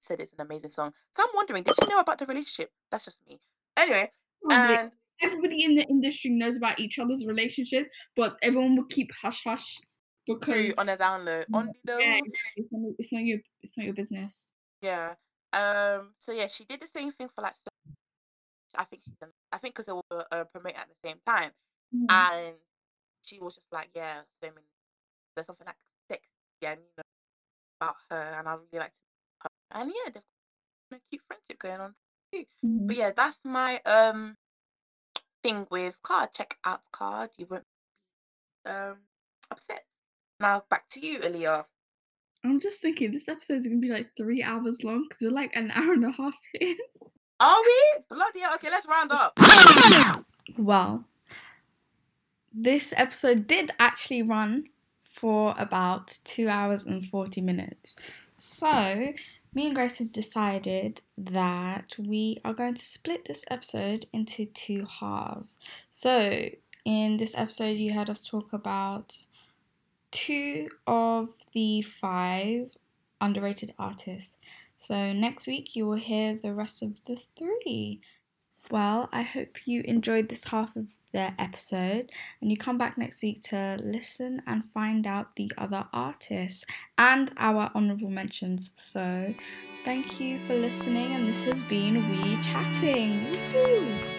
Said 0.00 0.20
it's 0.20 0.32
an 0.32 0.40
amazing 0.40 0.70
song. 0.70 0.92
So 1.12 1.22
I'm 1.22 1.28
wondering, 1.34 1.62
did 1.64 1.74
she 1.82 1.88
know 1.88 1.98
about 1.98 2.18
the 2.18 2.26
relationship? 2.26 2.70
That's 2.90 3.04
just 3.06 3.18
me. 3.28 3.40
Anyway, 3.76 4.10
Probably. 4.42 4.76
and 4.76 4.92
Everybody 5.22 5.64
in 5.64 5.74
the 5.76 5.84
industry 5.84 6.30
knows 6.30 6.56
about 6.56 6.78
each 6.78 6.98
other's 6.98 7.24
relationship, 7.26 7.88
but 8.16 8.36
everyone 8.42 8.76
will 8.76 8.84
keep 8.84 9.10
hush 9.22 9.42
hush 9.44 9.78
because 10.26 10.74
on 10.76 10.90
a 10.90 10.96
download 10.96 11.44
on 11.54 11.72
the 11.84 11.96
yeah, 11.98 12.18
it's 12.56 12.68
not, 12.70 12.92
it's 12.98 13.12
not 13.12 13.22
your 13.22 13.38
it's 13.62 13.72
not 13.78 13.84
your 13.86 13.94
business. 13.94 14.50
Yeah. 14.82 15.14
Um. 15.54 16.12
So 16.18 16.32
yeah, 16.32 16.48
she 16.48 16.64
did 16.64 16.80
the 16.80 16.86
same 16.86 17.12
thing 17.12 17.28
for 17.34 17.40
like. 17.42 17.54
I 18.74 18.84
think 18.84 19.02
she's. 19.04 19.16
I 19.50 19.56
think 19.58 19.74
because 19.74 19.86
they 19.86 19.92
were 19.92 20.26
uh, 20.30 20.44
promoting 20.52 20.76
at 20.76 20.88
the 20.88 21.08
same 21.08 21.16
time, 21.26 21.52
Mm. 21.94 22.06
and 22.10 22.54
she 23.22 23.38
was 23.38 23.54
just 23.54 23.72
like, 23.72 23.88
yeah, 23.94 24.18
so 24.42 24.50
many. 24.50 24.66
There's 25.34 25.46
something 25.46 25.66
like 25.66 25.76
sexy 26.10 26.26
and 26.62 26.80
you 26.80 26.86
know 26.98 27.02
about 27.80 27.96
her, 28.10 28.34
and 28.38 28.48
I 28.48 28.52
really 28.54 28.80
like 28.80 28.90
her. 28.90 29.05
And 29.70 29.90
yeah, 29.90 30.12
they've 30.12 30.22
got 30.90 30.98
a 30.98 31.00
cute 31.10 31.22
friendship 31.26 31.58
going 31.58 31.80
on 31.80 31.94
too. 32.32 32.44
Mhm. 32.64 32.86
But 32.86 32.96
yeah, 32.96 33.10
that's 33.16 33.38
my 33.44 33.80
um 33.84 34.36
thing 35.42 35.66
with 35.70 35.96
KARD. 36.02 36.32
Check 36.34 36.56
out 36.64 36.82
KARD. 36.92 37.30
You 37.36 37.46
won't 37.50 37.64
be 38.64 38.70
um 38.70 38.96
upset. 39.50 39.84
Now 40.40 40.62
back 40.70 40.88
to 40.90 41.00
you, 41.06 41.18
Aliyah. 41.20 41.64
I'm 42.44 42.60
just 42.60 42.80
thinking 42.80 43.10
this 43.12 43.28
episode 43.28 43.58
is 43.58 43.66
gonna 43.66 43.78
be 43.80 43.88
like 43.90 44.10
three 44.16 44.42
hours 44.42 44.84
long 44.84 45.04
because 45.08 45.20
we're 45.22 45.30
like 45.30 45.54
an 45.56 45.70
hour 45.74 45.92
and 45.92 46.04
a 46.04 46.12
half 46.12 46.34
in. 46.60 46.76
Are 47.40 47.58
we? 47.60 48.02
Bloody 48.08 48.40
hell. 48.40 48.54
Okay, 48.54 48.70
let's 48.70 48.86
round 48.86 49.12
up. 49.12 49.38
Well, 50.56 51.04
this 52.52 52.94
episode 52.96 53.46
did 53.46 53.72
actually 53.78 54.22
run 54.22 54.64
for 55.02 55.54
about 55.58 56.18
two 56.24 56.48
hours 56.48 56.86
and 56.86 57.04
40 57.04 57.40
minutes. 57.40 57.96
So, 58.38 59.12
me 59.56 59.68
and 59.68 59.74
Grace 59.74 59.96
have 59.96 60.12
decided 60.12 61.00
that 61.16 61.96
we 61.98 62.38
are 62.44 62.52
going 62.52 62.74
to 62.74 62.84
split 62.84 63.24
this 63.24 63.42
episode 63.50 64.04
into 64.12 64.44
two 64.44 64.84
halves. 65.00 65.58
So, 65.90 66.50
in 66.84 67.16
this 67.16 67.34
episode, 67.34 67.78
you 67.78 67.94
heard 67.94 68.10
us 68.10 68.22
talk 68.22 68.52
about 68.52 69.16
two 70.10 70.68
of 70.86 71.30
the 71.54 71.80
five 71.80 72.72
underrated 73.18 73.72
artists. 73.78 74.36
So, 74.76 75.14
next 75.14 75.46
week, 75.46 75.74
you 75.74 75.86
will 75.86 75.96
hear 75.96 76.34
the 76.34 76.52
rest 76.52 76.82
of 76.82 77.02
the 77.06 77.16
three. 77.38 78.02
Well, 78.70 79.08
I 79.12 79.22
hope 79.22 79.66
you 79.66 79.82
enjoyed 79.82 80.28
this 80.28 80.44
half 80.44 80.74
of 80.76 80.86
the 81.12 81.32
episode 81.40 82.10
and 82.40 82.50
you 82.50 82.56
come 82.56 82.78
back 82.78 82.98
next 82.98 83.22
week 83.22 83.42
to 83.42 83.78
listen 83.82 84.42
and 84.46 84.64
find 84.72 85.06
out 85.06 85.36
the 85.36 85.52
other 85.56 85.86
artists 85.92 86.64
and 86.98 87.30
our 87.36 87.70
honorable 87.74 88.10
mentions. 88.10 88.72
So, 88.74 89.34
thank 89.84 90.18
you 90.20 90.40
for 90.40 90.54
listening, 90.54 91.14
and 91.14 91.28
this 91.28 91.44
has 91.44 91.62
been 91.62 92.08
We 92.08 92.36
Chattin. 92.36 93.32
Woohoo! 93.32 94.15